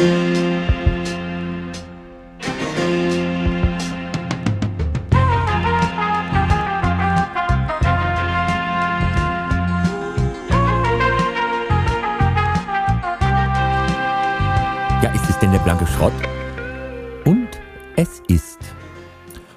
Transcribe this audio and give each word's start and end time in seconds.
Ja, 0.00 0.06
ist 15.12 15.28
es 15.28 15.38
denn 15.38 15.52
der 15.52 15.58
blanke 15.58 15.86
Schrott? 15.86 16.14
Und 17.26 17.48
es 17.96 18.22
ist. 18.28 18.58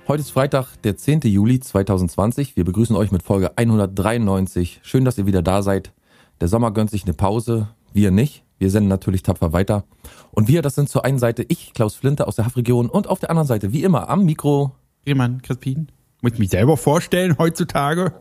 Heute 0.09 0.19
ist 0.19 0.31
Freitag, 0.31 0.75
der 0.81 0.97
10. 0.97 1.21
Juli 1.21 1.61
2020. 1.61 2.57
Wir 2.57 2.65
begrüßen 2.65 2.97
euch 2.97 3.13
mit 3.13 3.23
Folge 3.23 3.57
193. 3.57 4.81
Schön, 4.83 5.05
dass 5.05 5.17
ihr 5.17 5.25
wieder 5.25 5.41
da 5.41 5.61
seid. 5.61 5.93
Der 6.41 6.49
Sommer 6.49 6.71
gönnt 6.71 6.91
sich 6.91 7.05
eine 7.05 7.13
Pause, 7.13 7.69
wir 7.93 8.11
nicht. 8.11 8.43
Wir 8.63 8.71
senden 8.71 8.87
natürlich 8.87 9.23
tapfer 9.23 9.51
weiter. 9.51 9.83
Und 10.31 10.47
wir, 10.47 10.61
das 10.61 10.75
sind 10.75 10.87
zur 10.87 11.03
einen 11.03 11.19
Seite 11.19 11.43
ich, 11.49 11.73
Klaus 11.73 11.95
Flinte 11.95 12.27
aus 12.29 12.37
der 12.37 12.45
Haffregion 12.45 12.87
und 12.89 13.07
auf 13.07 13.19
der 13.19 13.29
anderen 13.29 13.45
Seite, 13.45 13.73
wie 13.73 13.83
immer, 13.83 14.07
am 14.07 14.23
Mikro. 14.23 14.71
Riemann, 15.05 15.41
Crispin. 15.41 15.89
Muss 16.21 16.31
ich 16.31 16.39
mich 16.39 16.49
selber 16.49 16.77
vorstellen 16.77 17.37
heutzutage? 17.37 18.13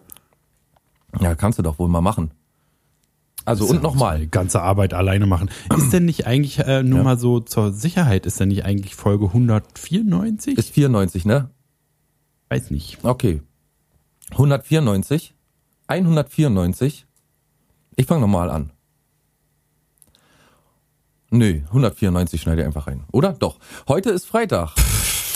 Ja, 1.20 1.37
kannst 1.37 1.61
du 1.61 1.62
doch 1.62 1.79
wohl 1.79 1.89
mal 1.89 2.01
machen. 2.01 2.33
Also 3.45 3.67
und 3.67 3.84
nochmal. 3.84 4.19
Die 4.19 4.31
ganze 4.33 4.61
Arbeit 4.62 4.95
alleine 4.95 5.27
machen. 5.27 5.48
Ist 5.77 5.93
denn 5.93 6.07
nicht 6.07 6.27
eigentlich, 6.27 6.59
äh, 6.59 6.83
nur 6.83 6.98
Ja. 6.98 7.05
mal 7.05 7.19
so 7.20 7.39
zur 7.39 7.73
Sicherheit, 7.73 8.27
ist 8.27 8.41
denn 8.41 8.48
nicht 8.48 8.65
eigentlich 8.65 8.97
Folge 8.97 9.27
194? 9.27 10.59
Ist 10.59 10.70
94, 10.70 11.25
ne? 11.25 11.51
Weiß 12.48 12.73
nicht. 12.73 12.98
Okay. 13.05 13.43
194. 14.33 15.37
194. 15.87 17.06
Ich 17.95 18.06
fange 18.06 18.23
nochmal 18.23 18.51
an. 18.51 18.73
Nö, 21.35 21.61
194 21.69 22.43
schneide 22.43 22.61
ich 22.61 22.67
einfach 22.67 22.87
rein. 22.87 23.05
Oder? 23.11 23.33
Doch. 23.33 23.59
Heute 23.89 24.11
ist 24.11 24.27
Freitag. 24.27 24.75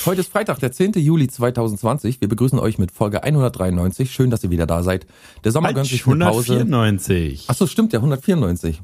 Heute 0.05 0.21
ist 0.21 0.31
Freitag, 0.31 0.59
der 0.59 0.71
10. 0.71 0.93
Juli 0.93 1.27
2020. 1.27 2.21
Wir 2.21 2.29
begrüßen 2.29 2.59
euch 2.59 2.77
mit 2.77 2.91
Folge 2.93 3.23
193. 3.23 4.13
Schön, 4.13 4.29
dass 4.29 4.45
ihr 4.45 4.51
wieder 4.51 4.67
da 4.67 4.83
seid. 4.83 5.07
Der 5.45 5.53
Sommer 5.53 5.73
gönnt 5.73 5.87
sich 5.87 6.07
eine 6.07 6.27
Pause. 6.27 6.53
194. 6.53 7.47
Ach 7.49 7.55
so, 7.55 7.67
stimmt 7.67 7.95
ja, 7.95 8.01
194. 8.01 8.83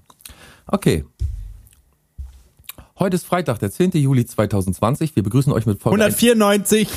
Okay. 0.67 1.05
Heute 2.99 3.17
ist 3.17 3.27
Freitag, 3.27 3.59
der 3.59 3.71
10. 3.71 3.91
Juli 3.93 4.25
2020. 4.25 5.15
Wir 5.15 5.23
begrüßen 5.23 5.53
euch 5.53 5.67
mit 5.67 5.83
Folge 5.83 6.03
194. 6.03 6.89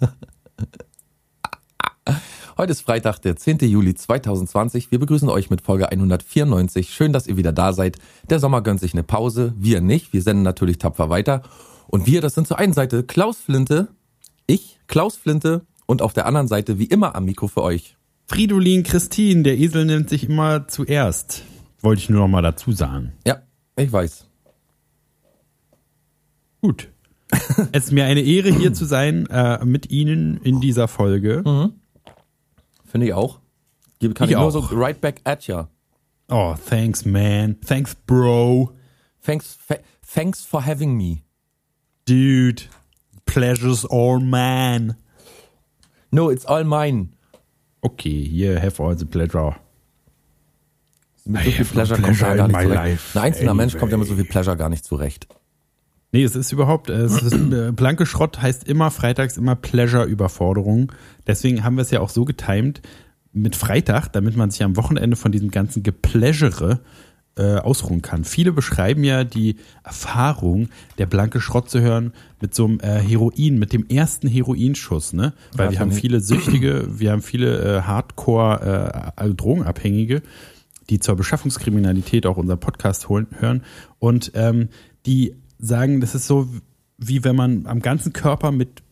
Heute 2.60 2.72
ist 2.72 2.82
Freitag, 2.82 3.20
der 3.20 3.36
10. 3.36 3.60
Juli 3.60 3.94
2020. 3.94 4.90
Wir 4.90 4.98
begrüßen 4.98 5.30
euch 5.30 5.48
mit 5.48 5.62
Folge 5.62 5.90
194. 5.90 6.90
Schön, 6.90 7.10
dass 7.10 7.26
ihr 7.26 7.38
wieder 7.38 7.52
da 7.52 7.72
seid. 7.72 7.96
Der 8.28 8.38
Sommer 8.38 8.60
gönnt 8.60 8.80
sich 8.80 8.92
eine 8.92 9.02
Pause. 9.02 9.54
Wir 9.56 9.80
nicht. 9.80 10.12
Wir 10.12 10.20
senden 10.20 10.42
natürlich 10.42 10.76
tapfer 10.76 11.08
weiter. 11.08 11.40
Und 11.88 12.06
wir, 12.06 12.20
das 12.20 12.34
sind 12.34 12.46
zur 12.46 12.58
einen 12.58 12.74
Seite 12.74 13.02
Klaus 13.02 13.38
Flinte, 13.38 13.88
ich, 14.46 14.78
Klaus 14.88 15.16
Flinte 15.16 15.62
und 15.86 16.02
auf 16.02 16.12
der 16.12 16.26
anderen 16.26 16.48
Seite 16.48 16.78
wie 16.78 16.84
immer 16.84 17.14
am 17.14 17.24
Mikro 17.24 17.48
für 17.48 17.62
euch. 17.62 17.96
Fridolin 18.26 18.82
Christine, 18.82 19.42
der 19.42 19.56
Esel 19.56 19.86
nimmt 19.86 20.10
sich 20.10 20.28
immer 20.28 20.68
zuerst. 20.68 21.44
Wollte 21.80 22.02
ich 22.02 22.10
nur 22.10 22.20
noch 22.20 22.28
mal 22.28 22.42
dazu 22.42 22.72
sagen. 22.72 23.14
Ja, 23.26 23.40
ich 23.76 23.90
weiß. 23.90 24.26
Gut. 26.60 26.88
es 27.72 27.86
ist 27.86 27.92
mir 27.92 28.04
eine 28.04 28.20
Ehre, 28.20 28.50
hier 28.50 28.74
zu 28.74 28.84
sein, 28.84 29.24
äh, 29.30 29.64
mit 29.64 29.90
Ihnen 29.90 30.42
in 30.42 30.60
dieser 30.60 30.88
Folge. 30.88 31.42
Finde 32.90 33.06
ich 33.06 33.12
auch. 33.14 33.40
Gebe- 34.00 34.14
Kann 34.14 34.26
Ich 34.26 34.32
ich, 34.32 34.36
nur 34.38 34.46
auch. 34.46 34.50
so 34.50 34.60
right 34.76 35.00
back 35.00 35.20
at 35.24 35.46
ya. 35.46 35.68
Oh, 36.28 36.54
thanks, 36.68 37.04
man. 37.04 37.56
Thanks, 37.60 37.94
bro. 37.94 38.70
Thanks, 39.22 39.58
thanks 40.02 40.44
for 40.44 40.64
having 40.64 40.96
me. 40.96 41.22
Dude. 42.06 42.62
Pleasure's 43.26 43.84
all 43.84 44.18
mine. 44.18 44.96
No, 46.10 46.30
it's 46.30 46.44
all 46.46 46.64
mine. 46.64 47.10
Okay, 47.82 48.24
here, 48.24 48.58
have 48.60 48.80
all 48.80 48.94
the 48.96 49.04
pleasure. 49.06 49.54
Mit 51.24 51.42
I 51.42 51.44
so 51.44 51.50
viel 51.50 51.58
have 51.58 51.68
no 51.68 51.72
Pleasure 51.74 51.94
kommt 51.96 52.06
pleasure 52.18 52.36
gar 52.36 52.48
nicht 52.48 52.56
my 52.56 52.62
zurecht. 52.64 52.74
life 52.84 53.18
Ein 53.18 53.24
einzelner 53.24 53.54
Mensch 53.54 53.72
kommt 53.78 53.92
ja 53.92 53.96
anyway. 53.98 53.98
mit 53.98 54.08
so 54.08 54.14
viel 54.16 54.24
Pleasure 54.24 54.56
gar 54.56 54.68
nicht 54.68 54.84
zurecht. 54.84 55.28
Nee, 56.12 56.24
es 56.24 56.34
ist 56.34 56.50
überhaupt, 56.52 56.90
es 56.90 57.22
ist, 57.22 57.52
äh, 57.52 57.72
blanke 57.72 58.04
Schrott 58.04 58.42
heißt 58.42 58.66
immer 58.66 58.90
freitags 58.90 59.36
immer 59.36 59.54
Pleasure-Überforderung. 59.54 60.92
Deswegen 61.26 61.62
haben 61.62 61.76
wir 61.76 61.82
es 61.82 61.90
ja 61.90 62.00
auch 62.00 62.10
so 62.10 62.24
getimt 62.24 62.82
mit 63.32 63.54
Freitag, 63.54 64.08
damit 64.12 64.36
man 64.36 64.50
sich 64.50 64.62
am 64.64 64.76
Wochenende 64.76 65.16
von 65.16 65.30
diesem 65.30 65.50
ganzen 65.50 65.84
Gepleasure 65.84 66.80
äh, 67.36 67.56
ausruhen 67.56 68.02
kann. 68.02 68.24
Viele 68.24 68.50
beschreiben 68.52 69.04
ja 69.04 69.22
die 69.22 69.56
Erfahrung, 69.84 70.68
der 70.98 71.06
blanke 71.06 71.40
Schrott 71.40 71.70
zu 71.70 71.80
hören 71.80 72.12
mit 72.40 72.54
so 72.54 72.64
einem 72.64 72.80
äh, 72.80 72.98
Heroin, 73.00 73.58
mit 73.58 73.72
dem 73.72 73.86
ersten 73.88 74.26
Heroinschuss, 74.26 75.12
ne? 75.12 75.32
Weil 75.52 75.66
Ja, 75.66 75.72
wir 75.72 75.80
haben 75.80 75.92
viele 75.92 76.20
Süchtige, 76.20 76.88
wir 76.90 77.12
haben 77.12 77.22
viele 77.22 77.78
äh, 77.78 77.82
Hardcore 77.82 79.12
äh, 79.16 79.30
Drogenabhängige, 79.32 80.22
die 80.90 80.98
zur 80.98 81.14
Beschaffungskriminalität 81.14 82.26
auch 82.26 82.36
unseren 82.36 82.58
Podcast 82.58 83.08
holen, 83.08 83.28
hören 83.38 83.62
und 84.00 84.32
ähm, 84.34 84.68
die 85.06 85.36
sagen, 85.60 86.00
das 86.00 86.14
ist 86.14 86.26
so 86.26 86.48
wie 86.98 87.24
wenn 87.24 87.36
man 87.36 87.66
am 87.66 87.80
ganzen 87.80 88.12
Körper 88.12 88.52
mit 88.52 88.82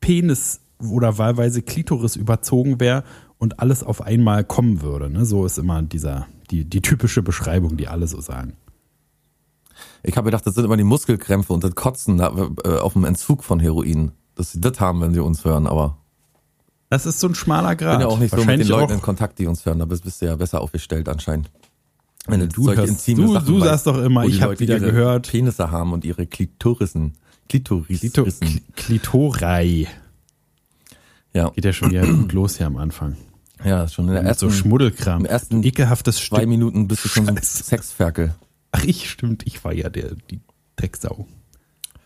Penis 0.00 0.60
oder 0.80 1.18
wahlweise 1.18 1.62
Klitoris 1.62 2.16
überzogen 2.16 2.80
wäre 2.80 3.04
und 3.38 3.60
alles 3.60 3.82
auf 3.82 4.02
einmal 4.02 4.44
kommen 4.44 4.82
würde. 4.82 5.10
Ne? 5.10 5.24
So 5.24 5.44
ist 5.46 5.58
immer 5.58 5.82
dieser 5.82 6.26
die, 6.50 6.64
die 6.64 6.82
typische 6.82 7.22
Beschreibung, 7.22 7.76
die 7.76 7.86
alle 7.86 8.06
so 8.08 8.20
sagen. 8.20 8.54
Ich 10.02 10.16
habe 10.16 10.26
gedacht, 10.26 10.46
das 10.46 10.54
sind 10.54 10.64
immer 10.64 10.76
die 10.76 10.84
Muskelkrämpfe 10.84 11.52
und 11.52 11.62
das 11.62 11.74
Kotzen 11.74 12.18
äh, 12.18 12.22
auf 12.22 12.94
dem 12.94 13.04
Entzug 13.04 13.44
von 13.44 13.60
Heroin. 13.60 14.12
Dass 14.34 14.52
sie 14.52 14.60
das 14.60 14.80
haben, 14.80 15.00
wenn 15.00 15.12
sie 15.12 15.20
uns 15.20 15.44
hören, 15.44 15.66
aber 15.66 15.98
Das 16.88 17.06
ist 17.06 17.20
so 17.20 17.28
ein 17.28 17.34
schmaler 17.34 17.72
ich 17.72 17.78
Grad. 17.78 17.98
bin 17.98 18.00
ja 18.00 18.12
auch 18.12 18.18
nicht 18.18 18.34
so 18.34 18.44
mit 18.44 18.60
den 18.60 18.66
Leuten 18.66 18.94
in 18.94 19.02
Kontakt, 19.02 19.38
die 19.38 19.46
uns 19.46 19.64
hören. 19.66 19.78
Da 19.78 19.84
bist, 19.84 20.04
bist 20.04 20.22
du 20.22 20.26
ja 20.26 20.36
besser 20.36 20.60
aufgestellt 20.60 21.08
anscheinend. 21.08 21.50
Wenn 22.26 22.48
Du 22.48 22.64
solche 22.64 22.82
hörst- 22.82 23.08
intime 23.08 23.26
du- 23.26 23.32
Sachen 23.32 23.46
du 23.46 23.60
sagst 23.60 23.86
doch 23.86 23.98
immer, 24.02 24.24
ich 24.24 24.40
hab 24.42 24.50
Leute 24.50 24.60
wieder 24.60 24.78
gehört. 24.80 25.28
Penisse 25.30 25.70
haben 25.70 25.92
und 25.92 26.04
ihre 26.04 26.26
Klitorissen. 26.26 27.14
Klitorissen. 27.48 27.98
Klito, 28.12 28.22
Kl- 28.24 28.60
Klitorei. 28.76 29.88
Ja, 31.32 31.48
Geht 31.50 31.64
ja 31.64 31.72
schon 31.72 31.90
wieder 31.90 32.06
gut 32.06 32.32
los 32.32 32.56
hier 32.58 32.66
am 32.66 32.76
Anfang. 32.76 33.16
ja, 33.64 33.86
schon 33.88 34.08
in 34.08 34.14
der 34.14 34.22
Mit 34.22 34.38
so 34.38 34.46
ersten 34.46 34.60
Schmuddelkram. 34.60 35.20
im 35.20 35.26
ersten 35.26 35.62
Ekelhaftes 35.62 36.16
zwei 36.16 36.38
Stück. 36.38 36.48
Minuten 36.48 36.88
bist 36.88 37.04
du 37.04 37.08
schon 37.08 37.24
so 37.26 37.30
ein 37.30 37.36
Scheiße. 37.36 37.64
Sexferkel. 37.64 38.34
Ach, 38.72 38.84
ich 38.84 39.10
stimmt, 39.10 39.46
ich 39.46 39.62
war 39.64 39.72
ja 39.72 39.88
der, 39.88 40.14
die 40.30 40.40
Drecksau. 40.76 41.26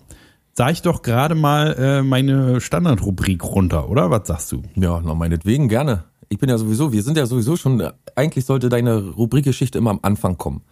sage 0.52 0.72
ich 0.72 0.82
doch 0.82 1.02
gerade 1.02 1.36
mal 1.36 1.76
äh, 1.78 2.02
meine 2.02 2.60
Standardrubrik 2.60 3.44
runter, 3.44 3.88
oder? 3.88 4.10
Was 4.10 4.26
sagst 4.26 4.50
du? 4.50 4.62
Ja, 4.74 5.00
na 5.00 5.14
meinetwegen 5.14 5.68
gerne. 5.68 6.02
Ich 6.28 6.38
bin 6.38 6.48
ja 6.48 6.58
sowieso, 6.58 6.92
wir 6.92 7.04
sind 7.04 7.16
ja 7.16 7.26
sowieso 7.26 7.54
schon, 7.56 7.88
eigentlich 8.16 8.46
sollte 8.46 8.68
deine 8.68 8.98
Rubrikgeschichte 8.98 9.78
immer 9.78 9.90
am 9.90 10.00
Anfang 10.02 10.38
kommen. 10.38 10.62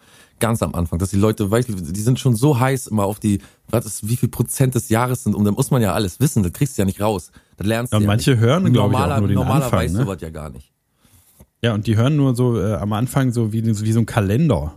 Ganz 0.40 0.62
am 0.62 0.74
Anfang, 0.74 0.98
dass 0.98 1.10
die 1.10 1.16
Leute, 1.18 1.50
weißt 1.50 1.68
du, 1.68 1.74
die 1.74 2.00
sind 2.00 2.18
schon 2.18 2.34
so 2.34 2.58
heiß 2.58 2.88
immer 2.88 3.04
auf 3.04 3.20
die, 3.20 3.40
was 3.68 3.86
ist, 3.86 4.08
wie 4.08 4.16
viel 4.16 4.28
Prozent 4.28 4.74
des 4.74 4.88
Jahres 4.88 5.22
sind 5.22 5.34
und 5.36 5.44
dann 5.44 5.54
muss 5.54 5.70
man 5.70 5.80
ja 5.82 5.92
alles 5.92 6.18
wissen, 6.18 6.42
das 6.42 6.52
kriegst 6.52 6.76
du 6.76 6.82
ja 6.82 6.86
nicht 6.86 7.00
raus. 7.00 7.30
Das 7.56 7.66
lernst 7.66 7.92
Ja, 7.92 7.98
du 7.98 8.04
ja 8.04 8.08
manche 8.08 8.30
nicht. 8.32 8.40
hören, 8.40 8.66
Ein 8.66 8.72
glaub 8.72 8.90
ich, 8.90 8.96
auch 8.96 9.00
normaler, 9.00 9.18
nur 9.20 9.28
den 9.28 9.34
normaler 9.36 9.64
Anfang, 9.66 9.78
weiß 9.80 9.92
ne? 9.92 9.98
sowas 10.00 10.18
ja 10.20 10.30
gar 10.30 10.50
nicht. 10.50 10.72
Ja, 11.62 11.74
und 11.74 11.86
die 11.86 11.96
hören 11.96 12.16
nur 12.16 12.34
so 12.34 12.58
äh, 12.58 12.74
am 12.74 12.92
Anfang 12.94 13.32
so 13.32 13.52
wie, 13.52 13.64
wie 13.64 13.92
so 13.92 14.00
ein 14.00 14.06
Kalender. 14.06 14.72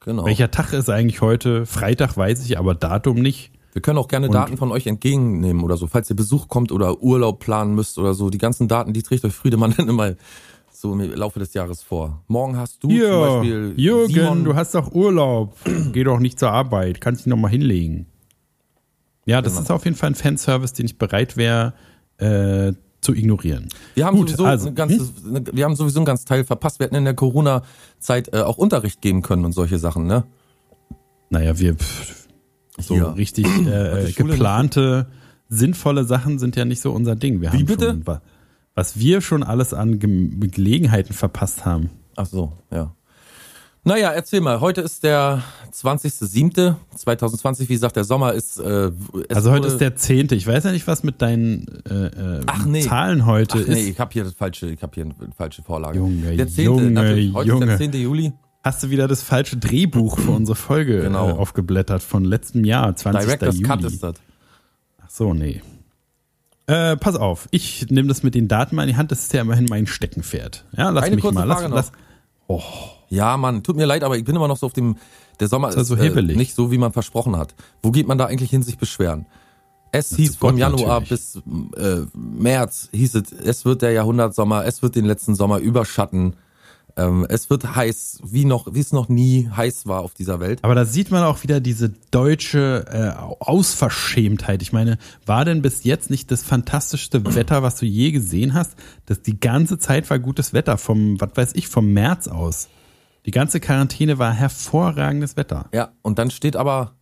Genau. 0.00 0.26
Welcher 0.26 0.50
Tag 0.50 0.72
ist 0.72 0.90
eigentlich 0.90 1.20
heute? 1.22 1.64
Freitag 1.64 2.16
weiß 2.16 2.44
ich, 2.44 2.58
aber 2.58 2.74
Datum 2.74 3.20
nicht. 3.22 3.52
Wir 3.72 3.82
können 3.82 3.98
auch 3.98 4.08
gerne 4.08 4.28
Daten 4.28 4.56
von 4.56 4.70
euch 4.70 4.86
entgegennehmen 4.86 5.62
oder 5.64 5.76
so, 5.76 5.86
falls 5.86 6.10
ihr 6.10 6.14
Besuch 6.16 6.46
kommt 6.48 6.70
oder 6.70 7.02
Urlaub 7.02 7.40
planen 7.40 7.74
müsst 7.74 7.98
oder 7.98 8.14
so. 8.14 8.30
Die 8.30 8.38
ganzen 8.38 8.68
Daten, 8.68 8.92
die 8.92 9.02
trägt 9.02 9.24
euch 9.24 9.32
Friedemann 9.32 9.74
dann 9.76 9.88
immer 9.88 10.14
so 10.84 10.92
im 10.92 11.00
Laufe 11.14 11.38
des 11.38 11.54
Jahres 11.54 11.82
vor. 11.82 12.22
Morgen 12.28 12.58
hast 12.58 12.76
du 12.76 12.88
zum 12.88 12.90
Hier, 12.90 13.18
Beispiel 13.18 13.72
Jürgen, 13.76 14.12
Simon, 14.12 14.44
du 14.44 14.54
hast 14.54 14.74
doch 14.74 14.92
Urlaub. 14.92 15.56
Geh 15.92 16.04
doch 16.04 16.18
nicht 16.20 16.38
zur 16.38 16.50
Arbeit. 16.50 17.00
Kannst 17.00 17.22
dich 17.22 17.26
noch 17.28 17.38
mal 17.38 17.48
hinlegen. 17.48 18.04
Ja, 19.24 19.40
das 19.40 19.54
Genau. 19.54 19.62
ist 19.62 19.70
auf 19.70 19.84
jeden 19.86 19.96
Fall 19.96 20.10
ein 20.10 20.14
Fanservice, 20.14 20.74
den 20.74 20.84
ich 20.84 20.98
bereit 20.98 21.38
wäre 21.38 21.72
äh, 22.18 22.74
zu 23.00 23.14
ignorieren. 23.14 23.70
Wir 23.94 24.04
haben 24.04 24.18
Gut, 24.18 24.28
sowieso 24.28 24.44
also, 24.44 24.68
ein 24.68 24.74
ganzes, 24.74 25.10
wir 25.24 25.64
haben 25.64 25.74
sowieso 25.74 26.00
einen 26.00 26.04
ganz 26.06 26.26
Teil 26.26 26.44
verpasst. 26.44 26.78
Wir 26.80 26.84
hätten 26.84 26.96
in 26.96 27.04
der 27.06 27.14
Corona-Zeit 27.14 28.34
äh, 28.34 28.40
auch 28.40 28.58
Unterricht 28.58 29.00
geben 29.00 29.22
können 29.22 29.46
und 29.46 29.52
solche 29.52 29.78
Sachen, 29.78 30.06
ne? 30.06 30.24
Naja, 31.30 31.58
wir 31.58 31.76
pff, 31.76 32.28
so 32.78 32.94
Hier. 32.94 33.16
richtig 33.16 33.46
äh, 33.46 34.12
Schule 34.12 34.32
geplante, 34.34 35.06
sinnvolle 35.48 36.04
Sachen 36.04 36.38
sind 36.38 36.56
ja 36.56 36.66
nicht 36.66 36.82
so 36.82 36.92
unser 36.92 37.16
Ding. 37.16 37.40
Wir 37.40 37.54
Wie 37.54 37.56
haben 37.60 37.64
bitte? 37.64 37.86
Schon, 38.04 38.20
was 38.74 38.98
wir 38.98 39.20
schon 39.20 39.42
alles 39.42 39.72
an 39.74 39.98
Ge 39.98 40.48
Gelegenheiten 40.48 41.12
verpasst 41.14 41.64
haben. 41.64 41.90
Ach 42.16 42.26
so, 42.26 42.52
ja. 42.72 42.94
Naja, 43.86 44.10
erzähl 44.12 44.40
mal. 44.40 44.60
Heute 44.60 44.80
ist 44.80 45.04
der 45.04 45.42
20.07.2020. 45.70 47.60
Wie 47.68 47.74
gesagt, 47.74 47.96
der 47.96 48.04
Sommer 48.04 48.32
ist. 48.32 48.58
Äh, 48.58 48.90
Also 49.28 49.50
heute 49.50 49.68
ist 49.68 49.78
der 49.78 49.94
zehnte. 49.96 50.34
Ich 50.34 50.46
weiß 50.46 50.64
ja 50.64 50.72
nicht, 50.72 50.86
was 50.86 51.02
mit 51.02 51.20
deinen 51.20 51.66
äh, 51.88 52.06
äh, 52.06 52.40
Ach, 52.46 52.64
nee. 52.64 52.80
Zahlen 52.80 53.26
heute 53.26 53.58
Ach, 53.62 53.66
nee, 53.68 53.80
ist. 53.82 53.88
ich 53.88 54.00
habe 54.00 54.10
hier 54.12 54.24
das 54.24 54.32
falsche, 54.34 54.70
ich 54.70 54.82
habe 54.82 54.92
hier 54.94 55.04
eine 55.04 55.14
falsche 55.36 55.62
Vorlage. 55.62 55.98
Junge, 55.98 56.34
der 56.36 56.48
10. 56.48 56.64
Junge, 56.64 56.90
natürlich. 56.90 57.34
Heute 57.34 57.48
Junge. 57.50 57.64
ist 57.72 57.78
der 57.80 57.90
10. 57.92 58.00
Juli. 58.02 58.32
Hast 58.62 58.82
du 58.82 58.88
wieder 58.88 59.06
das 59.06 59.22
falsche 59.22 59.58
Drehbuch 59.58 60.18
für 60.18 60.30
unsere 60.30 60.56
Folge 60.56 61.02
Genau. 61.02 61.28
äh, 61.28 61.32
aufgeblättert 61.32 62.02
von 62.02 62.24
letztem 62.24 62.64
Jahr, 62.64 62.96
20. 62.96 63.22
Director's 63.26 63.56
Juli. 63.56 63.68
Cut 63.68 63.84
ist 63.84 64.02
das. 64.02 64.14
Ach 65.04 65.10
so, 65.10 65.34
nee. 65.34 65.60
Äh, 66.66 66.96
pass 66.96 67.16
auf, 67.16 67.46
ich 67.50 67.90
nehme 67.90 68.08
das 68.08 68.22
mit 68.22 68.34
den 68.34 68.48
Daten 68.48 68.74
mal 68.76 68.82
in 68.82 68.88
die 68.88 68.96
Hand, 68.96 69.10
das 69.10 69.20
ist 69.20 69.32
ja 69.34 69.42
immerhin 69.42 69.66
mein 69.68 69.86
Steckenpferd. 69.86 70.64
Ja, 70.76 70.90
lass 70.90 71.04
Eine 71.04 71.16
mich 71.16 71.22
kurze 71.22 71.34
mal. 71.34 71.44
Lass, 71.44 71.58
Frage 71.58 71.68
noch. 71.68 71.76
lass, 71.76 71.92
Ja, 73.10 73.36
Mann, 73.36 73.62
tut 73.62 73.76
mir 73.76 73.84
leid, 73.84 74.02
aber 74.02 74.16
ich 74.16 74.24
bin 74.24 74.34
immer 74.34 74.48
noch 74.48 74.56
so 74.56 74.66
auf 74.66 74.72
dem. 74.72 74.96
Der 75.40 75.48
Sommer 75.48 75.68
Ist 75.68 75.74
ja 75.74 75.82
ist, 75.82 75.88
so 75.88 75.96
äh, 75.96 76.22
nicht 76.22 76.54
so, 76.54 76.70
wie 76.70 76.78
man 76.78 76.92
versprochen 76.92 77.36
hat. 77.36 77.54
Wo 77.82 77.90
geht 77.90 78.06
man 78.06 78.18
da 78.18 78.26
eigentlich 78.26 78.50
hin, 78.50 78.62
sich 78.62 78.78
beschweren? 78.78 79.26
Es 79.90 80.14
hieß 80.14 80.32
zu 80.34 80.38
Gott 80.38 80.50
vom 80.50 80.58
Januar 80.58 81.00
natürlich. 81.00 81.08
bis 81.08 81.42
äh, 81.76 82.06
März, 82.14 82.88
hieß 82.92 83.14
es, 83.16 83.32
es 83.32 83.64
wird 83.64 83.82
der 83.82 83.92
Jahrhundertsommer, 83.92 84.64
es 84.64 84.82
wird 84.82 84.94
den 84.96 85.04
letzten 85.04 85.34
Sommer 85.34 85.58
überschatten. 85.58 86.34
Ähm, 86.96 87.26
es 87.28 87.50
wird 87.50 87.74
heiß, 87.74 88.20
wie 88.24 88.44
noch, 88.44 88.72
wie 88.72 88.80
es 88.80 88.92
noch 88.92 89.08
nie 89.08 89.48
heiß 89.48 89.86
war 89.86 90.00
auf 90.00 90.14
dieser 90.14 90.38
Welt. 90.38 90.60
Aber 90.62 90.74
da 90.74 90.84
sieht 90.84 91.10
man 91.10 91.24
auch 91.24 91.42
wieder 91.42 91.60
diese 91.60 91.90
deutsche 92.10 92.84
äh, 92.88 93.20
Ausverschämtheit. 93.40 94.62
Ich 94.62 94.72
meine, 94.72 94.98
war 95.26 95.44
denn 95.44 95.60
bis 95.60 95.82
jetzt 95.82 96.08
nicht 96.08 96.30
das 96.30 96.44
fantastischste 96.44 97.34
Wetter, 97.34 97.62
was 97.62 97.76
du 97.76 97.86
je 97.86 98.12
gesehen 98.12 98.54
hast? 98.54 98.76
Das 99.06 99.22
die 99.22 99.40
ganze 99.40 99.78
Zeit 99.78 100.08
war 100.08 100.20
gutes 100.20 100.52
Wetter 100.52 100.78
vom, 100.78 101.20
was 101.20 101.30
weiß 101.34 101.52
ich, 101.54 101.66
vom 101.66 101.92
März 101.92 102.28
aus. 102.28 102.68
Die 103.26 103.32
ganze 103.32 103.58
Quarantäne 103.58 104.18
war 104.18 104.32
hervorragendes 104.32 105.36
Wetter. 105.36 105.66
Ja, 105.72 105.92
und 106.02 106.18
dann 106.18 106.30
steht 106.30 106.56
aber 106.56 106.92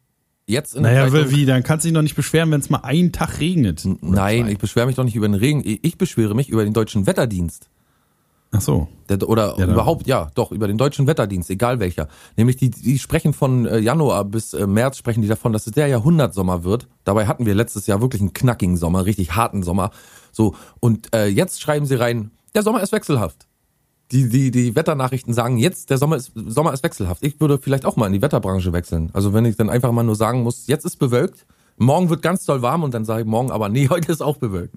jetzt 0.46 0.74
in 0.74 0.84
der 0.84 0.92
Naja, 0.92 1.10
Zeitung, 1.10 1.30
wie, 1.30 1.46
dann 1.46 1.62
kannst 1.62 1.84
du 1.84 1.88
dich 1.88 1.94
noch 1.94 2.02
nicht 2.02 2.14
beschweren, 2.14 2.50
wenn 2.50 2.60
es 2.60 2.70
mal 2.70 2.78
einen 2.78 3.12
Tag 3.12 3.40
regnet. 3.40 3.86
Nein, 4.00 4.48
ich 4.48 4.58
beschwere 4.58 4.86
mich 4.86 4.96
doch 4.96 5.04
nicht 5.04 5.16
über 5.16 5.28
den 5.28 5.34
Regen. 5.34 5.62
Ich 5.64 5.98
beschwere 5.98 6.34
mich 6.34 6.48
über 6.48 6.64
den 6.64 6.72
deutschen 6.72 7.06
Wetterdienst. 7.06 7.68
Ach 8.54 8.60
so. 8.60 8.88
Der, 9.08 9.26
oder 9.28 9.58
Ja, 9.58 9.66
überhaupt, 9.66 10.06
ja, 10.06 10.30
doch, 10.34 10.52
über 10.52 10.68
den 10.68 10.76
deutschen 10.76 11.06
Wetterdienst, 11.06 11.48
egal 11.48 11.80
welcher. 11.80 12.08
Nämlich 12.36 12.56
die, 12.56 12.70
die 12.70 12.98
sprechen 12.98 13.32
von 13.32 13.64
äh, 13.66 13.78
Januar 13.78 14.24
bis 14.26 14.52
äh, 14.52 14.66
März, 14.66 14.98
sprechen 14.98 15.22
die 15.22 15.28
davon, 15.28 15.54
dass 15.54 15.66
es 15.66 15.72
der 15.72 15.86
Jahrhundertsommer 15.86 16.62
wird. 16.62 16.86
Dabei 17.04 17.26
hatten 17.26 17.46
wir 17.46 17.54
letztes 17.54 17.86
Jahr 17.86 18.02
wirklich 18.02 18.20
einen 18.20 18.34
knackigen 18.34 18.76
Sommer, 18.76 19.06
richtig 19.06 19.34
harten 19.34 19.62
Sommer. 19.62 19.90
So, 20.32 20.54
und 20.80 21.14
äh, 21.14 21.26
jetzt 21.26 21.62
schreiben 21.62 21.86
sie 21.86 21.94
rein, 21.94 22.30
der 22.54 22.62
Sommer 22.62 22.82
ist 22.82 22.92
wechselhaft. 22.92 23.46
Die, 24.10 24.28
die, 24.28 24.50
die 24.50 24.76
Wetternachrichten 24.76 25.32
sagen 25.32 25.56
jetzt, 25.56 25.88
der 25.88 25.96
Sommer 25.96 26.16
ist, 26.16 26.32
Sommer 26.34 26.74
ist 26.74 26.82
wechselhaft. 26.82 27.24
Ich 27.24 27.40
würde 27.40 27.56
vielleicht 27.56 27.86
auch 27.86 27.96
mal 27.96 28.06
in 28.06 28.12
die 28.12 28.20
Wetterbranche 28.20 28.74
wechseln. 28.74 29.08
Also 29.14 29.32
wenn 29.32 29.46
ich 29.46 29.56
dann 29.56 29.70
einfach 29.70 29.90
mal 29.92 30.02
nur 30.02 30.16
sagen 30.16 30.42
muss, 30.42 30.66
jetzt 30.66 30.84
ist 30.84 30.98
bewölkt, 30.98 31.46
morgen 31.78 32.10
wird 32.10 32.20
ganz 32.20 32.44
doll 32.44 32.60
warm 32.60 32.82
und 32.82 32.92
dann 32.92 33.06
sage 33.06 33.22
ich 33.22 33.26
morgen 33.26 33.50
aber, 33.50 33.70
nee, 33.70 33.88
heute 33.90 34.12
ist 34.12 34.22
auch 34.22 34.36
bewölkt. 34.36 34.74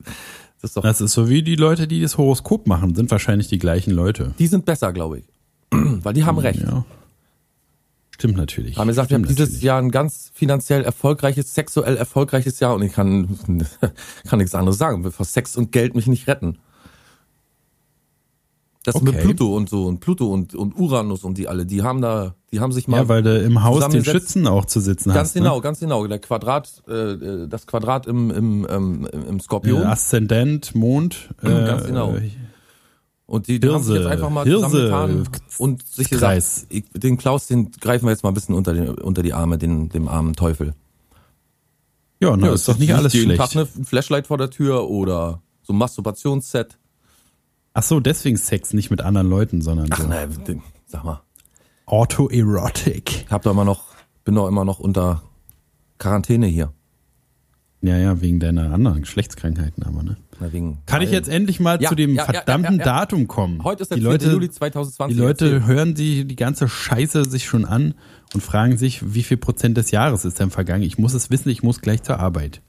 Das 0.61 0.71
ist 0.71 0.77
doch, 0.77 0.83
Das 0.83 1.01
ist 1.01 1.13
so 1.13 1.29
wie 1.29 1.43
die 1.43 1.55
Leute, 1.55 1.87
die 1.87 2.01
das 2.01 2.17
Horoskop 2.17 2.67
machen, 2.67 2.95
sind 2.95 3.11
wahrscheinlich 3.11 3.47
die 3.47 3.59
gleichen 3.59 3.91
Leute. 3.91 4.33
die 4.39 4.47
sind 4.47 4.65
besser, 4.65 4.93
glaube 4.93 5.19
ich. 5.19 5.25
Weil 5.71 6.13
die 6.13 6.23
haben 6.25 6.37
recht. 6.37 6.61
Ja. 6.61 6.85
Stimmt 8.11 8.37
natürlich. 8.37 8.77
haben 8.77 8.87
gesagt, 8.87 9.09
wir 9.09 9.15
haben 9.15 9.25
Stimmt 9.25 9.37
dieses 9.39 9.49
natürlich. 9.49 9.63
Jahr 9.63 9.81
ein 9.81 9.91
ganz 9.91 10.31
finanziell 10.33 10.83
erfolgreiches, 10.83 11.53
sexuell 11.53 11.97
erfolgreiches 11.97 12.61
Jahr 12.61 12.73
und 12.75 12.81
ich 12.83 12.93
kann, 12.93 13.37
kann 14.27 14.39
nichts 14.39 14.55
anderes 14.55 14.77
sagen. 14.77 15.11
Vor 15.11 15.25
Sex 15.25 15.57
und 15.57 15.73
Geld 15.73 15.95
mich 15.95 16.07
nicht 16.07 16.27
retten. 16.27 16.57
Das 18.83 19.01
mit 19.01 19.15
Okay. 19.15 19.23
Pluto 19.23 19.55
und 19.55 19.67
so 19.67 19.85
und 19.87 19.99
Pluto 19.99 20.31
und, 20.31 20.55
und 20.55 20.77
Uranus 20.77 21.23
und 21.23 21.37
die 21.37 21.47
alle, 21.47 21.65
die 21.65 21.81
haben 21.81 22.01
da, 22.01 22.35
die 22.55 22.61
haben 22.61 22.71
sich 22.71 22.87
mal 22.87 22.97
Ja, 23.01 23.07
weil 23.09 23.21
du 23.21 23.37
im 23.43 23.63
Haus 23.63 23.85
den. 23.89 24.03
Schützen 24.05 24.47
auch 24.47 24.65
zu 24.65 24.79
sitzen 24.79 25.09
ganz 25.13 25.29
hast. 25.29 25.33
genau, 25.33 25.55
Ne? 25.57 25.61
ganz 25.61 25.79
genau, 25.81 26.07
der 26.07 26.19
Quadrat, 26.19 26.83
äh, 26.87 27.47
das 27.47 27.67
Quadrat 27.67 28.07
im 28.07 28.31
im 28.31 28.67
ähm, 28.69 29.07
im 29.29 29.39
Skorpion 29.41 29.81
Äh, 29.81 29.85
Aszendent, 29.85 30.73
Mond. 30.73 31.29
Äh, 31.41 31.47
Ganz 31.49 31.85
genau. 31.85 32.15
äh, 32.15 32.31
und 33.27 33.47
die, 33.47 33.59
die 33.59 33.67
haben 33.69 33.83
sich 33.83 33.93
Hirse, 33.93 34.03
jetzt 34.03 34.11
einfach 34.13 34.29
mal 34.29 34.45
Hirse, 34.45 34.69
zusammengetan 34.69 35.27
und 35.57 35.85
sich 35.87 36.09
Kreis. 36.09 36.65
gesagt, 36.69 36.73
ich, 36.73 37.01
den 37.01 37.17
Klaus, 37.17 37.47
den 37.47 37.71
greifen 37.71 38.05
wir 38.05 38.11
jetzt 38.11 38.23
mal 38.23 38.29
ein 38.29 38.35
bisschen 38.35 38.55
unter 38.55 38.73
den, 38.73 38.89
unter 38.89 39.21
die 39.23 39.33
Arme, 39.33 39.57
den 39.57 39.89
dem 39.89 40.07
armen 40.07 40.33
Teufel. 40.35 40.73
Ja, 42.21 42.37
na, 42.37 42.47
Ja, 42.47 42.53
ist 42.53 42.67
doch 42.67 42.77
nicht 42.77 42.89
es 42.91 42.95
alles 42.97 43.13
jeden 43.13 43.35
schlecht. 43.35 43.41
Tag 43.41 43.55
eine 43.55 43.85
Flashlight 43.85 44.27
vor 44.27 44.37
der 44.37 44.49
Tür 44.49 44.89
oder 44.89 45.41
so 45.63 45.73
ein 45.73 45.77
Masturbationsset. 45.77 46.77
Ach 47.73 47.83
so, 47.83 47.99
deswegen 47.99 48.37
Sex 48.37 48.73
nicht 48.73 48.89
mit 48.89 49.01
anderen 49.01 49.29
Leuten, 49.29 49.61
sondern 49.61 49.87
Ach 49.91 50.01
so. 50.01 50.07
ne, 50.07 50.27
den- 50.47 50.61
sag 50.85 51.03
mal, 51.03 51.21
Autoerotic. 51.85 53.25
ich 53.25 53.31
hab 53.31 53.43
doch 53.43 53.51
immer 53.51 53.65
noch, 53.65 53.85
bin 54.23 54.35
doch 54.35 54.47
immer 54.47 54.65
noch 54.65 54.79
unter 54.79 55.23
Quarantäne 55.97 56.47
hier. 56.47 56.73
Ja, 57.81 57.97
ja, 57.97 58.19
wegen 58.19 58.39
deiner 58.39 58.73
anderen 58.73 59.01
Geschlechtskrankheiten 59.01 59.83
aber, 59.83 60.01
ne? 60.01 60.17
Na, 60.39 60.51
wegen 60.51 60.79
Kann 60.87 61.03
ich 61.03 61.11
jetzt 61.11 61.29
endlich 61.29 61.59
mal 61.59 61.79
Ja, 61.81 61.89
zu 61.89 61.95
dem 61.95 62.15
ja, 62.15 62.25
ja, 62.25 62.33
verdammten 62.33 62.79
ja, 62.79 62.79
ja. 62.79 62.85
Datum 62.85 63.27
kommen? 63.27 63.63
Heute 63.63 63.83
ist 63.83 63.89
der 63.91 63.97
die 63.97 64.03
10. 64.03 64.11
Leute, 64.11 64.31
Juli 64.31 64.49
2020. 64.49 65.15
Die 65.15 65.21
Leute 65.21 65.45
Erzähl. 65.45 65.67
hören 65.67 65.93
die, 65.93 66.25
die 66.25 66.35
ganze 66.35 66.67
Scheiße 66.67 67.29
sich 67.29 67.45
schon 67.45 67.63
an 67.63 67.93
und 68.33 68.41
fragen 68.41 68.77
sich, 68.77 69.13
wie 69.13 69.21
viel 69.21 69.37
Prozent 69.37 69.77
des 69.77 69.91
Jahres 69.91 70.25
ist 70.25 70.39
denn 70.39 70.49
vergangen? 70.49 70.81
Ich 70.83 70.97
muss 70.97 71.13
es 71.13 71.29
wissen, 71.29 71.49
ich 71.49 71.61
muss 71.61 71.81
gleich 71.81 72.01
zur 72.01 72.19
Arbeit. 72.19 72.61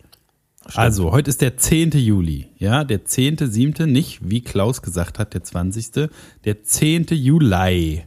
Also, 0.75 1.12
heute 1.12 1.30
ist 1.30 1.40
der 1.40 1.56
10. 1.56 1.92
Juli. 1.92 2.49
Ja, 2.58 2.85
der 2.85 3.04
10., 3.04 3.38
7., 3.38 3.90
nicht, 3.90 4.28
wie 4.28 4.42
Klaus 4.42 4.82
gesagt 4.82 5.18
hat, 5.18 5.32
der 5.32 5.44
20., 5.44 6.11
der 6.44 6.62
10. 6.62 7.06
Juli 7.12 8.02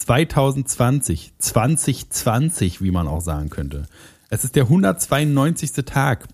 2020. 0.00 1.32
2020, 1.38 2.82
wie 2.82 2.90
man 2.90 3.06
auch 3.06 3.20
sagen 3.20 3.50
könnte. 3.50 3.86
Es 4.28 4.44
ist 4.44 4.56
der 4.56 4.64
192. 4.64 5.72
Tag. 5.84 6.26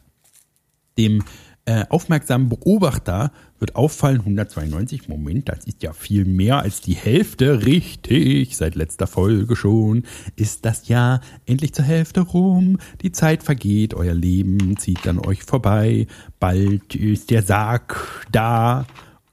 Dem 0.99 1.23
äh, 1.67 1.85
aufmerksamen 1.89 2.49
Beobachter 2.49 3.33
wird 3.59 3.75
auffallen, 3.75 4.21
192, 4.21 5.09
Moment, 5.09 5.49
das 5.49 5.65
ist 5.65 5.83
ja 5.83 5.93
viel 5.93 6.25
mehr 6.25 6.61
als 6.61 6.81
die 6.81 6.95
Hälfte, 6.95 7.67
richtig, 7.67 8.57
seit 8.57 8.77
letzter 8.77 9.07
Folge 9.07 9.57
schon, 9.57 10.05
ist 10.37 10.65
das 10.65 10.89
Jahr 10.89 11.21
endlich 11.45 11.75
zur 11.75 11.85
Hälfte 11.85 12.21
rum, 12.21 12.79
die 13.03 13.13
Zeit 13.13 13.43
vergeht, 13.43 13.95
euer 13.95 14.15
Leben 14.15 14.77
zieht 14.77 15.09
an 15.09 15.19
euch 15.19 15.43
vorbei, 15.43 16.07
bald 16.39 16.95
ist 16.95 17.31
der 17.31 17.43
Sarg 17.43 18.27
da 18.31 18.87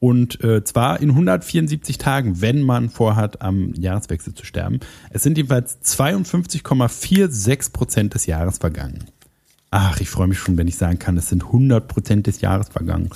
und 0.03 0.43
äh, 0.43 0.65
zwar 0.65 0.99
in 0.99 1.11
174 1.11 1.97
Tagen, 1.97 2.41
wenn 2.41 2.61
man 2.61 2.89
vorhat, 2.89 3.41
am 3.41 3.73
Jahreswechsel 3.73 4.33
zu 4.33 4.45
sterben. 4.45 4.81
Es 5.11 5.23
sind 5.23 5.37
jedenfalls 5.37 5.81
52,46 5.81 7.71
Prozent 7.71 8.13
des 8.13 8.25
Jahres 8.25 8.57
vergangen. 8.57 9.05
Ach, 9.71 10.01
ich 10.01 10.09
freue 10.09 10.27
mich 10.27 10.39
schon, 10.39 10.57
wenn 10.57 10.67
ich 10.67 10.75
sagen 10.75 10.99
kann, 10.99 11.15
es 11.15 11.29
sind 11.29 11.45
100 11.45 11.87
Prozent 11.87 12.27
des 12.27 12.41
Jahres 12.41 12.67
vergangen. 12.67 13.11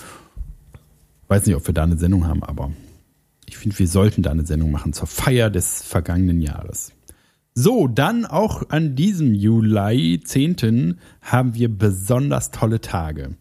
Weiß 1.28 1.46
nicht, 1.46 1.58
ob 1.58 1.68
wir 1.68 1.74
da 1.74 1.84
eine 1.84 1.98
Sendung 1.98 2.26
haben, 2.26 2.42
aber 2.42 2.72
ich 3.46 3.58
finde, 3.58 3.78
wir 3.78 3.88
sollten 3.90 4.22
da 4.22 4.32
eine 4.32 4.46
Sendung 4.46 4.72
machen 4.72 4.94
zur 4.94 5.08
Feier 5.08 5.50
des 5.50 5.84
vergangenen 5.84 6.40
Jahres. 6.40 6.94
So, 7.54 7.90
dann 7.90 8.26
auch 8.26 8.70
an 8.70 8.96
diesem 8.96 9.34
Juli 9.34 10.22
10. 10.24 11.00
haben 11.22 11.54
wir 11.54 11.68
besonders 11.68 12.52
tolle 12.52 12.80
Tage. 12.80 13.36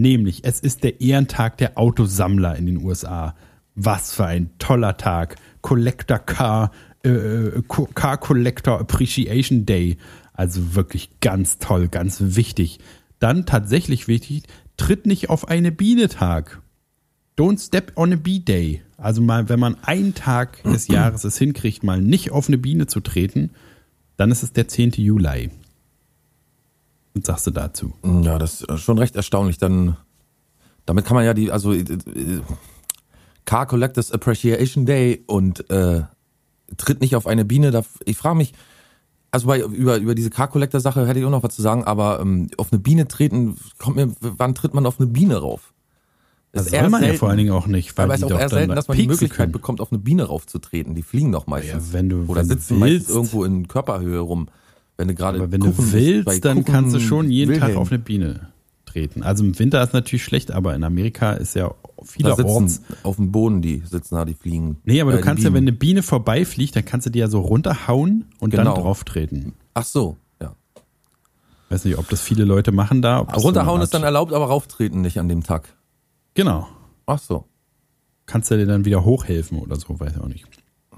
Nämlich, 0.00 0.44
es 0.44 0.60
ist 0.60 0.82
der 0.82 1.02
Ehrentag 1.02 1.58
der 1.58 1.76
Autosammler 1.76 2.56
in 2.56 2.64
den 2.64 2.82
USA. 2.82 3.34
Was 3.74 4.14
für 4.14 4.24
ein 4.24 4.48
toller 4.56 4.96
Tag. 4.96 5.36
Collector 5.60 6.18
Car, 6.18 6.70
äh, 7.02 7.60
Car 7.94 8.16
Collector 8.16 8.80
Appreciation 8.80 9.66
Day. 9.66 9.98
Also 10.32 10.74
wirklich 10.74 11.20
ganz 11.20 11.58
toll, 11.58 11.88
ganz 11.88 12.16
wichtig. 12.20 12.78
Dann 13.18 13.44
tatsächlich 13.44 14.08
wichtig, 14.08 14.44
tritt 14.78 15.04
nicht 15.04 15.28
auf 15.28 15.48
eine 15.48 15.70
Biene 15.70 16.08
Tag. 16.08 16.62
Don't 17.36 17.62
step 17.62 17.92
on 17.96 18.14
a 18.14 18.16
bee 18.16 18.38
day. 18.38 18.80
Also 18.96 19.20
mal, 19.20 19.50
wenn 19.50 19.60
man 19.60 19.76
einen 19.82 20.14
Tag 20.14 20.62
des 20.62 20.88
Jahres 20.88 21.24
es 21.24 21.36
hinkriegt, 21.36 21.84
mal 21.84 22.00
nicht 22.00 22.30
auf 22.30 22.48
eine 22.48 22.56
Biene 22.56 22.86
zu 22.86 23.00
treten, 23.00 23.50
dann 24.16 24.30
ist 24.30 24.42
es 24.42 24.54
der 24.54 24.66
10. 24.66 24.92
Juli. 24.92 25.50
Was 27.14 27.26
sagst 27.26 27.46
du 27.46 27.50
dazu? 27.50 27.92
Ja, 28.22 28.38
das 28.38 28.62
ist 28.62 28.80
schon 28.80 28.98
recht 28.98 29.16
erstaunlich. 29.16 29.58
Dann, 29.58 29.96
damit 30.86 31.04
kann 31.04 31.16
man 31.16 31.24
ja 31.24 31.34
die, 31.34 31.50
also 31.50 31.72
äh, 31.72 31.84
Car 33.44 33.66
Collectors 33.66 34.12
Appreciation 34.12 34.86
Day 34.86 35.22
und 35.26 35.68
äh, 35.70 36.02
tritt 36.76 37.00
nicht 37.00 37.16
auf 37.16 37.26
eine 37.26 37.44
Biene. 37.44 37.70
Da, 37.70 37.82
ich 38.04 38.16
frage 38.16 38.36
mich, 38.36 38.52
also 39.30 39.46
bei, 39.46 39.60
über, 39.60 39.96
über 39.96 40.14
diese 40.14 40.30
Car 40.30 40.48
Collector 40.48 40.80
Sache 40.80 41.06
hätte 41.06 41.18
ich 41.20 41.24
auch 41.24 41.30
noch 41.30 41.42
was 41.42 41.54
zu 41.54 41.62
sagen, 41.62 41.84
aber 41.84 42.20
ähm, 42.20 42.48
auf 42.56 42.72
eine 42.72 42.80
Biene 42.80 43.08
treten, 43.08 43.56
kommt 43.78 43.96
mir, 43.96 44.12
wann 44.20 44.54
tritt 44.54 44.74
man 44.74 44.86
auf 44.86 45.00
eine 45.00 45.08
Biene 45.08 45.36
rauf? 45.36 45.72
Das 46.52 46.66
soll 46.66 46.88
man 46.88 47.00
selten. 47.00 47.14
ja 47.14 47.18
vor 47.18 47.28
allen 47.28 47.38
Dingen 47.38 47.52
auch 47.52 47.68
nicht, 47.68 47.96
weil 47.96 48.06
aber 48.06 48.14
es 48.14 48.22
ist 48.22 48.32
auch 48.32 48.38
eher 48.38 48.48
selten, 48.48 48.74
dass 48.74 48.88
man 48.88 48.96
die 48.96 49.06
Möglichkeit 49.06 49.38
können. 49.38 49.52
bekommt, 49.52 49.80
auf 49.80 49.92
eine 49.92 50.00
Biene 50.00 50.24
raufzutreten. 50.24 50.96
Die 50.96 51.02
fliegen 51.02 51.30
doch 51.30 51.46
meistens. 51.46 51.88
Ja, 51.88 51.92
wenn 51.92 52.08
du, 52.08 52.24
Oder 52.26 52.40
wenn 52.40 52.48
sitzen 52.48 52.74
du 52.74 52.80
meistens 52.80 53.08
irgendwo 53.08 53.44
in 53.44 53.68
Körperhöhe 53.68 54.18
rum. 54.18 54.48
Wenn 55.00 55.08
du 55.08 55.14
gerade 55.14 55.38
Aber 55.38 55.50
wenn 55.50 55.62
Kuchen 55.62 55.76
du 55.76 55.92
willst, 55.92 56.44
dann 56.44 56.58
Kuchen 56.58 56.72
kannst 56.72 56.94
du 56.94 57.00
schon 57.00 57.30
jeden 57.30 57.52
Wilhelm. 57.52 57.72
Tag 57.72 57.80
auf 57.80 57.90
eine 57.90 57.98
Biene 57.98 58.50
treten. 58.84 59.22
Also 59.22 59.42
im 59.42 59.58
Winter 59.58 59.82
ist 59.82 59.94
natürlich 59.94 60.22
schlecht, 60.22 60.50
aber 60.50 60.74
in 60.74 60.84
Amerika 60.84 61.32
ist 61.32 61.54
ja 61.54 61.72
vielerorts 62.04 62.82
auf 63.02 63.16
dem 63.16 63.32
Boden, 63.32 63.62
die 63.62 63.82
sitzen 63.86 64.16
da, 64.16 64.26
die 64.26 64.34
fliegen. 64.34 64.76
Nee, 64.84 65.00
aber 65.00 65.14
äh, 65.14 65.16
du 65.16 65.22
kannst 65.22 65.42
ja, 65.42 65.54
wenn 65.54 65.64
eine 65.64 65.72
Biene 65.72 66.02
vorbeifliegt, 66.02 66.76
dann 66.76 66.84
kannst 66.84 67.06
du 67.06 67.10
die 67.10 67.18
ja 67.18 67.28
so 67.28 67.40
runterhauen 67.40 68.26
und 68.40 68.50
genau. 68.50 68.74
dann 68.74 68.82
drauf 68.82 69.04
treten. 69.04 69.54
Ach 69.72 69.86
so, 69.86 70.18
ja. 70.38 70.54
Weiß 71.70 71.86
nicht, 71.86 71.96
ob 71.96 72.06
das 72.10 72.20
viele 72.20 72.44
Leute 72.44 72.70
machen 72.70 73.00
da. 73.00 73.20
Runterhauen 73.20 73.80
ist 73.80 73.94
dann 73.94 74.02
erlaubt, 74.02 74.34
aber 74.34 74.48
rauftreten 74.48 75.00
nicht 75.00 75.18
an 75.18 75.30
dem 75.30 75.42
Tag. 75.44 75.74
Genau. 76.34 76.68
Ach 77.06 77.18
so. 77.18 77.46
Kannst 78.26 78.50
du 78.50 78.58
dir 78.58 78.66
dann 78.66 78.84
wieder 78.84 79.02
hochhelfen 79.02 79.60
oder 79.60 79.76
so, 79.76 79.98
weiß 79.98 80.12
ich 80.16 80.20
auch 80.20 80.28
nicht. 80.28 80.44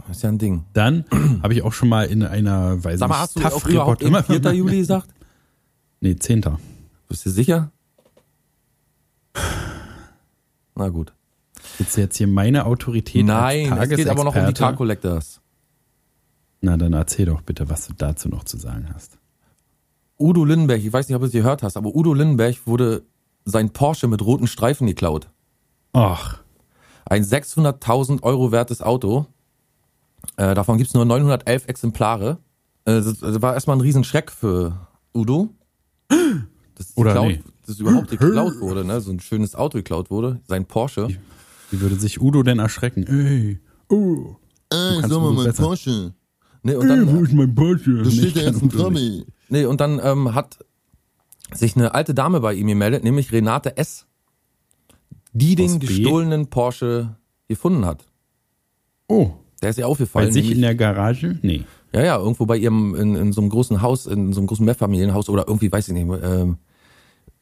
Das 0.07 0.17
ist 0.19 0.23
ja 0.23 0.31
ein 0.31 0.39
Ding. 0.39 0.65
Dann 0.73 1.05
habe 1.43 1.55
ich 1.55 1.63
auch 1.63 1.73
schon 1.73 1.89
mal 1.89 2.07
in 2.07 2.23
einer, 2.23 2.83
weiß 2.83 2.99
Sag 2.99 3.09
mal, 3.09 3.21
hast 3.21 3.39
du 3.39 3.45
auch 3.45 3.67
überhaupt 3.67 4.03
immer 4.03 4.23
4. 4.23 4.41
Juli 4.53 4.79
gesagt? 4.79 5.09
Nee, 6.01 6.17
10. 6.17 6.45
Bist 7.09 7.27
du 7.27 7.31
sicher? 7.31 7.71
Na 10.75 10.89
gut. 10.89 11.13
Jetzt 11.79 11.97
jetzt 11.97 12.17
hier 12.17 12.27
meine 12.27 12.67
Autorität 12.67 13.25
Nein, 13.25 13.73
es 13.79 13.89
geht 13.91 14.09
aber 14.09 14.25
noch 14.25 14.35
um 14.35 14.47
die 14.47 14.53
Car 14.53 14.75
Collectors. 14.75 15.41
Na, 16.61 16.77
dann 16.77 16.93
erzähl 16.93 17.27
doch 17.27 17.43
bitte, 17.43 17.69
was 17.69 17.87
du 17.89 17.93
dazu 17.93 18.29
noch 18.29 18.45
zu 18.45 18.57
sagen 18.57 18.89
hast. 18.95 19.19
Udo 20.19 20.45
Lindenberg, 20.45 20.83
ich 20.83 20.93
weiß 20.93 21.09
nicht, 21.09 21.17
ob 21.17 21.23
du 21.23 21.27
es 21.27 21.33
gehört 21.33 21.63
hast, 21.63 21.77
aber 21.77 21.95
Udo 21.95 22.15
Lindenberg 22.15 22.67
wurde 22.67 23.03
sein 23.45 23.71
Porsche 23.71 24.07
mit 24.07 24.25
roten 24.25 24.47
Streifen 24.47 24.87
geklaut. 24.87 25.29
Ach. 25.93 26.39
Ein 27.05 27.25
600.000 27.25 28.23
Euro 28.23 28.53
wertes 28.53 28.81
Auto. 28.81 29.27
Äh, 30.37 30.55
davon 30.55 30.79
gibt's 30.79 30.95
nur 30.95 31.05
911 31.05 31.67
Exemplare. 31.69 32.39
Äh, 32.85 33.01
das, 33.03 33.19
das, 33.19 33.43
war 33.43 33.55
erstmal 33.55 33.77
ein 33.77 33.81
Riesenschreck 33.81 34.31
für 34.31 34.89
Udo. 35.15 35.51
Dass, 36.75 36.97
Oder 36.97 37.13
geklaut, 37.13 37.29
nee. 37.29 37.43
dass 37.67 37.79
überhaupt 37.79 38.09
geklaut 38.09 38.55
wurde, 38.61 38.85
ne? 38.85 39.01
So 39.01 39.11
ein 39.11 39.21
schönes 39.21 39.55
Auto 39.55 39.79
geklaut 39.79 40.11
wurde, 40.11 40.41
sein 40.47 40.67
Porsche. 40.67 41.09
Wie, 41.09 41.19
wie 41.71 41.81
würde 41.81 41.97
sich 41.97 42.21
Udo 42.21 42.43
denn 42.43 42.59
erschrecken? 42.59 43.07
Ey, 43.07 43.61
oh. 43.89 44.37
Ey, 44.71 45.01
sag 45.03 45.11
mal, 45.11 45.33
mein 45.33 45.45
besser. 45.45 45.63
Porsche. 45.63 46.15
Nee, 46.63 46.75
und 46.75 46.89
dann, 46.89 47.09
Ey, 47.09 47.15
wo 47.15 47.23
ist 47.23 47.33
mein 47.33 47.55
Porsche? 47.55 48.03
Das 48.03 48.15
steht 48.15 48.37
ja 48.37 48.43
jetzt 48.43 48.63
ein 48.63 48.69
Promi. 48.69 49.27
Nee, 49.49 49.67
und 49.67 49.81
dann 49.81 50.01
ähm, 50.03 50.35
hat 50.35 50.59
sich 51.53 51.77
eine 51.77 51.95
alte 51.95 52.15
Dame 52.15 52.41
bei 52.41 52.55
ihm 52.55 52.67
gemeldet, 52.67 53.05
nämlich 53.05 53.33
Renate 53.33 53.77
S 53.77 54.07
die 55.33 55.55
den 55.55 55.81
gestohlenen 55.81 56.49
Porsche 56.49 57.17
gefunden 57.49 57.85
hat. 57.87 58.07
Oh. 59.09 59.33
Der 59.63 59.71
ist 59.71 59.79
ja 59.79 59.87
aufgefallen. 59.87 60.29
Bei 60.29 60.33
sich 60.33 60.51
in 60.51 60.61
der 60.61 60.75
Garage? 60.75 61.39
Nee. 61.43 61.65
Ja, 61.93 62.03
ja, 62.03 62.19
irgendwo 62.19 62.47
bei 62.47 62.57
ihrem, 62.57 62.95
in, 62.95 63.15
in 63.17 63.33
so 63.33 63.41
einem 63.41 63.51
großen 63.51 63.81
Haus, 63.81 64.07
in 64.07 64.33
so 64.33 64.41
einem 64.41 64.47
großen 64.47 64.65
Mehrfamilienhaus 64.65 65.29
oder 65.29 65.47
irgendwie, 65.47 65.71
weiß 65.71 65.89
ich 65.89 65.95
nicht, 65.95 66.09
ähm, 66.23 66.57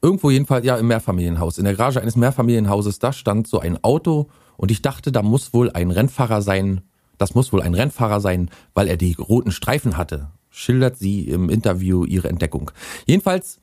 irgendwo 0.03 0.31
jedenfalls, 0.31 0.65
ja, 0.65 0.77
im 0.77 0.89
Mehrfamilienhaus. 0.89 1.59
In 1.59 1.65
der 1.65 1.75
Garage 1.75 2.00
eines 2.00 2.17
Mehrfamilienhauses, 2.17 2.99
da 2.99 3.12
stand 3.12 3.47
so 3.47 3.61
ein 3.61 3.83
Auto 3.83 4.29
und 4.57 4.71
ich 4.71 4.83
dachte, 4.83 5.12
da 5.12 5.23
muss 5.23 5.55
wohl 5.55 5.71
ein 5.71 5.91
Rennfahrer 5.91 6.43
sein, 6.43 6.83
das 7.17 7.35
muss 7.35 7.53
wohl 7.53 7.62
ein 7.62 7.75
Rennfahrer 7.75 8.21
sein, 8.21 8.50
weil 8.75 8.89
er 8.89 8.97
die 8.97 9.15
roten 9.15 9.53
Streifen 9.53 9.97
hatte, 9.97 10.31
schildert 10.50 10.97
sie 10.97 11.29
im 11.29 11.49
Interview 11.49 12.05
ihre 12.05 12.29
Entdeckung. 12.29 12.71
Jedenfalls 13.07 13.61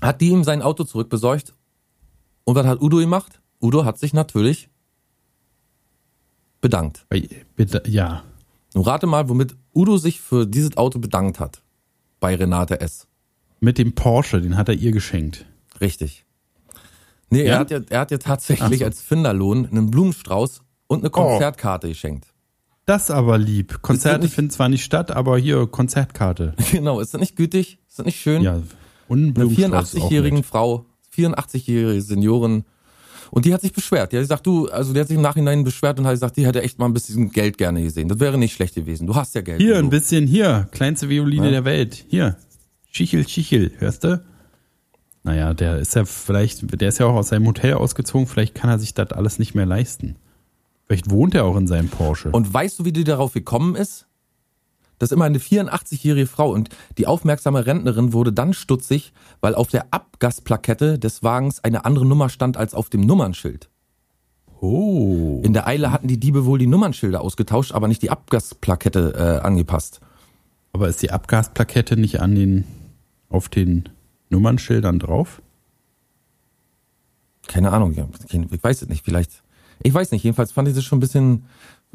hat 0.00 0.20
die 0.20 0.28
ihm 0.28 0.44
sein 0.44 0.62
Auto 0.62 0.84
zurückbesorgt 0.84 1.54
und 2.44 2.54
was 2.54 2.66
hat 2.66 2.80
Udo 2.80 2.98
gemacht? 2.98 3.40
Udo 3.60 3.84
hat 3.84 3.98
sich 3.98 4.12
natürlich 4.12 4.68
bedankt. 6.64 7.06
Ja. 7.84 8.22
Nun 8.72 8.84
rate 8.84 9.06
mal, 9.06 9.28
womit 9.28 9.54
Udo 9.74 9.98
sich 9.98 10.22
für 10.22 10.46
dieses 10.46 10.78
Auto 10.78 10.98
bedankt 10.98 11.38
hat. 11.38 11.62
Bei 12.20 12.34
Renate 12.34 12.80
S. 12.80 13.06
Mit 13.60 13.76
dem 13.76 13.94
Porsche, 13.94 14.40
den 14.40 14.56
hat 14.56 14.70
er 14.70 14.74
ihr 14.74 14.90
geschenkt. 14.90 15.44
Richtig. 15.82 16.24
Nee, 17.28 17.44
ja? 17.44 17.52
er, 17.52 17.58
hat 17.58 17.70
ja, 17.70 17.80
er 17.90 18.00
hat 18.00 18.10
ja 18.10 18.16
tatsächlich 18.16 18.78
so. 18.78 18.84
als 18.86 19.02
Finderlohn 19.02 19.66
einen 19.66 19.90
Blumenstrauß 19.90 20.62
und 20.86 21.00
eine 21.00 21.08
oh. 21.08 21.12
Konzertkarte 21.12 21.86
oh. 21.86 21.90
geschenkt. 21.90 22.28
Das 22.86 23.10
aber 23.10 23.36
lieb. 23.36 23.82
Konzerte 23.82 24.28
finden 24.28 24.50
zwar 24.50 24.70
nicht 24.70 24.84
statt, 24.84 25.10
aber 25.10 25.36
hier 25.36 25.66
Konzertkarte. 25.66 26.54
Genau, 26.72 26.98
ist 26.98 27.12
das 27.12 27.20
nicht 27.20 27.36
gütig? 27.36 27.78
Ist 27.88 27.98
das 27.98 28.06
nicht 28.06 28.20
schön? 28.20 28.40
Ja, 28.42 28.62
eine 29.10 29.32
84-jährigen 29.32 30.44
Frau, 30.44 30.86
84-jährige 31.14 32.00
Seniorin 32.00 32.64
und 33.30 33.44
die 33.44 33.54
hat 33.54 33.60
sich 33.60 33.72
beschwert. 33.72 34.12
Die 34.12 34.16
hat 34.16 34.22
gesagt, 34.22 34.46
du, 34.46 34.68
also 34.68 34.92
die 34.92 35.00
hat 35.00 35.08
sich 35.08 35.16
im 35.16 35.22
Nachhinein 35.22 35.64
beschwert 35.64 35.98
und 35.98 36.06
hat 36.06 36.14
gesagt, 36.14 36.36
die 36.36 36.46
hätte 36.46 36.62
echt 36.62 36.78
mal 36.78 36.86
ein 36.86 36.94
bisschen 36.94 37.30
Geld 37.30 37.58
gerne 37.58 37.82
gesehen. 37.82 38.08
Das 38.08 38.20
wäre 38.20 38.38
nicht 38.38 38.54
schlecht 38.54 38.74
gewesen. 38.74 39.06
Du 39.06 39.14
hast 39.14 39.34
ja 39.34 39.40
Geld. 39.40 39.60
Hier, 39.60 39.78
ein 39.78 39.90
bisschen, 39.90 40.26
hier. 40.26 40.68
Kleinste 40.70 41.08
Violine 41.08 41.46
ja. 41.46 41.50
der 41.50 41.64
Welt. 41.64 42.04
Hier. 42.08 42.36
Schichel, 42.90 43.26
Schichel. 43.28 43.72
Hörst 43.78 44.04
du? 44.04 44.22
Naja, 45.24 45.54
der 45.54 45.78
ist 45.78 45.94
ja 45.94 46.04
vielleicht, 46.04 46.80
der 46.80 46.88
ist 46.88 46.98
ja 46.98 47.06
auch 47.06 47.14
aus 47.14 47.28
seinem 47.28 47.46
Hotel 47.46 47.74
ausgezogen. 47.74 48.26
Vielleicht 48.26 48.54
kann 48.54 48.70
er 48.70 48.78
sich 48.78 48.94
das 48.94 49.10
alles 49.12 49.38
nicht 49.38 49.54
mehr 49.54 49.66
leisten. 49.66 50.16
Vielleicht 50.86 51.10
wohnt 51.10 51.34
er 51.34 51.44
auch 51.44 51.56
in 51.56 51.66
seinem 51.66 51.88
Porsche. 51.88 52.30
Und 52.30 52.52
weißt 52.52 52.78
du, 52.78 52.84
wie 52.84 52.92
die 52.92 53.04
darauf 53.04 53.32
gekommen 53.32 53.74
ist? 53.74 54.06
Das 54.98 55.10
ist 55.10 55.14
immer 55.14 55.24
eine 55.24 55.38
84-jährige 55.38 56.26
Frau 56.26 56.50
und 56.50 56.68
die 56.98 57.06
aufmerksame 57.06 57.66
Rentnerin 57.66 58.12
wurde 58.12 58.32
dann 58.32 58.52
stutzig, 58.52 59.12
weil 59.40 59.54
auf 59.54 59.68
der 59.68 59.92
Abgasplakette 59.92 60.98
des 60.98 61.22
Wagens 61.22 61.62
eine 61.62 61.84
andere 61.84 62.06
Nummer 62.06 62.28
stand 62.28 62.56
als 62.56 62.74
auf 62.74 62.90
dem 62.90 63.00
Nummernschild. 63.02 63.68
Oh. 64.60 65.40
In 65.44 65.52
der 65.52 65.66
Eile 65.66 65.90
hatten 65.90 66.08
die 66.08 66.18
Diebe 66.18 66.46
wohl 66.46 66.58
die 66.58 66.66
Nummernschilder 66.66 67.20
ausgetauscht, 67.20 67.72
aber 67.72 67.88
nicht 67.88 68.02
die 68.02 68.10
Abgasplakette 68.10 69.40
äh, 69.42 69.44
angepasst. 69.44 70.00
Aber 70.72 70.88
ist 70.88 71.02
die 71.02 71.10
Abgasplakette 71.10 71.96
nicht 71.96 72.20
an 72.20 72.34
den 72.34 72.64
auf 73.28 73.48
den 73.48 73.88
Nummernschildern 74.30 74.98
drauf? 74.98 75.42
Keine 77.46 77.72
Ahnung, 77.72 77.92
ich 77.92 78.62
weiß 78.62 78.82
es 78.82 78.88
nicht, 78.88 79.04
vielleicht. 79.04 79.42
Ich 79.82 79.92
weiß 79.92 80.12
nicht, 80.12 80.22
jedenfalls 80.24 80.52
fand 80.52 80.68
ich 80.68 80.74
das 80.74 80.84
schon 80.84 80.98
ein 80.98 81.00
bisschen 81.00 81.44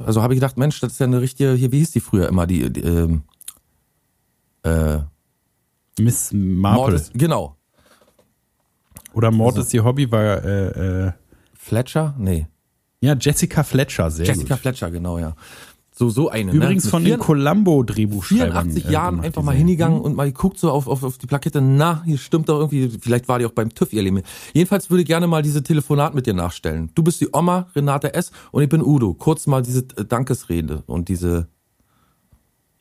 also 0.06 0.22
habe 0.22 0.34
ich 0.34 0.40
gedacht, 0.40 0.58
Mensch, 0.58 0.80
das 0.80 0.94
ist 0.94 1.00
ja 1.00 1.06
eine 1.06 1.22
richtige, 1.22 1.54
hier, 1.54 1.72
wie 1.72 1.80
hieß 1.80 1.92
die 1.92 2.00
früher 2.00 2.28
immer, 2.28 2.48
die, 2.48 2.72
die 2.72 2.82
ähm, 2.82 3.24
äh, 4.64 5.00
Miss 6.00 6.32
Marple. 6.32 6.82
Mordes, 6.82 7.12
genau. 7.14 7.56
Oder 9.14 9.32
Mord 9.32 9.56
also, 9.56 9.68
ist 9.68 9.74
ihr 9.74 9.84
Hobby, 9.84 10.12
war 10.12 10.44
äh, 10.44 11.08
äh, 11.08 11.12
Fletcher? 11.54 12.16
Nee. 12.18 12.48
Ja, 13.02 13.16
Jessica 13.16 13.64
Fletcher, 13.64 14.12
sehr 14.12 14.26
Jessica 14.26 14.56
gut. 14.56 14.62
Fletcher, 14.62 14.92
genau, 14.92 15.18
ja. 15.18 15.36
So, 16.00 16.10
so 16.10 16.30
eine. 16.30 16.54
Übrigens 16.54 16.86
ne? 16.86 16.92
von 16.92 17.04
den 17.04 17.20
Columbo-Drehbuchschreibern. 17.20 18.72
84 18.72 18.86
äh, 18.86 18.90
Jahren 18.90 19.20
einfach 19.20 19.44
mal 19.44 19.54
hingegangen 19.54 20.00
und 20.00 20.16
mal 20.16 20.32
geguckt 20.32 20.58
so 20.58 20.72
auf, 20.72 20.88
auf, 20.88 21.04
auf 21.04 21.18
die 21.18 21.28
Plakette, 21.28 21.60
na, 21.60 22.04
hier 22.06 22.18
stimmt 22.18 22.48
doch 22.48 22.58
irgendwie, 22.58 22.88
vielleicht 23.02 23.28
war 23.28 23.38
die 23.38 23.46
auch 23.46 23.52
beim 23.52 23.74
TÜV 23.74 23.92
ihr 23.92 24.04
Leben. 24.04 24.22
Jedenfalls 24.54 24.90
würde 24.90 25.02
ich 25.02 25.08
gerne 25.08 25.28
mal 25.28 25.42
diese 25.42 25.62
Telefonat 25.62 26.16
mit 26.16 26.26
dir 26.26 26.34
nachstellen. 26.34 26.90
Du 26.96 27.04
bist 27.04 27.20
die 27.20 27.28
Oma, 27.34 27.68
Renate 27.76 28.14
S. 28.14 28.32
und 28.54 28.64
ich 28.64 28.70
bin 28.70 28.82
Udo. 28.82 29.14
Kurz 29.14 29.46
mal 29.46 29.62
diese 29.62 29.82
äh, 29.98 30.06
Dankesrede 30.06 30.84
und 30.86 31.10
diese, 31.10 31.50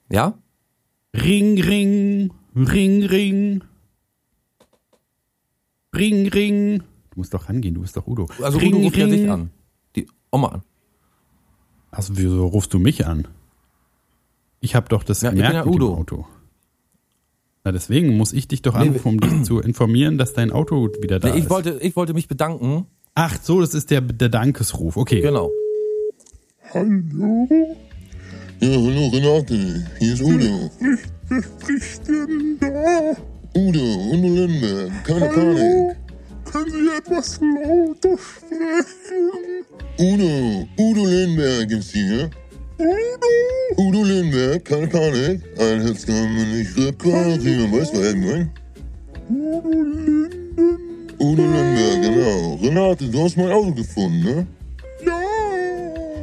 ja? 0.09 0.35
Ring, 1.13 1.61
ring, 1.61 2.31
ring, 2.55 3.03
ring. 3.03 3.65
Ring, 5.93 6.29
ring. 6.29 6.79
Du 7.11 7.17
musst 7.17 7.35
doch 7.35 7.49
rangehen, 7.49 7.75
du 7.75 7.81
bist 7.81 7.97
doch 7.97 8.07
Udo. 8.07 8.29
Also 8.41 8.59
ring, 8.59 8.75
Udo 8.75 8.85
ruft 8.85 8.97
ja 8.97 9.09
dich 9.09 9.29
an. 9.29 9.51
Die 9.97 10.07
Oma 10.31 10.49
an. 10.51 10.63
Also 11.91 12.17
wieso 12.17 12.47
rufst 12.47 12.73
du 12.75 12.79
mich 12.79 13.07
an? 13.07 13.27
Ich 14.61 14.75
habe 14.75 14.89
doch 14.89 15.03
das 15.05 15.23
Ja, 15.23 15.29
ich 15.31 15.37
bin 15.37 15.45
gemerkt 15.45 15.55
ja 15.55 15.65
mit 15.65 15.75
dem 15.75 15.83
Udo. 15.83 15.95
Auto. 15.95 16.27
Na, 17.65 17.73
deswegen 17.73 18.17
muss 18.17 18.33
ich 18.33 18.49
dich 18.49 18.63
doch 18.63 18.75
Nee, 18.75 18.89
anrufen, 18.89 19.09
um 19.09 19.21
dich 19.21 19.43
zu 19.45 19.61
informieren, 19.61 20.19
dass 20.19 20.33
dein 20.33 20.51
Auto 20.53 20.89
wieder 21.01 21.19
da 21.21 21.29
Nee, 21.31 21.39
ich 21.39 21.45
ist. 21.45 21.51
wollte, 21.51 21.79
ich 21.81 21.97
wollte 21.97 22.15
mich 22.15 22.29
bedanken. 22.29 22.87
Ach 23.15 23.37
so, 23.43 23.61
das 23.61 23.75
ist 23.75 23.91
der, 23.91 24.01
der 24.01 24.29
Dankesruf. 24.29 24.97
Okay. 24.97 25.21
Genau. 25.21 25.51
Hallo? 26.73 27.49
Ja, 28.61 28.69
hallo 28.69 29.09
Renate, 29.09 29.87
hier 29.99 30.13
ist 30.15 30.23
Udo. 30.23 30.71
Wer 31.29 31.43
spricht 31.43 32.07
denn 32.09 32.59
da? 32.61 33.17
Udo, 33.59 33.81
Udo 33.81 34.29
Lemberg, 34.35 35.05
keine 35.05 35.21
Hallo? 35.21 35.55
Panik. 35.55 35.97
Können 36.51 36.71
Sie 36.71 36.97
etwas 36.97 37.41
lauter 37.41 38.17
sprechen? 38.17 39.67
Udo, 39.99 40.67
Udo 40.79 41.05
Lemberg 41.05 41.71
ist 41.73 41.93
hier. 41.93 42.31
Udo? 42.79 43.83
Udo 43.83 44.03
Lemberg, 44.05 44.65
keine 44.65 44.87
Panik. 44.87 45.43
Ein 45.59 45.83
Herz 45.83 46.07
kann 46.07 46.35
man 46.37 46.57
nicht 46.57 46.77
reparieren, 46.77 47.73
weißt 47.73 47.95
du, 47.95 48.01
meine? 48.01 48.51
Udo 49.29 49.83
Linden? 49.83 50.89
Udo 51.19 51.43
Lemberg, 51.43 52.03
genau. 52.03 52.55
Renate, 52.63 53.05
du 53.09 53.25
hast 53.25 53.37
mein 53.37 53.51
Auto 53.51 53.75
gefunden, 53.75 54.25
ne? 54.25 54.47
Ja! 55.05 55.21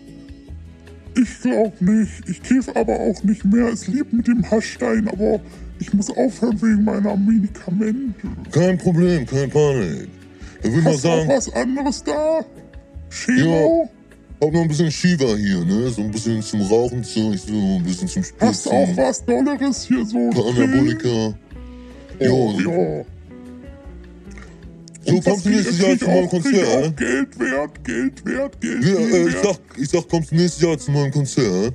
Ich 1.16 1.40
glaub 1.40 1.80
nicht. 1.80 2.28
Ich 2.28 2.42
kiff 2.42 2.68
aber 2.74 2.98
auch 3.00 3.22
nicht 3.22 3.44
mehr. 3.44 3.68
Es 3.68 3.86
lebt 3.86 4.12
mit 4.12 4.26
dem 4.26 4.48
Haschstein, 4.50 5.06
aber 5.08 5.40
ich 5.78 5.92
muss 5.94 6.10
aufhören 6.10 6.60
wegen 6.60 6.84
meiner 6.84 7.16
Medikamente. 7.16 8.26
Kein 8.50 8.76
Problem, 8.78 9.24
keine 9.26 9.48
Panik. 9.48 10.08
Ich 10.66 10.74
will 10.74 10.82
mal 10.82 10.92
Hast 10.94 11.06
auch 11.06 11.16
sagen, 11.16 11.28
was 11.28 11.52
anderes 11.54 12.02
da? 12.04 12.40
Chemo? 13.10 13.88
hab 14.42 14.52
noch 14.52 14.62
ein 14.62 14.68
bisschen 14.68 14.90
Shiva 14.90 15.34
hier, 15.36 15.64
ne? 15.64 15.88
So 15.90 16.02
ein 16.02 16.10
bisschen 16.10 16.42
zum 16.42 16.60
Rauchen, 16.62 17.04
so, 17.04 17.32
so 17.34 17.52
ein 17.54 17.84
bisschen 17.84 18.08
zum 18.08 18.22
Hast 18.40 18.66
du 18.66 18.70
auch 18.70 18.96
was 18.96 19.24
Dolleres 19.24 19.84
hier 19.86 20.04
so? 20.04 20.18
Ein 20.18 20.30
paar? 20.30 20.46
Anabolika. 20.48 21.34
Oh, 22.18 22.52
Jo. 22.58 22.58
ja. 22.58 23.04
So 25.08 25.20
kommst 25.20 25.46
du 25.46 25.50
nächstes 25.50 25.78
Jahr 25.78 25.92
ich 25.92 26.00
zu 26.00 26.06
meinem 26.06 26.24
ich 26.24 26.30
Konzert, 26.30 26.66
auch? 26.66 26.96
Geld 26.96 27.38
wert, 27.38 27.84
Geld 27.84 28.24
wert, 28.26 28.60
Geld 28.60 28.84
Ja, 28.84 28.90
äh, 28.98 29.28
ich 29.28 29.34
wert. 29.34 29.44
sag, 29.44 29.78
ich 29.78 29.88
sag, 29.88 30.08
kommst 30.08 30.32
du 30.32 30.34
nächstes 30.34 30.62
Jahr 30.62 30.76
zu 30.78 30.90
meinem 30.90 31.12
Konzert? 31.12 31.74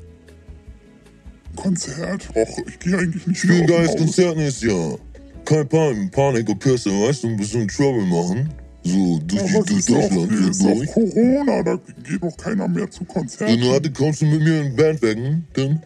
Konzert? 1.56 2.28
Och, 2.36 2.58
ich 2.68 2.80
gehe 2.80 2.98
eigentlich 2.98 3.26
nicht 3.28 3.44
ein 3.46 3.50
mehr 3.50 3.68
geiles 3.68 3.90
aus 3.92 3.96
dem 3.96 4.00
Haus. 4.08 4.16
Konzert 4.16 4.38
nächstes 4.38 4.70
Jahr. 4.70 4.98
Kein 5.46 5.68
Panik, 5.68 6.12
Panikorchester, 6.12 6.92
weißt 6.92 7.24
du, 7.24 7.28
ein 7.30 7.38
bisschen 7.38 7.68
Trouble 7.70 8.06
machen. 8.06 8.50
So, 8.84 9.20
durch, 9.20 9.42
Ja, 9.42 9.48
die, 9.48 9.54
was 9.54 9.66
durch 9.66 9.80
ist 9.80 9.90
doch, 9.90 10.10
Deutschland, 10.10 10.50
ist 10.50 10.60
so 10.60 10.68
doch 10.70 10.76
durch. 10.76 10.92
Corona, 10.92 11.64
da 11.64 11.80
geht 12.08 12.24
doch 12.24 12.38
keiner 12.38 12.68
mehr 12.68 12.90
zu 12.90 13.04
Konzerten. 13.06 13.62
Renate, 13.62 13.92
kommst 13.92 14.22
du 14.22 14.26
mit 14.26 14.42
mir 14.42 14.62
in 14.62 14.76
Bandwagen, 14.76 15.48
dann? 15.54 15.84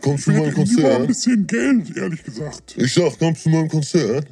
Kommst 0.00 0.26
du 0.26 0.30
Ich 0.32 0.36
hätte 0.38 0.48
lieber 0.48 0.48
ein 0.48 0.54
Konzert? 0.54 1.06
bisschen 1.06 1.46
Geld, 1.46 1.96
ehrlich 1.96 2.22
gesagt. 2.24 2.74
Ich 2.78 2.94
sag, 2.94 3.18
kommst 3.18 3.44
du 3.46 3.50
zu 3.50 3.56
meinem 3.56 3.68
Konzert? 3.68 4.26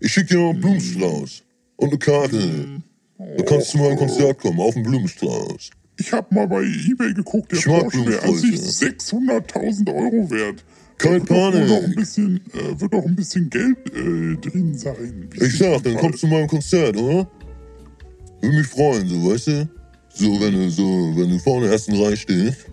Ich 0.00 0.12
schick 0.12 0.28
dir 0.28 0.38
noch 0.38 0.50
einen 0.50 0.60
Blumenstrauß. 0.60 1.42
Und 1.76 1.88
eine 1.88 1.98
Karte. 1.98 2.82
Da 3.18 3.42
kannst 3.44 3.68
du 3.74 3.78
zu 3.78 3.84
meinem 3.84 3.96
Konzert 3.98 4.38
kommen, 4.40 4.60
auf 4.60 4.74
den 4.74 4.82
Blumenstrauß. 4.84 5.70
Ich 6.00 6.12
habe 6.12 6.32
mal 6.34 6.46
bei 6.46 6.62
eBay 6.62 7.12
geguckt, 7.14 7.50
der 7.52 7.58
Ich 7.58 7.64
Porsche 7.64 8.06
wäre 8.06 8.22
an 8.22 8.34
sich 8.34 8.50
Blumensträuße. 8.52 8.86
600.000 8.86 9.88
Euro 9.94 10.30
wert. 10.30 10.64
Kein 10.98 11.12
Da 11.12 11.18
wird 11.18 11.28
Panik. 11.28 11.68
noch 11.68 11.82
ein 11.84 11.94
bisschen, 11.94 12.40
äh, 12.52 12.80
wird 12.80 12.92
doch 12.92 13.04
ein 13.04 13.14
bisschen 13.16 13.48
Geld 13.50 13.76
äh, 13.94 14.36
drin 14.36 14.76
sein. 14.76 15.28
Wie 15.30 15.44
Ich 15.44 15.58
sag, 15.58 15.82
dann 15.84 15.96
kommst 15.96 16.22
du 16.22 16.26
zu 16.26 16.26
meinem 16.26 16.48
Konzert, 16.48 16.96
oder? 16.96 17.28
Würde 18.40 18.56
mich 18.56 18.66
freuen, 18.66 19.08
so, 19.08 19.30
weißt 19.30 19.46
du? 19.48 19.68
So, 20.14 20.40
wenn 20.40 20.52
du, 20.54 20.70
so, 20.70 21.12
wenn 21.16 21.30
du 21.30 21.38
vorne 21.38 21.68
ersten 21.68 21.94
Reihe 21.94 22.16
stehst. 22.16 22.66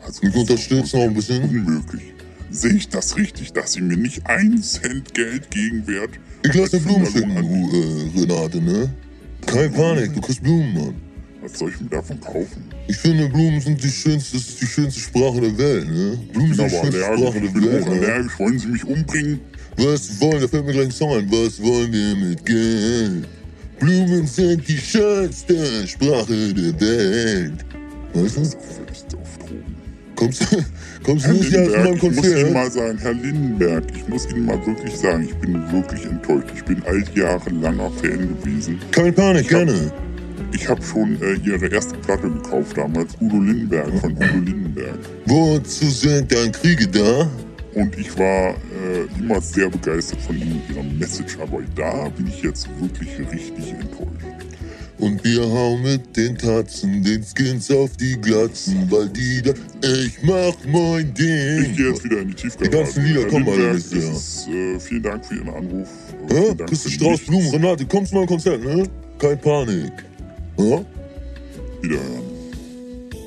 Also, 0.00 0.24
Mich 0.24 0.34
unterstützt 0.36 0.94
noch 0.94 1.02
ein 1.02 1.14
bisschen. 1.14 1.42
Unmöglich. 1.42 2.02
Sehe 2.50 2.72
ich 2.74 2.88
das 2.88 3.16
richtig, 3.16 3.52
dass 3.52 3.72
sie 3.72 3.82
mir 3.82 3.96
nicht 3.96 4.24
ein 4.26 4.62
Cent 4.62 5.12
Geld 5.12 5.50
Gegenwert 5.50 6.10
Ich 6.44 6.54
lass 6.54 6.70
dir 6.70 6.80
Blumen 6.80 7.06
schicken, 7.06 7.34
du, 7.34 7.76
äh, 7.76 8.20
Renate, 8.20 8.62
ne? 8.62 8.88
Keine 9.46 9.68
Panik, 9.70 10.14
du 10.14 10.20
kriegst 10.20 10.42
Blumen, 10.42 10.72
Mann. 10.74 10.94
Was 11.50 11.58
soll 11.58 11.70
ich 11.70 11.80
mir 11.80 11.88
davon 11.88 12.20
kaufen? 12.20 12.64
Ich 12.88 12.96
finde, 12.96 13.28
Blumen 13.28 13.60
sind 13.60 13.82
die 13.82 13.88
schönste, 13.88 14.36
das 14.36 14.48
ist 14.48 14.60
die 14.60 14.66
schönste 14.66 15.00
Sprache 15.00 15.40
der 15.40 15.56
Welt, 15.58 15.88
ne? 15.88 16.18
Blumen 16.32 16.50
Ich 16.52 16.56
sind 16.56 16.70
die 16.70 16.76
aber 16.76 16.84
schönste 16.84 17.06
allergisch. 17.06 17.28
Sprache 17.28 17.44
Ich 17.46 17.52
der 17.52 17.72
Welt, 17.72 17.86
ne? 17.86 17.92
allergisch. 18.06 18.38
Wollen 18.38 18.58
Sie 18.58 18.66
mich 18.68 18.84
umbringen? 18.84 19.40
Was 19.76 20.20
wollen, 20.20 20.40
da 20.40 20.48
fällt 20.48 20.66
mir 20.66 20.72
gleich 20.72 20.84
ein 20.86 20.90
Song 20.90 21.12
ein. 21.18 21.30
Was 21.30 21.62
wollen 21.62 21.92
wir 21.92 22.16
mit 22.16 22.44
Geld? 22.44 23.28
Blumen 23.80 24.26
sind 24.26 24.68
die 24.68 24.76
schönste 24.76 25.86
Sprache 25.86 26.52
der 26.52 26.80
Welt. 26.80 27.64
Weißt 28.14 28.36
du? 28.36 28.42
Kommst, 30.16 30.44
kommst 31.04 31.26
du 31.26 31.32
nächstes 31.32 31.52
Jahr 31.52 31.64
zu 31.64 31.78
meinem 31.78 32.02
Lindenberg, 32.02 32.02
ich 32.02 32.02
muss 32.02 32.24
Ihnen 32.26 32.34
Konzert? 32.34 32.52
mal 32.52 32.70
sagen, 32.72 32.98
Herr 32.98 33.12
Lindenberg, 33.14 33.84
ich 33.94 34.08
muss 34.08 34.26
Ihnen 34.30 34.46
mal 34.46 34.66
wirklich 34.66 34.96
sagen, 34.96 35.24
ich 35.28 35.34
bin 35.36 35.72
wirklich 35.72 36.04
enttäuscht. 36.06 36.48
Ich 36.56 36.64
bin 36.64 36.82
altjahrelanger 36.82 37.90
Fan 37.92 38.36
gewesen. 38.42 38.80
Keine 38.90 39.12
Panik, 39.12 39.48
gerne. 39.48 39.92
Ich 40.52 40.68
habe 40.68 40.82
schon 40.82 41.20
äh, 41.22 41.34
Ihre 41.44 41.66
erste 41.68 41.96
Platte 41.98 42.28
gekauft 42.30 42.76
damals, 42.76 43.14
Udo 43.20 43.38
Lindenberg 43.40 43.92
von 44.00 44.12
Udo 44.12 44.24
Lindenberg. 44.44 44.98
Wozu 45.26 45.86
sind 45.86 46.32
dann 46.32 46.52
Kriege 46.52 46.86
da? 46.88 47.28
Und 47.74 47.96
ich 47.98 48.16
war 48.18 48.50
äh, 48.50 49.20
immer 49.20 49.40
sehr 49.40 49.68
begeistert 49.68 50.20
von 50.22 50.36
Ihnen 50.36 50.60
und 50.68 50.74
Ihrer 50.74 50.82
Message, 50.84 51.38
aber 51.40 51.60
da 51.76 52.08
bin 52.10 52.26
ich 52.26 52.42
jetzt 52.42 52.66
wirklich 52.80 53.10
richtig 53.30 53.72
enttäuscht. 53.72 54.08
Und 54.98 55.22
wir 55.22 55.42
hauen 55.42 55.82
mit 55.82 56.16
den 56.16 56.36
Tatzen 56.36 57.04
den 57.04 57.22
Skins 57.22 57.70
auf 57.70 57.96
die 57.96 58.20
Glatzen, 58.20 58.90
weil 58.90 59.08
die 59.10 59.42
da. 59.42 59.52
Ich 59.86 60.18
mach 60.22 60.54
mein 60.66 61.06
Ich 61.10 61.14
gehe 61.14 61.62
Ding. 61.62 61.74
jetzt 61.90 62.02
wieder 62.02 62.18
in 62.20 62.28
die 62.28 62.34
Tiefgarage. 62.34 62.70
Die 62.70 62.76
ganzen 62.76 63.04
Lieder 63.04 63.24
kommen 63.26 63.48
alle 63.48 63.74
das 63.74 63.92
ist, 63.92 64.48
äh, 64.48 64.80
Vielen 64.80 65.02
Dank 65.04 65.24
für 65.24 65.36
Ihren 65.36 65.50
Anruf. 65.50 65.88
Hä? 66.30 66.54
für 66.74 66.90
Strauß. 66.90 67.20
Blumen? 67.26 67.50
Renate, 67.50 67.86
kommst 67.86 68.10
du 68.10 68.16
mal 68.16 68.22
ein 68.22 68.28
Konzert, 68.28 68.64
ne? 68.64 68.88
Kein 69.18 69.40
Panik. 69.40 69.92
Ja? 70.58 70.84
Wiederhören. 71.82 72.22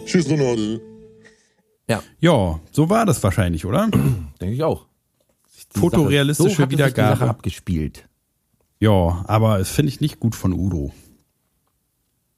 Tschüss, 0.05 0.29
Renate. 0.29 0.81
Ja, 2.19 2.59
so 2.71 2.89
war 2.89 3.05
das 3.05 3.21
wahrscheinlich, 3.23 3.65
oder? 3.65 3.89
Denke 4.41 4.53
ich 4.53 4.63
auch. 4.63 4.85
Die 5.75 5.79
Fotorealistische 5.79 6.49
Sache, 6.49 6.63
so 6.63 6.71
Wiedergabe. 6.71 7.13
Die 7.13 7.19
Sache 7.19 7.29
abgespielt. 7.29 8.07
Ja, 8.79 9.23
aber 9.27 9.57
das 9.57 9.69
finde 9.69 9.89
ich 9.89 10.01
nicht 10.01 10.19
gut 10.19 10.35
von 10.35 10.53
Udo. 10.53 10.91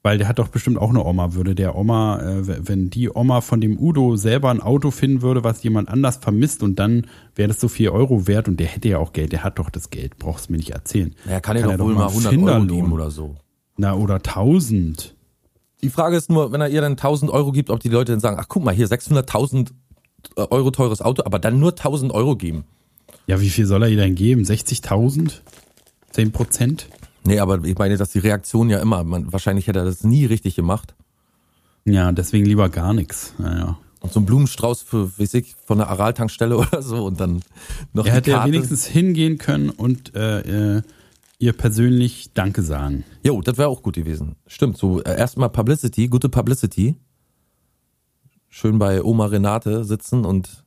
Weil 0.02 0.18
der 0.18 0.28
hat 0.28 0.38
doch 0.38 0.48
bestimmt 0.48 0.78
auch 0.78 0.90
eine 0.90 1.04
Oma. 1.04 1.34
Würde 1.34 1.54
der 1.54 1.76
Oma, 1.76 2.20
äh, 2.20 2.68
wenn 2.68 2.90
die 2.90 3.10
Oma 3.10 3.40
von 3.40 3.60
dem 3.60 3.78
Udo 3.78 4.16
selber 4.16 4.50
ein 4.50 4.60
Auto 4.60 4.90
finden 4.90 5.22
würde, 5.22 5.44
was 5.44 5.62
jemand 5.62 5.88
anders 5.88 6.18
vermisst 6.18 6.62
und 6.62 6.78
dann 6.78 7.06
wäre 7.34 7.48
das 7.48 7.60
so 7.60 7.68
viel 7.68 7.88
Euro 7.88 8.26
wert 8.26 8.48
und 8.48 8.58
der 8.60 8.66
hätte 8.66 8.88
ja 8.88 8.98
auch 8.98 9.12
Geld, 9.12 9.32
der 9.32 9.44
hat 9.44 9.58
doch 9.58 9.70
das 9.70 9.90
Geld, 9.90 10.18
brauchst 10.18 10.48
du 10.48 10.52
mir 10.52 10.58
nicht 10.58 10.70
erzählen. 10.70 11.14
Er 11.26 11.40
kann 11.40 11.56
ja 11.56 11.76
doch 11.76 11.86
wohl 11.86 11.94
mal 11.94 12.08
einen 12.08 12.26
100 12.26 12.54
Euro 12.54 12.66
geben 12.66 12.92
oder 12.92 13.10
so. 13.10 13.36
Na, 13.76 13.94
oder 13.94 14.16
1000. 14.16 15.14
Die 15.82 15.90
Frage 15.90 16.16
ist 16.16 16.30
nur, 16.30 16.52
wenn 16.52 16.60
er 16.60 16.68
ihr 16.68 16.80
dann 16.80 16.92
1000 16.92 17.30
Euro 17.30 17.52
gibt, 17.52 17.70
ob 17.70 17.80
die 17.80 17.88
Leute 17.88 18.12
dann 18.12 18.20
sagen, 18.20 18.36
ach 18.40 18.46
guck 18.48 18.64
mal, 18.64 18.74
hier 18.74 18.88
600.000 18.88 19.70
Euro 20.36 20.70
teures 20.70 21.02
Auto, 21.02 21.22
aber 21.24 21.38
dann 21.38 21.60
nur 21.60 21.70
1000 21.72 22.12
Euro 22.12 22.36
geben. 22.36 22.64
Ja, 23.26 23.40
wie 23.40 23.50
viel 23.50 23.66
soll 23.66 23.82
er 23.82 23.88
ihr 23.88 23.96
denn 23.96 24.14
geben? 24.14 24.42
60.000? 24.42 25.40
10 26.12 26.32
Prozent? 26.32 26.88
Nee, 27.24 27.38
aber 27.40 27.64
ich 27.64 27.76
meine, 27.76 27.96
dass 27.96 28.12
die 28.12 28.18
Reaktion 28.18 28.70
ja 28.70 28.78
immer, 28.78 29.02
man, 29.02 29.32
wahrscheinlich 29.32 29.66
hätte 29.66 29.80
er 29.80 29.84
das 29.84 30.04
nie 30.04 30.26
richtig 30.26 30.54
gemacht. 30.54 30.94
Ja, 31.84 32.12
deswegen 32.12 32.46
lieber 32.46 32.68
gar 32.68 32.92
nichts. 32.92 33.34
Naja. 33.38 33.78
Und 34.00 34.12
so 34.12 34.20
ein 34.20 34.26
Blumenstrauß 34.26 34.82
für, 34.82 35.18
weiß 35.18 35.34
ich, 35.34 35.54
von 35.64 35.78
der 35.78 35.88
Aral-Tankstelle 35.88 36.56
oder 36.58 36.82
so 36.82 37.04
und 37.04 37.20
dann 37.20 37.40
noch 37.92 38.06
Er 38.06 38.14
hätte 38.14 38.32
ja 38.32 38.44
wenigstens 38.44 38.84
hingehen 38.84 39.38
können 39.38 39.70
und 39.70 40.14
äh, 40.14 40.76
äh, 40.76 40.82
ihr 41.44 41.52
persönlich 41.52 42.30
Danke 42.32 42.62
sagen. 42.62 43.04
Jo, 43.24 43.40
das 43.42 43.58
wäre 43.58 43.68
auch 43.68 43.82
gut 43.82 43.94
gewesen. 43.96 44.36
Stimmt, 44.46 44.78
so 44.78 45.02
äh, 45.02 45.16
erstmal 45.16 45.50
Publicity, 45.50 46.08
gute 46.08 46.28
Publicity. 46.30 46.96
Schön 48.48 48.78
bei 48.78 49.02
Oma 49.02 49.26
Renate 49.26 49.84
sitzen 49.84 50.24
und 50.24 50.64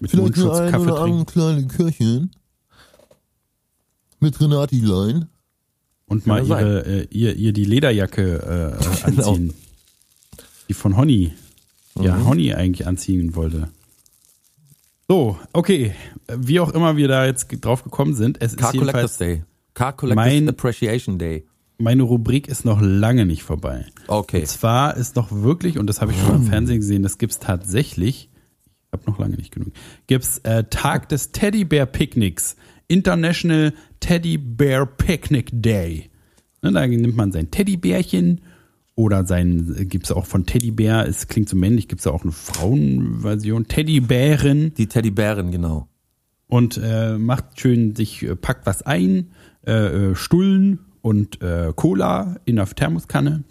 Mit 0.00 0.12
Mundschutz 0.14 0.58
Kaffee 0.70 0.90
trinken. 0.94 1.26
kleine 1.26 1.66
Köchin 1.66 2.30
mit 4.20 4.40
Renatilein. 4.40 5.26
Und 6.06 6.26
mal 6.26 6.46
ihre, 6.46 6.84
äh, 6.86 7.06
ihr, 7.10 7.34
ihr 7.34 7.52
die 7.52 7.64
Lederjacke 7.64 8.78
äh, 8.78 9.06
Genau. 9.10 9.30
anziehen. 9.30 9.54
Die 10.68 10.74
von 10.74 10.96
Honey. 10.96 11.32
Ja, 12.00 12.24
Honey 12.24 12.52
eigentlich 12.54 12.86
anziehen 12.86 13.34
wollte. 13.34 13.68
So, 15.08 15.38
okay. 15.52 15.94
Wie 16.34 16.60
auch 16.60 16.70
immer 16.70 16.96
wir 16.96 17.08
da 17.08 17.24
jetzt 17.26 17.48
drauf 17.60 17.82
gekommen 17.82 18.14
sind, 18.14 18.40
es 18.40 18.56
Car 18.56 18.72
ist 18.72 18.78
Collectors 18.78 19.18
jedenfalls, 19.18 19.18
Day. 19.18 19.44
Car 19.74 19.94
Collectors 19.96 20.26
Mein- 20.26 20.48
Appreciation 20.48 21.18
Day. 21.18 21.46
meine 21.78 22.02
Rubrik 22.02 22.46
ist 22.48 22.64
noch 22.64 22.80
lange 22.80 23.26
nicht 23.26 23.42
vorbei. 23.42 23.86
Okay. 24.08 24.40
Und 24.40 24.46
zwar 24.48 24.96
ist 24.96 25.16
noch 25.16 25.32
wirklich, 25.32 25.78
und 25.78 25.86
das 25.88 26.00
habe 26.00 26.12
ich 26.12 26.18
schon 26.20 26.36
im 26.36 26.42
Fernsehen 26.44 26.78
gesehen, 26.78 27.02
das 27.02 27.18
gibt's 27.18 27.38
tatsächlich, 27.38 28.28
ich 28.86 28.92
habe 28.92 29.10
noch 29.10 29.18
lange 29.18 29.36
nicht 29.36 29.52
genug, 29.52 29.72
gibt's 30.06 30.38
äh, 30.44 30.64
Tag 30.64 31.08
des 31.08 31.32
Teddybär 31.32 31.86
Picknicks, 31.86 32.56
International 32.88 33.72
Teddy 34.00 34.36
Bear 34.38 34.84
Picnic 34.86 35.50
Day. 35.52 36.10
Ne, 36.62 36.72
da 36.72 36.86
nimmt 36.86 37.16
man 37.16 37.32
sein 37.32 37.50
Teddybärchen 37.50 38.42
oder 38.94 39.24
sein, 39.26 39.74
äh, 39.78 39.84
gibt's 39.86 40.12
auch 40.12 40.26
von 40.26 40.44
Teddybär, 40.46 41.06
es 41.08 41.26
klingt 41.26 41.48
so 41.48 41.56
männlich, 41.56 41.88
gibt's 41.88 42.06
auch 42.06 42.22
eine 42.22 42.32
Frauenversion, 42.32 43.66
Teddybären 43.66 44.74
Die 44.74 44.86
Teddybären, 44.86 45.50
genau. 45.50 45.88
und 46.46 46.78
äh, 46.82 47.16
macht 47.18 47.58
schön 47.58 47.96
sich, 47.96 48.22
äh, 48.22 48.36
packt 48.36 48.66
was 48.66 48.82
ein, 48.82 49.30
äh, 49.66 50.10
äh, 50.10 50.14
Stullen 50.14 50.80
und 51.02 51.42
äh, 51.42 51.72
Cola 51.74 52.36
in 52.44 52.56
der 52.56 52.66
Thermoskanne 52.66 53.44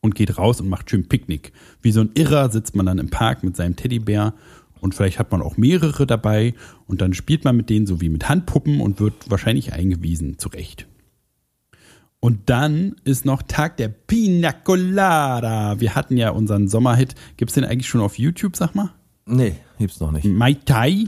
und 0.00 0.14
geht 0.14 0.38
raus 0.38 0.60
und 0.60 0.68
macht 0.68 0.90
schön 0.90 1.08
Picknick. 1.08 1.52
Wie 1.82 1.92
so 1.92 2.00
ein 2.00 2.10
Irrer 2.14 2.50
sitzt 2.50 2.74
man 2.74 2.86
dann 2.86 2.98
im 2.98 3.10
Park 3.10 3.42
mit 3.42 3.56
seinem 3.56 3.76
Teddybär 3.76 4.34
und 4.80 4.94
vielleicht 4.94 5.18
hat 5.18 5.30
man 5.30 5.42
auch 5.42 5.56
mehrere 5.56 6.06
dabei 6.06 6.54
und 6.86 7.00
dann 7.00 7.14
spielt 7.14 7.44
man 7.44 7.56
mit 7.56 7.70
denen 7.70 7.86
so 7.86 8.00
wie 8.00 8.08
mit 8.08 8.28
Handpuppen 8.28 8.80
und 8.80 9.00
wird 9.00 9.30
wahrscheinlich 9.30 9.72
eingewiesen, 9.72 10.38
zurecht. 10.38 10.86
Und 12.20 12.50
dann 12.50 12.96
ist 13.04 13.24
noch 13.24 13.42
Tag 13.42 13.78
der 13.78 13.88
Pina 13.88 14.52
Colada. 14.52 15.80
Wir 15.80 15.94
hatten 15.94 16.18
ja 16.18 16.30
unseren 16.30 16.68
Sommerhit. 16.68 17.14
Gibt's 17.38 17.54
den 17.54 17.64
eigentlich 17.64 17.88
schon 17.88 18.02
auf 18.02 18.18
YouTube, 18.18 18.56
sag 18.56 18.74
mal? 18.74 18.90
Nee, 19.24 19.54
gibt's 19.78 20.00
noch 20.00 20.12
nicht. 20.12 20.26
Mai 20.26 20.54
Tai. 20.54 21.06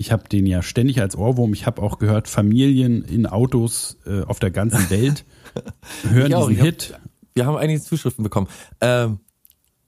Ich 0.00 0.12
habe 0.12 0.28
den 0.28 0.46
ja 0.46 0.62
ständig 0.62 1.00
als 1.00 1.16
Ohrwurm. 1.16 1.52
Ich 1.52 1.66
habe 1.66 1.82
auch 1.82 1.98
gehört, 1.98 2.28
Familien 2.28 3.02
in 3.02 3.26
Autos 3.26 3.98
äh, 4.06 4.22
auf 4.22 4.38
der 4.38 4.52
ganzen 4.52 4.88
Welt 4.90 5.24
hören 6.08 6.32
auch, 6.34 6.48
diesen 6.48 6.60
hab- 6.60 6.66
Hit. 6.66 7.00
Wir 7.34 7.46
haben 7.46 7.56
einige 7.56 7.80
Zuschriften 7.82 8.22
bekommen. 8.22 8.46
Ähm, 8.80 9.18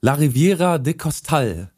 La 0.03 0.14
Riviera 0.14 0.79
de 0.79 0.94
Costal. 0.94 1.70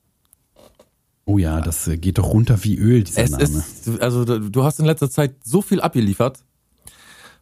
Oh 1.27 1.37
ja, 1.37 1.61
das 1.61 1.87
äh, 1.89 1.99
geht 1.99 2.17
doch 2.17 2.33
runter 2.33 2.65
wie 2.65 2.77
Öl, 2.77 3.05
dieser 3.05 3.23
Es 3.25 3.31
Name. 3.33 3.45
ist, 3.45 4.01
also 4.01 4.25
du 4.25 4.65
hast 4.65 4.81
in 4.81 4.87
letzter 4.87 5.11
Zeit 5.11 5.35
so 5.45 5.61
viel 5.61 5.83
abgeliefert. 5.83 6.39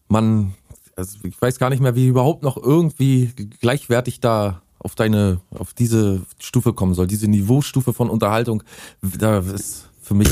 Man, 0.09 0.55
also 0.97 1.19
ich 1.23 1.41
weiß 1.41 1.59
gar 1.61 1.71
nicht 1.71 1.81
mehr, 1.81 1.95
wie 1.95 2.09
überhaupt 2.09 2.43
noch 2.43 2.57
irgendwie 2.57 3.27
gleichwertig 3.61 4.19
da 4.21 4.63
auf 4.81 4.97
deine, 4.97 5.41
auf 5.51 5.73
diese 5.73 6.23
Stufe 6.41 6.73
kommen 6.73 6.95
soll, 6.95 7.07
diese 7.07 7.29
Niveaustufe 7.29 7.93
von 7.93 8.11
Unterhaltung. 8.11 8.65
Da 9.03 9.39
ist 9.39 9.89
für 10.03 10.15
mich 10.15 10.29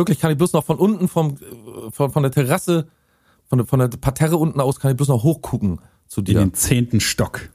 wirklich 0.00 0.18
kann 0.18 0.30
ich 0.32 0.38
bloß 0.38 0.52
noch 0.54 0.64
von 0.64 0.76
unten 0.78 1.08
vom, 1.08 1.36
äh, 1.36 1.90
von, 1.92 2.10
von 2.10 2.22
der 2.22 2.32
Terrasse, 2.32 2.86
von 3.48 3.58
der, 3.58 3.66
von 3.66 3.78
der 3.78 3.88
Parterre 3.88 4.36
unten 4.36 4.60
aus 4.60 4.80
kann 4.80 4.90
ich 4.90 4.96
bloß 4.96 5.08
noch 5.08 5.22
hochgucken 5.22 5.80
zu 6.08 6.20
in 6.20 6.24
dir. 6.24 6.38
den 6.40 6.54
zehnten 6.54 7.00
Stock. 7.00 7.50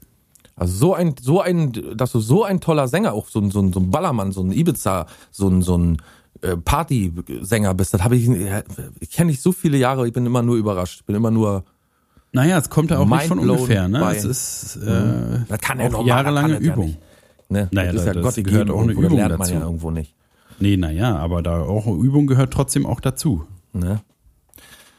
Also 0.54 0.74
so 0.74 0.94
ein, 0.94 1.14
so 1.20 1.40
ein, 1.42 1.72
dass 1.96 2.12
du 2.12 2.20
so 2.20 2.42
ein 2.44 2.60
toller 2.60 2.88
Sänger, 2.88 3.12
auch 3.12 3.28
so 3.28 3.40
ein, 3.40 3.50
so 3.50 3.60
ein, 3.60 3.72
so 3.74 3.80
ein 3.80 3.90
Ballermann, 3.90 4.32
so 4.32 4.42
ein 4.42 4.52
Ibiza, 4.52 5.06
so 5.30 5.48
ein, 5.48 5.60
so 5.60 5.76
ein 5.76 5.98
äh, 6.40 6.56
Partysänger 6.56 7.74
bist, 7.74 7.92
das 7.92 8.02
habe 8.02 8.16
ich, 8.16 8.26
ja, 8.26 8.62
ich 9.00 9.10
kenne 9.10 9.30
dich 9.32 9.40
so 9.42 9.52
viele 9.52 9.76
Jahre, 9.76 10.06
ich 10.06 10.14
bin 10.14 10.24
immer 10.24 10.42
nur 10.42 10.56
überrascht, 10.56 11.04
bin 11.04 11.14
immer 11.16 11.30
nur, 11.30 11.64
Naja, 12.32 12.56
es 12.58 12.70
kommt 12.70 12.90
ja 12.90 12.98
auch 12.98 13.06
nicht 13.06 13.24
von 13.28 13.38
ungefähr. 13.38 13.88
Ne? 13.88 14.02
Es 14.14 14.24
ist 14.24 14.76
äh, 14.76 15.40
das 15.48 15.58
kann 15.60 15.80
auch 15.80 15.90
normal, 15.90 16.06
jahrelange 16.08 16.48
das 16.54 16.58
das 16.58 16.66
ja 16.66 16.72
Übung. 16.72 16.86
nicht. 16.86 16.98
ne, 17.50 17.68
Naja, 17.72 17.92
das 17.92 18.00
ist 18.02 18.06
ja 18.06 18.12
das 18.14 18.22
Gott 18.22 18.34
gehört 18.44 18.66
gegeben, 18.66 18.70
auch 18.70 18.82
eine 18.82 18.94
das 18.94 19.02
Übung 19.04 19.16
lernt 19.18 19.38
man 19.38 19.48
ja 19.48 19.54
dazu. 19.56 19.66
irgendwo 19.66 19.90
nicht. 19.90 20.14
Nee, 20.58 20.76
naja, 20.76 21.16
aber 21.16 21.42
da 21.42 21.60
auch 21.62 21.86
Übung 21.86 22.26
gehört 22.26 22.52
trotzdem 22.52 22.86
auch 22.86 23.00
dazu. 23.00 23.44
Ne? 23.72 24.00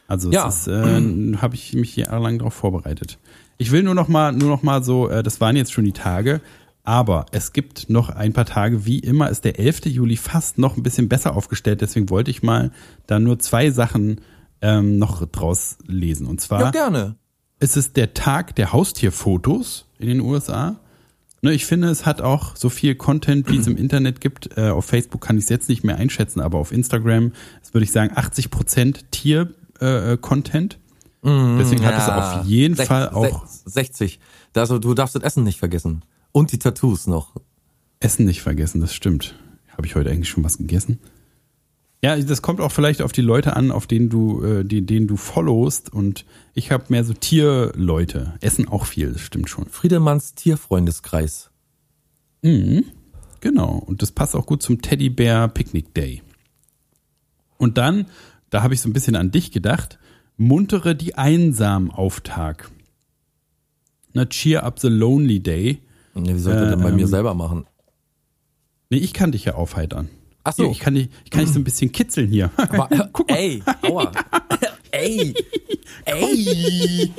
Also 0.06 0.30
Ja. 0.30 0.48
äh, 0.66 1.36
habe 1.36 1.54
ich 1.54 1.74
mich 1.74 1.96
jahrelang 1.96 2.38
darauf 2.38 2.54
vorbereitet. 2.54 3.18
Ich 3.58 3.72
will 3.72 3.82
nur 3.82 3.94
noch 3.94 4.08
mal, 4.08 4.32
nur 4.32 4.48
noch 4.48 4.62
mal 4.62 4.82
so, 4.84 5.08
äh, 5.08 5.22
das 5.22 5.40
waren 5.40 5.56
jetzt 5.56 5.72
schon 5.72 5.84
die 5.84 5.92
Tage, 5.92 6.40
aber 6.84 7.26
es 7.32 7.52
gibt 7.52 7.90
noch 7.90 8.08
ein 8.08 8.32
paar 8.32 8.46
Tage. 8.46 8.86
Wie 8.86 9.00
immer 9.00 9.28
ist 9.28 9.44
der 9.44 9.58
11. 9.58 9.86
Juli 9.86 10.16
fast 10.16 10.58
noch 10.58 10.76
ein 10.76 10.82
bisschen 10.82 11.08
besser 11.08 11.36
aufgestellt. 11.36 11.80
Deswegen 11.82 12.08
wollte 12.08 12.30
ich 12.30 12.42
mal 12.42 12.70
da 13.06 13.18
nur 13.18 13.38
zwei 13.40 13.70
Sachen 13.70 14.20
ähm, 14.62 14.98
noch 14.98 15.26
draus 15.26 15.76
lesen. 15.86 16.26
Und 16.26 16.40
zwar 16.40 16.60
Ja, 16.62 16.70
gerne. 16.70 17.16
ist 17.60 17.76
es 17.76 17.92
der 17.92 18.14
Tag 18.14 18.54
der 18.56 18.72
Haustierfotos 18.72 19.86
in 19.98 20.08
den 20.08 20.20
USA. 20.20 20.76
Ne, 21.40 21.52
ich 21.52 21.66
finde, 21.66 21.88
es 21.88 22.04
hat 22.04 22.20
auch 22.20 22.56
so 22.56 22.68
viel 22.68 22.96
Content, 22.96 23.48
wie 23.48 23.58
es 23.58 23.66
im 23.68 23.76
Internet 23.76 24.20
gibt. 24.20 24.56
Äh, 24.58 24.70
auf 24.70 24.84
Facebook 24.86 25.20
kann 25.20 25.38
ich 25.38 25.44
es 25.44 25.50
jetzt 25.50 25.68
nicht 25.68 25.84
mehr 25.84 25.96
einschätzen, 25.96 26.40
aber 26.40 26.58
auf 26.58 26.72
Instagram 26.72 27.32
ist, 27.62 27.74
würde 27.74 27.84
ich 27.84 27.92
sagen, 27.92 28.12
80 28.16 28.50
Prozent 28.50 29.10
Tier-Content. 29.12 30.78
Deswegen 31.24 31.84
hat 31.84 31.98
es 31.98 32.06
Ja, 32.06 32.40
auf 32.40 32.46
jeden 32.46 32.74
sech- 32.76 32.86
Fall 32.86 33.08
auch 33.10 33.44
sech- 33.46 33.62
60. 33.66 34.20
Da, 34.52 34.62
also, 34.62 34.78
du 34.78 34.94
darfst 34.94 35.14
das 35.14 35.22
Essen 35.22 35.44
nicht 35.44 35.58
vergessen. 35.58 36.02
Und 36.32 36.52
die 36.52 36.58
Tattoos 36.58 37.06
noch. 37.06 37.34
Essen 38.00 38.24
nicht 38.26 38.42
vergessen, 38.42 38.80
das 38.80 38.94
stimmt. 38.94 39.34
Habe 39.76 39.86
ich 39.86 39.94
heute 39.96 40.10
eigentlich 40.10 40.28
schon 40.28 40.44
was 40.44 40.58
gegessen? 40.58 40.98
Ja, 42.02 42.16
das 42.16 42.42
kommt 42.42 42.60
auch 42.60 42.70
vielleicht 42.70 43.02
auf 43.02 43.10
die 43.10 43.22
Leute 43.22 43.56
an, 43.56 43.72
auf 43.72 43.88
denen 43.88 44.08
du, 44.08 44.44
äh, 44.44 44.64
die, 44.64 44.86
denen 44.86 45.08
du 45.08 45.16
followst. 45.16 45.92
Und 45.92 46.24
ich 46.54 46.70
habe 46.70 46.84
mehr 46.88 47.04
so 47.04 47.12
Tierleute. 47.12 48.34
Essen 48.40 48.68
auch 48.68 48.86
viel, 48.86 49.12
das 49.12 49.20
stimmt 49.20 49.50
schon. 49.50 49.66
Friedemanns 49.66 50.34
Tierfreundeskreis. 50.34 51.50
Genau. 53.40 53.82
Und 53.84 54.02
das 54.02 54.12
passt 54.12 54.36
auch 54.36 54.46
gut 54.46 54.62
zum 54.62 54.80
Teddybär 54.80 55.48
Picnic 55.48 55.92
Day. 55.94 56.22
Und 57.56 57.78
dann, 57.78 58.06
da 58.50 58.62
habe 58.62 58.74
ich 58.74 58.80
so 58.80 58.88
ein 58.88 58.92
bisschen 58.92 59.16
an 59.16 59.32
dich 59.32 59.50
gedacht, 59.50 59.98
muntere 60.36 60.94
die 60.94 61.16
Einsam 61.16 61.90
Auftag. 61.90 62.70
Na, 64.12 64.24
cheer 64.26 64.62
up 64.62 64.78
the 64.78 64.88
lonely 64.88 65.40
day. 65.40 65.82
Ja, 66.14 66.34
wie 66.34 66.38
sollte 66.38 66.66
Äh, 66.66 66.70
denn 66.70 66.80
bei 66.80 66.92
mir 66.92 67.02
ähm, 67.02 67.08
selber 67.08 67.34
machen? 67.34 67.66
Nee, 68.90 68.98
ich 68.98 69.12
kann 69.12 69.32
dich 69.32 69.44
ja 69.44 69.54
aufheitern. 69.54 70.08
Ach 70.48 70.52
so. 70.54 70.62
Hier, 70.64 70.72
ich 70.72 70.78
kann 70.80 70.94
dich, 70.94 71.08
ich 71.24 71.30
kann 71.30 71.40
dich 71.44 71.52
so 71.52 71.58
ein 71.60 71.64
bisschen 71.64 71.92
kitzeln 71.92 72.28
hier. 72.30 72.50
Aber, 72.56 72.88
ey, 73.26 73.62
aua. 73.82 74.10
ey, 74.90 75.34
ey. 76.06 77.12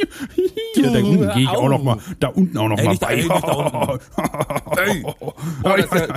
Hier, 0.74 0.92
da 0.92 1.00
unten 1.00 1.30
gehe 1.34 1.44
ich 1.44 1.48
auch 1.50 1.64
Au. 1.64 1.70
noch 1.70 1.84
mal, 1.84 1.98
da 2.20 2.30
unten 2.30 2.58
auch 2.58 2.68
noch 2.70 2.78
Ey, 2.78 2.86
mal 2.86 2.98
da- 2.98 3.10
ey, 3.10 3.28
bei. 3.28 4.84
Ey. 4.84 5.06
Oh, 5.20 5.32
das 5.64 5.86
ist, 5.86 6.10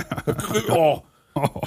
ja, 0.67 0.75
oh, 0.75 1.01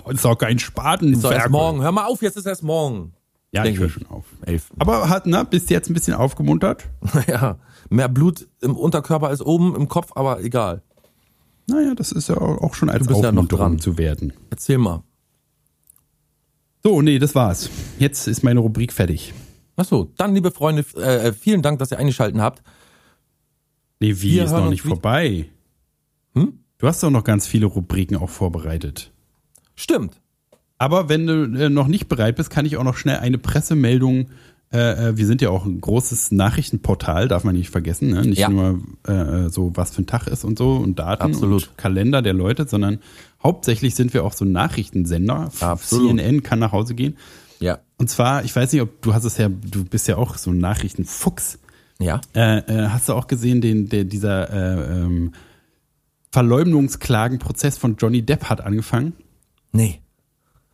Das 0.06 0.14
ist 0.14 0.26
auch 0.26 0.36
kein 0.38 0.58
Spaten. 0.58 1.12
ist 1.12 1.22
doch 1.24 1.32
erst 1.32 1.50
morgen. 1.50 1.80
Hör 1.82 1.92
mal 1.92 2.06
auf, 2.06 2.22
jetzt 2.22 2.36
ist 2.36 2.46
erst 2.46 2.62
morgen. 2.62 3.12
Ja, 3.52 3.64
ich 3.64 3.78
höre 3.78 3.88
schon 3.88 4.06
auf. 4.06 4.24
Elf. 4.44 4.70
Aber 4.80 5.08
hat, 5.08 5.26
ne, 5.26 5.46
bist 5.48 5.70
du 5.70 5.74
jetzt 5.74 5.88
ein 5.88 5.94
bisschen 5.94 6.14
aufgemuntert? 6.14 6.84
Ja, 7.28 7.58
mehr 7.88 8.08
Blut 8.08 8.48
im 8.60 8.76
Unterkörper 8.76 9.28
als 9.28 9.40
oben 9.40 9.74
im 9.76 9.88
Kopf, 9.88 10.10
aber 10.14 10.42
egal. 10.42 10.82
Naja, 11.68 11.94
das 11.94 12.12
ist 12.12 12.28
ja 12.28 12.36
auch 12.36 12.74
schon 12.74 12.90
als 12.90 13.04
Du 13.06 13.08
bist 13.08 13.22
ja 13.24 13.32
noch 13.32 13.46
dran. 13.48 13.78
zu 13.78 13.96
werden. 13.98 14.32
Erzähl 14.50 14.78
mal. 14.78 15.02
So, 16.86 17.02
nee, 17.02 17.18
das 17.18 17.34
war's. 17.34 17.68
Jetzt 17.98 18.28
ist 18.28 18.44
meine 18.44 18.60
Rubrik 18.60 18.92
fertig. 18.92 19.34
Ach 19.74 19.84
so, 19.84 20.12
dann, 20.18 20.36
liebe 20.36 20.52
Freunde, 20.52 20.84
äh, 20.94 21.32
vielen 21.32 21.60
Dank, 21.60 21.80
dass 21.80 21.90
ihr 21.90 21.98
eingeschalten 21.98 22.40
habt. 22.40 22.62
Nee, 23.98 24.14
wie 24.20 24.34
Wir 24.34 24.44
ist 24.44 24.52
noch 24.52 24.70
nicht 24.70 24.82
vorbei? 24.82 25.46
Hm? 26.36 26.60
Du 26.78 26.86
hast 26.86 27.02
doch 27.02 27.10
noch 27.10 27.24
ganz 27.24 27.48
viele 27.48 27.66
Rubriken 27.66 28.16
auch 28.16 28.30
vorbereitet. 28.30 29.10
Stimmt. 29.74 30.20
Aber 30.78 31.08
wenn 31.08 31.26
du 31.26 31.60
äh, 31.60 31.68
noch 31.70 31.88
nicht 31.88 32.06
bereit 32.06 32.36
bist, 32.36 32.50
kann 32.50 32.66
ich 32.66 32.76
auch 32.76 32.84
noch 32.84 32.96
schnell 32.96 33.16
eine 33.16 33.38
Pressemeldung. 33.38 34.30
Äh, 34.72 35.08
äh, 35.10 35.16
wir 35.16 35.26
sind 35.26 35.40
ja 35.42 35.50
auch 35.50 35.64
ein 35.64 35.80
großes 35.80 36.32
Nachrichtenportal, 36.32 37.28
darf 37.28 37.44
man 37.44 37.54
nicht 37.54 37.70
vergessen. 37.70 38.10
Ne? 38.10 38.22
Nicht 38.22 38.38
Ja. 38.38 38.48
nur 38.48 38.80
äh, 39.06 39.48
so, 39.48 39.70
was 39.74 39.92
für 39.92 40.02
ein 40.02 40.06
Tag 40.06 40.26
ist 40.26 40.44
und 40.44 40.58
so 40.58 40.72
und 40.72 40.98
Daten 40.98 41.22
Absolut. 41.22 41.68
und 41.68 41.78
Kalender 41.78 42.20
der 42.20 42.32
Leute, 42.34 42.66
sondern 42.66 42.98
hauptsächlich 43.42 43.94
sind 43.94 44.12
wir 44.12 44.24
auch 44.24 44.32
so 44.32 44.44
ein 44.44 44.52
Nachrichtensender. 44.52 45.50
Absolut. 45.60 46.08
CNN 46.18 46.42
kann 46.42 46.58
nach 46.58 46.72
Hause 46.72 46.94
gehen. 46.94 47.16
Ja. 47.60 47.78
Und 47.98 48.10
zwar, 48.10 48.44
ich 48.44 48.54
weiß 48.54 48.72
nicht, 48.72 48.82
ob 48.82 49.00
du 49.02 49.14
hast 49.14 49.24
es 49.24 49.38
ja, 49.38 49.48
du 49.48 49.84
bist 49.84 50.08
ja 50.08 50.16
auch 50.16 50.36
so 50.36 50.50
ein 50.50 50.58
Nachrichtenfuchs. 50.58 51.58
Ja. 51.98 52.20
Äh, 52.34 52.58
äh, 52.58 52.88
hast 52.88 53.08
du 53.08 53.14
auch 53.14 53.26
gesehen, 53.28 53.60
den, 53.60 53.88
der, 53.88 54.04
dieser 54.04 54.50
äh, 54.52 55.00
ähm, 55.02 55.32
Verleumdungsklagenprozess 56.32 57.78
von 57.78 57.96
Johnny 57.96 58.22
Depp 58.22 58.44
hat 58.44 58.60
angefangen. 58.60 59.14
Nee. 59.72 60.00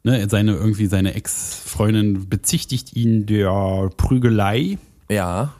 Ne, 0.04 0.26
seine 0.28 0.52
irgendwie 0.54 0.86
seine 0.86 1.14
Ex-Freundin 1.14 2.28
bezichtigt 2.28 2.94
ihn 2.96 3.24
der 3.26 3.88
Prügelei 3.96 4.78
Ja. 5.10 5.54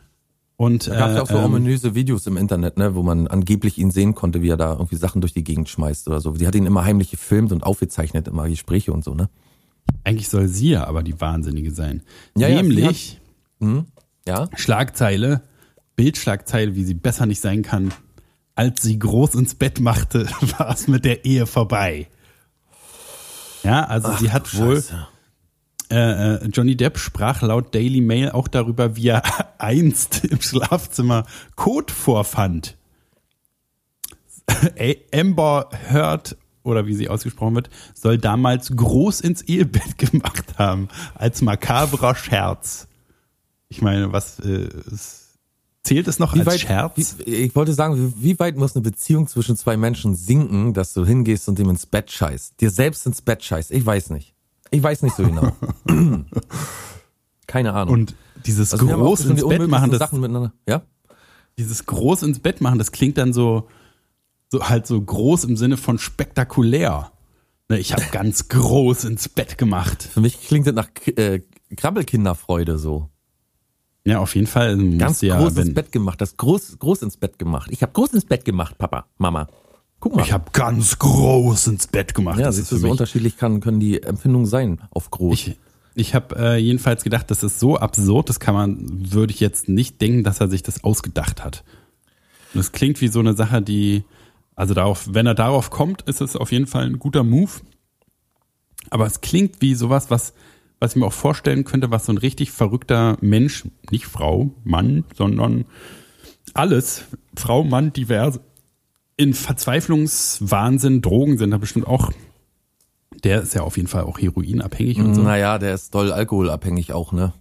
und 0.57 0.89
Da 0.89 0.97
gab 0.97 1.09
es 1.09 1.13
äh, 1.13 1.17
ja 1.17 1.23
auch 1.23 1.29
so 1.29 1.37
ähm, 1.39 1.45
ominöse 1.45 1.95
Videos 1.95 2.27
im 2.27 2.37
Internet, 2.37 2.77
ne, 2.77 2.95
wo 2.97 3.03
man 3.05 3.29
angeblich 3.29 3.79
ihn 3.79 3.93
sehen 3.93 4.15
konnte, 4.17 4.43
wie 4.43 4.49
er 4.49 4.57
da 4.57 4.73
irgendwie 4.73 4.97
Sachen 4.97 5.21
durch 5.21 5.33
die 5.33 5.45
Gegend 5.45 5.69
schmeißt 5.69 6.09
oder 6.09 6.21
so. 6.21 6.33
Die 6.33 6.47
hat 6.47 6.57
ihn 6.57 6.67
immer 6.67 6.85
heimlich 6.85 7.11
gefilmt 7.11 7.53
und 7.53 7.63
aufgezeichnet, 7.63 8.27
immer 8.27 8.49
Gespräche 8.49 8.93
und 8.93 9.05
so, 9.05 9.15
ne? 9.15 9.29
eigentlich 10.05 10.29
soll 10.29 10.49
sie 10.49 10.71
ja 10.71 10.87
aber 10.87 11.03
die 11.03 11.21
Wahnsinnige 11.21 11.73
sein. 11.73 12.03
Ja, 12.37 12.49
ja, 12.49 12.63
sie 12.63 12.69
Nämlich 12.69 13.21
Ja? 14.27 14.49
Schlagzeile, 14.57 15.43
Bildschlagzeile, 15.97 16.75
wie 16.75 16.85
sie 16.85 16.95
besser 16.95 17.27
nicht 17.27 17.41
sein 17.41 17.63
kann. 17.63 17.93
Als 18.55 18.83
sie 18.83 18.99
groß 18.99 19.35
ins 19.37 19.55
Bett 19.55 19.81
machte, 19.81 20.27
war 20.59 20.71
es 20.75 20.89
mit 20.89 21.05
der 21.05 21.25
Ehe 21.25 21.47
vorbei. 21.47 22.09
Ja, 23.63 23.85
also 23.85 24.15
sie 24.17 24.31
hat 24.33 24.55
wohl, 24.57 24.83
äh, 25.91 26.35
äh, 26.35 26.47
Johnny 26.47 26.77
Depp 26.77 26.99
sprach 26.99 27.43
laut 27.43 27.75
Daily 27.75 28.01
Mail 28.01 28.31
auch 28.31 28.49
darüber, 28.49 28.97
wie 28.97 29.09
er 29.09 29.23
einst 29.59 30.25
im 30.25 30.41
Schlafzimmer 30.41 31.25
Kot 31.55 31.91
vorfand. 31.91 32.77
Amber 35.15 35.69
Heard, 35.91 36.37
oder 36.65 36.87
wie 36.87 36.95
sie 36.95 37.09
ausgesprochen 37.09 37.55
wird, 37.57 37.71
soll 37.95 38.19
damals 38.19 38.75
groß 38.75 39.21
ins 39.21 39.43
Ehebett 39.43 39.99
gemacht 40.11 40.59
haben, 40.59 40.89
als 41.15 41.43
makabrer 41.43 42.15
Scherz. 42.15 42.89
Ich 43.69 43.83
meine, 43.83 44.13
was 44.13 44.39
äh, 44.41 44.69
es, 44.93 45.22
zählt 45.83 46.09
es 46.09 46.19
noch 46.19 46.35
als 46.35 46.61
Scherz? 46.61 47.17
Wie, 47.19 47.31
ich 47.31 47.55
wollte 47.55 47.75
sagen, 47.75 47.97
wie, 47.97 48.23
wie 48.23 48.39
weit 48.39 48.57
muss 48.57 48.75
eine 48.75 48.83
Beziehung 48.83 49.27
zwischen 49.27 49.57
zwei 49.57 49.77
Menschen 49.77 50.15
sinken, 50.15 50.75
dass 50.75 50.93
du 50.93 51.05
hingehst 51.05 51.49
und 51.49 51.59
dem 51.59 51.71
ins 51.71 51.87
Bett 51.87 52.11
scheißt? 52.11 52.61
Dir 52.61 52.71
selbst 52.71 53.07
ins 53.07 53.23
Bett 53.23 53.43
scheißt? 53.43 53.71
Ich 53.71 53.85
weiß 53.85 54.11
nicht. 54.11 54.35
Ich 54.71 54.83
weiß 54.83 55.03
nicht 55.03 55.17
so 55.17 55.25
genau. 55.25 55.53
Keine 57.47 57.75
Ahnung. 57.75 57.95
Und 57.95 58.15
dieses 58.47 58.73
Also 58.73 58.87
groß 58.87 59.27
ins 59.27 59.43
die 59.43 59.49
Bett 59.49 59.69
machen, 59.69 59.91
das, 59.91 59.99
Sachen 59.99 60.21
miteinander. 60.21 60.53
Ja? 60.67 60.83
dieses 61.59 61.87
groß 61.87 62.23
ins 62.23 62.39
Bett 62.39 62.61
machen, 62.61 62.79
das 62.79 62.93
klingt 62.93 63.19
dann 63.19 63.33
so, 63.33 63.69
so 64.51 64.69
halt 64.69 64.87
so 64.87 65.01
groß 65.01 65.45
im 65.45 65.57
Sinne 65.57 65.77
von 65.77 65.99
spektakulär. 65.99 67.13
Ne, 67.69 67.79
ich 67.79 67.93
habe 67.93 68.05
ganz 68.11 68.49
groß 68.49 69.05
ins 69.05 69.29
Bett 69.29 69.59
gemacht. 69.59 70.03
Für 70.03 70.21
mich 70.21 70.41
klingt 70.41 70.67
das 70.67 70.75
nach 70.75 70.89
äh, 71.07 71.43
Krabbelkinderfreude 71.77 72.79
so. 72.79 73.09
Ja, 74.05 74.19
auf 74.19 74.35
jeden 74.35 74.47
Fall. 74.49 74.77
Ganz 74.99 75.21
ja, 75.21 75.39
groß 75.39 75.57
ins 75.59 75.75
Bett 75.75 75.93
gemacht. 75.93 76.21
Das 76.21 76.37
groß, 76.37 76.79
groß 76.79 77.03
ins 77.03 77.17
Bett 77.17 77.39
gemacht. 77.39 77.71
Ich 77.73 77.83
habe 77.83 77.93
groß 77.93 78.13
ins 78.15 78.25
Bett 78.25 78.45
gemacht, 78.45 78.77
Papa, 78.79 79.07
Mama. 79.19 79.47
Guck 80.01 80.17
mal. 80.17 80.23
Ich 80.23 80.33
habe 80.33 80.47
ganz 80.53 80.99
groß 80.99 81.69
ins 81.69 81.87
Bett 81.87 82.13
gemacht. 82.15 82.39
ja, 82.41 82.47
Das 82.47 82.57
siehst 82.57 82.73
ist 82.73 82.81
so 82.81 82.85
mich- 82.87 82.91
unterschiedlich 82.93 83.37
kann, 83.37 83.61
können 83.61 83.79
die 83.79 84.03
Empfindungen 84.03 84.47
sein 84.47 84.81
auf 84.91 85.11
groß. 85.13 85.33
Ich, 85.35 85.59
ich 85.95 86.15
habe 86.17 86.35
äh, 86.37 86.57
jedenfalls 86.57 87.05
gedacht, 87.05 87.31
das 87.31 87.45
ist 87.45 87.61
so 87.61 87.77
absurd, 87.77 88.29
das 88.29 88.41
kann 88.41 88.55
man, 88.55 89.13
würde 89.13 89.33
ich 89.33 89.39
jetzt 89.39 89.69
nicht 89.69 90.01
denken, 90.01 90.25
dass 90.25 90.41
er 90.41 90.49
sich 90.49 90.65
das 90.65 90.83
ausgedacht 90.83 91.45
hat. 91.45 91.63
Und 92.55 92.61
es 92.61 92.73
klingt 92.73 93.01
wie 93.01 93.09
so 93.09 93.21
eine 93.21 93.35
Sache, 93.35 93.63
die, 93.63 94.03
also 94.57 94.75
darauf, 94.75 95.07
wenn 95.13 95.27
er 95.27 95.35
darauf 95.37 95.71
kommt, 95.71 96.03
ist 96.03 96.21
es 96.21 96.35
auf 96.35 96.51
jeden 96.51 96.67
Fall 96.67 96.87
ein 96.87 96.99
guter 96.99 97.23
Move. 97.23 97.53
Aber 98.91 99.07
es 99.07 99.21
klingt 99.21 99.61
wie 99.63 99.75
sowas, 99.77 100.11
was, 100.11 100.33
was 100.83 100.93
ich 100.93 100.97
mir 100.97 101.07
auch 101.07 101.13
vorstellen 101.13 101.63
könnte, 101.63 101.93
was 101.93 102.07
so 102.07 102.13
ein 102.13 102.19
richtig 102.19 102.51
verrückter 102.51 103.17
Mensch, 103.21 103.63
nicht 103.93 104.07
Frau, 104.07 104.51
Mann, 104.65 105.05
sondern 105.17 105.65
alles, 106.55 107.05
Frau, 107.37 107.63
Mann, 107.63 107.93
divers, 107.93 108.41
in 109.17 109.33
Verzweiflungswahnsinn, 109.33 111.01
Drogen 111.01 111.39
sind 111.39 111.53
da 111.53 111.59
bestimmt 111.59 111.87
auch. 111.87 112.11
Der 113.23 113.43
ist 113.43 113.55
ja 113.55 113.63
auf 113.63 113.77
jeden 113.77 113.89
Fall 113.89 114.03
auch 114.03 114.19
heroinabhängig 114.19 114.99
und 114.99 115.15
so. 115.15 115.23
Naja, 115.23 115.59
der 115.59 115.73
ist 115.73 115.95
doll 115.95 116.11
alkoholabhängig 116.11 116.93
auch, 116.93 117.13
ne? 117.13 117.33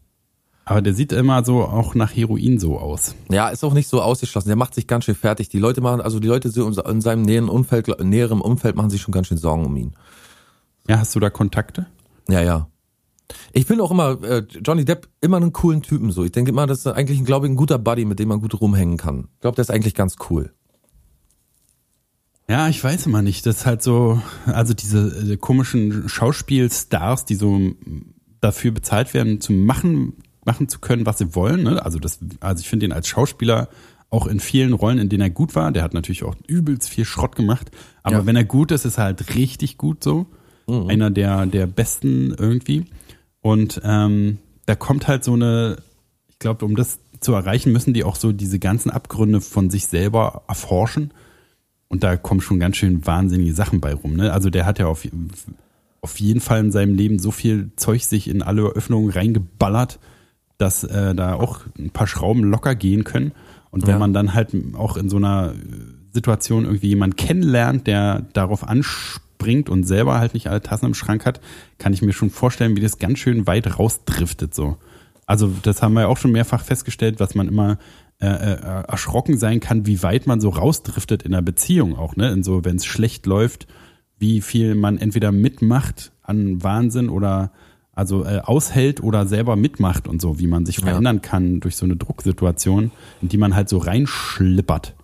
Aber 0.64 0.84
der 0.84 0.94
sieht 0.94 1.12
immer 1.12 1.44
so 1.44 1.64
auch 1.64 1.96
nach 1.96 2.16
Heroin 2.16 2.60
so 2.60 2.78
aus. 2.78 3.16
Ja, 3.32 3.50
ist 3.50 3.64
auch 3.64 3.74
nicht 3.74 3.88
so 3.88 4.04
ausgeschlossen. 4.04 4.50
Der 4.50 4.56
macht 4.56 4.76
sich 4.76 4.86
ganz 4.86 5.06
schön 5.06 5.16
fertig. 5.16 5.50
Die 5.50 5.58
Leute 5.58 5.82
machen, 5.82 6.00
also 6.00 6.20
die 6.20 6.28
Leute 6.28 6.52
so 6.52 6.68
in 6.68 7.02
seinem 7.02 7.24
näheren 7.24 7.50
Umfeld, 7.50 7.88
näherem 8.02 8.40
Umfeld 8.40 8.76
machen 8.76 8.92
sich 8.92 9.02
schon 9.02 9.14
ganz 9.14 9.28
schön 9.28 9.40
Sorgen 9.40 9.66
um 9.66 9.76
ihn. 9.76 9.94
Ja, 10.88 11.00
hast 11.00 11.16
du 11.16 11.20
da 11.20 11.32
Kontakte? 11.32 11.88
Ja, 12.30 12.42
ja. 12.42 12.68
Ich 13.54 13.66
finde 13.66 13.84
auch 13.84 13.92
immer, 13.92 14.22
äh, 14.24 14.44
Johnny 14.64 14.86
Depp 14.86 15.08
immer 15.22 15.38
einen 15.38 15.54
coolen 15.54 15.82
Typen 15.82 16.12
so. 16.12 16.24
Ich 16.24 16.32
denke 16.32 16.52
immer, 16.52 16.68
das 16.68 16.80
ist 16.80 16.88
eigentlich, 16.88 17.24
glaube 17.26 17.46
ich, 17.48 17.52
ein 17.52 17.56
guter 17.56 17.78
Buddy, 17.80 18.06
mit 18.06 18.20
dem 18.20 18.30
man 18.30 18.40
gut 18.42 18.60
rumhängen 18.60 18.98
kann. 18.98 19.28
Ich 19.36 19.42
glaube, 19.42 19.56
der 19.56 19.64
ist 19.64 19.72
eigentlich 19.72 19.96
ganz 19.96 20.16
cool. 20.30 20.52
Ja, 22.50 22.68
ich 22.68 22.84
weiß 22.84 23.06
immer 23.06 23.22
nicht. 23.22 23.46
Das 23.46 23.58
ist 23.58 23.66
halt 23.66 23.82
so, 23.82 24.22
also 24.46 24.74
diese 24.74 25.32
äh, 25.34 25.38
komischen 25.38 26.10
Schauspielstars, 26.10 27.26
die 27.26 27.36
so 27.36 27.72
dafür 28.42 28.72
bezahlt 28.72 29.14
werden, 29.14 29.40
zu 29.40 29.54
machen, 29.54 30.14
machen 30.44 30.68
zu 30.68 30.80
können, 30.80 31.06
was 31.06 31.20
sie 31.20 31.34
wollen. 31.36 31.64
Ne? 31.64 31.84
Also 31.86 32.00
das, 32.00 32.20
also 32.40 32.62
ich 32.62 32.68
finde 32.68 32.88
ihn 32.88 32.92
als 32.92 33.08
Schauspieler 33.08 33.70
auch 34.10 34.28
in 34.28 34.42
vielen 34.42 34.74
Rollen, 34.74 34.98
in 34.98 35.08
denen 35.08 35.22
er 35.22 35.30
gut 35.30 35.56
war. 35.56 35.72
Der 35.72 35.84
hat 35.84 35.94
natürlich 35.94 36.24
auch 36.24 36.36
übelst 36.48 36.90
viel 36.90 37.06
Schrott 37.06 37.38
gemacht. 37.38 37.72
Aber 38.04 38.18
Ja. 38.18 38.26
wenn 38.26 38.36
er 38.36 38.44
gut 38.44 38.72
ist, 38.72 38.84
ist 38.84 38.98
er 38.98 39.06
halt 39.06 39.36
richtig 39.36 39.78
gut 39.78 40.04
so. 40.04 40.26
Einer 40.68 41.10
der, 41.10 41.46
der 41.48 41.68
besten 41.68 42.34
irgendwie. 42.38 42.86
Und 43.42 43.82
ähm, 43.84 44.38
da 44.66 44.76
kommt 44.76 45.08
halt 45.08 45.24
so 45.24 45.34
eine, 45.34 45.78
ich 46.30 46.40
glaube, 46.40 46.66
um 46.66 46.76
das 46.76 47.00
zu 47.20 47.34
erreichen, 47.34 47.72
müssen 47.72 47.94
die 47.94 48.04
auch 48.04 48.16
so 48.16 48.32
diese 48.32 48.60
ganzen 48.60 48.90
Abgründe 48.90 49.42
von 49.42 49.70
sich 49.70 49.88
selber 49.88 50.44
erforschen. 50.48 51.14
Und 51.88 52.04
da 52.04 52.16
kommen 52.18 52.42
schon 52.42 52.60
ganz 52.60 52.78
schön 52.78 53.06
wahnsinnige 53.06 53.54
Sachen 53.54 53.82
bei 53.82 53.94
rum. 53.94 54.16
Ne? 54.16 54.32
Also 54.32 54.50
der 54.50 54.66
hat 54.66 54.80
ja 54.80 54.88
auf, 54.88 55.06
auf 56.02 56.20
jeden 56.20 56.40
Fall 56.40 56.62
in 56.62 56.72
seinem 56.72 56.96
Leben 56.96 57.20
so 57.20 57.32
viel 57.32 57.72
Zeug 57.76 58.04
sich 58.04 58.28
in 58.30 58.42
alle 58.42 58.64
Öffnungen 58.64 59.10
reingeballert, 59.12 60.00
dass 60.58 60.84
äh, 60.84 61.14
da 61.16 61.34
auch 61.36 61.62
ein 61.78 61.90
paar 61.90 62.08
Schrauben 62.08 62.44
locker 62.44 62.76
gehen 62.76 63.04
können. 63.04 63.34
Und 63.72 63.84
wenn 63.88 63.96
Ja. 63.96 64.00
man 64.00 64.14
dann 64.14 64.34
halt 64.34 64.56
auch 64.76 64.98
in 64.98 65.10
so 65.10 65.18
einer 65.18 65.54
Situation 66.14 66.66
irgendwie 66.66 66.90
jemanden 66.90 67.16
kennenlernt, 67.16 67.88
der 67.88 68.22
darauf 68.34 68.68
anspringt 69.42 69.70
und 69.70 69.84
selber 69.84 70.20
halt 70.20 70.34
nicht 70.34 70.48
alle 70.48 70.62
Tassen 70.62 70.86
im 70.88 70.94
Schrank 70.94 71.26
hat, 71.26 71.42
kann 71.78 71.94
ich 71.94 72.02
mir 72.02 72.14
schon 72.14 72.30
vorstellen, 72.30 72.76
wie 72.76 72.82
das 72.82 73.00
ganz 73.00 73.20
schön 73.20 73.48
weit 73.48 73.80
rausdriftet 73.80 74.54
so. 74.54 74.78
Also 75.26 75.52
das 75.64 75.82
haben 75.82 75.94
wir 75.94 76.02
ja 76.02 76.08
auch 76.08 76.18
schon 76.18 76.32
mehrfach 76.32 76.64
festgestellt, 76.64 77.20
was 77.20 77.36
man 77.36 77.48
immer 77.48 77.78
äh, 78.20 78.28
äh, 78.28 78.84
erschrocken 78.88 79.38
sein 79.38 79.60
kann, 79.60 79.86
wie 79.86 80.04
weit 80.04 80.28
man 80.28 80.42
so 80.42 80.50
rausdriftet 80.50 81.24
in 81.24 81.34
einer 81.34 81.42
Beziehung 81.42 81.98
auch, 81.98 82.16
ne? 82.16 82.32
In 82.32 82.44
so, 82.44 82.66
wenn 82.66 82.76
es 82.76 82.86
schlecht 82.86 83.26
läuft, 83.26 83.68
wie 84.20 84.42
viel 84.42 84.76
man 84.76 84.98
entweder 84.98 85.32
mitmacht 85.32 86.12
an 86.22 86.62
Wahnsinn 86.64 87.10
oder 87.10 87.52
also 87.94 88.26
äh, 88.26 88.40
aushält 88.40 89.02
oder 89.02 89.26
selber 89.26 89.56
mitmacht 89.56 90.08
und 90.08 90.22
so, 90.22 90.40
wie 90.40 90.48
man 90.48 90.66
sich 90.66 90.80
verändern 90.80 91.22
kann 91.22 91.60
durch 91.60 91.76
so 91.76 91.86
eine 91.86 91.96
Drucksituation, 91.96 92.92
in 93.22 93.28
die 93.28 93.38
man 93.38 93.56
halt 93.56 93.70
so 93.70 93.78
reinschlippert. 93.78 94.96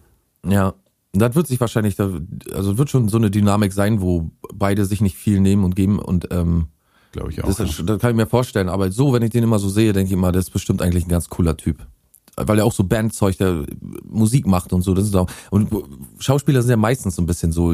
Ja. 0.45 0.73
Und 1.17 1.21
das 1.21 1.33
wird 1.33 1.47
sich 1.47 1.59
wahrscheinlich, 1.59 1.99
also 1.99 2.77
wird 2.77 2.91
schon 2.91 3.09
so 3.09 3.17
eine 3.17 3.31
Dynamik 3.31 3.73
sein, 3.73 4.01
wo 4.01 4.29
beide 4.53 4.85
sich 4.85 5.01
nicht 5.01 5.15
viel 5.17 5.39
nehmen 5.39 5.63
und 5.63 5.75
geben 5.75 5.97
und 5.97 6.27
ähm, 6.29 6.67
Glaube 7.11 7.31
ich 7.31 7.43
auch. 7.43 7.47
das, 7.47 7.59
ist, 7.59 7.89
das 7.89 7.99
kann 7.99 8.11
ich 8.11 8.15
mir 8.15 8.27
vorstellen. 8.27 8.69
Aber 8.69 8.91
so, 8.91 9.13
wenn 9.13 9.23
ich 9.23 9.31
den 9.31 9.43
immer 9.43 9.57
so 9.57 9.67
sehe, 9.67 9.93
denke 9.93 10.09
ich 10.09 10.13
immer, 10.13 10.31
das 10.31 10.45
ist 10.45 10.51
bestimmt 10.51 10.79
eigentlich 10.79 11.07
ein 11.07 11.09
ganz 11.09 11.27
cooler 11.27 11.57
Typ. 11.57 11.87
Weil 12.35 12.59
er 12.59 12.65
auch 12.65 12.71
so 12.71 12.83
Bandzeug, 12.83 13.35
der 13.39 13.65
Musik 14.07 14.45
macht 14.45 14.73
und 14.73 14.83
so. 14.83 14.93
Das 14.93 15.05
ist 15.05 15.15
auch, 15.15 15.27
und 15.49 15.71
Schauspieler 16.19 16.61
sind 16.61 16.69
ja 16.69 16.77
meistens 16.77 17.15
so 17.15 17.23
ein 17.23 17.25
bisschen 17.25 17.51
so 17.51 17.73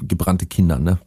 gebrannte 0.00 0.46
Kinder, 0.46 0.80
ne? 0.80 0.98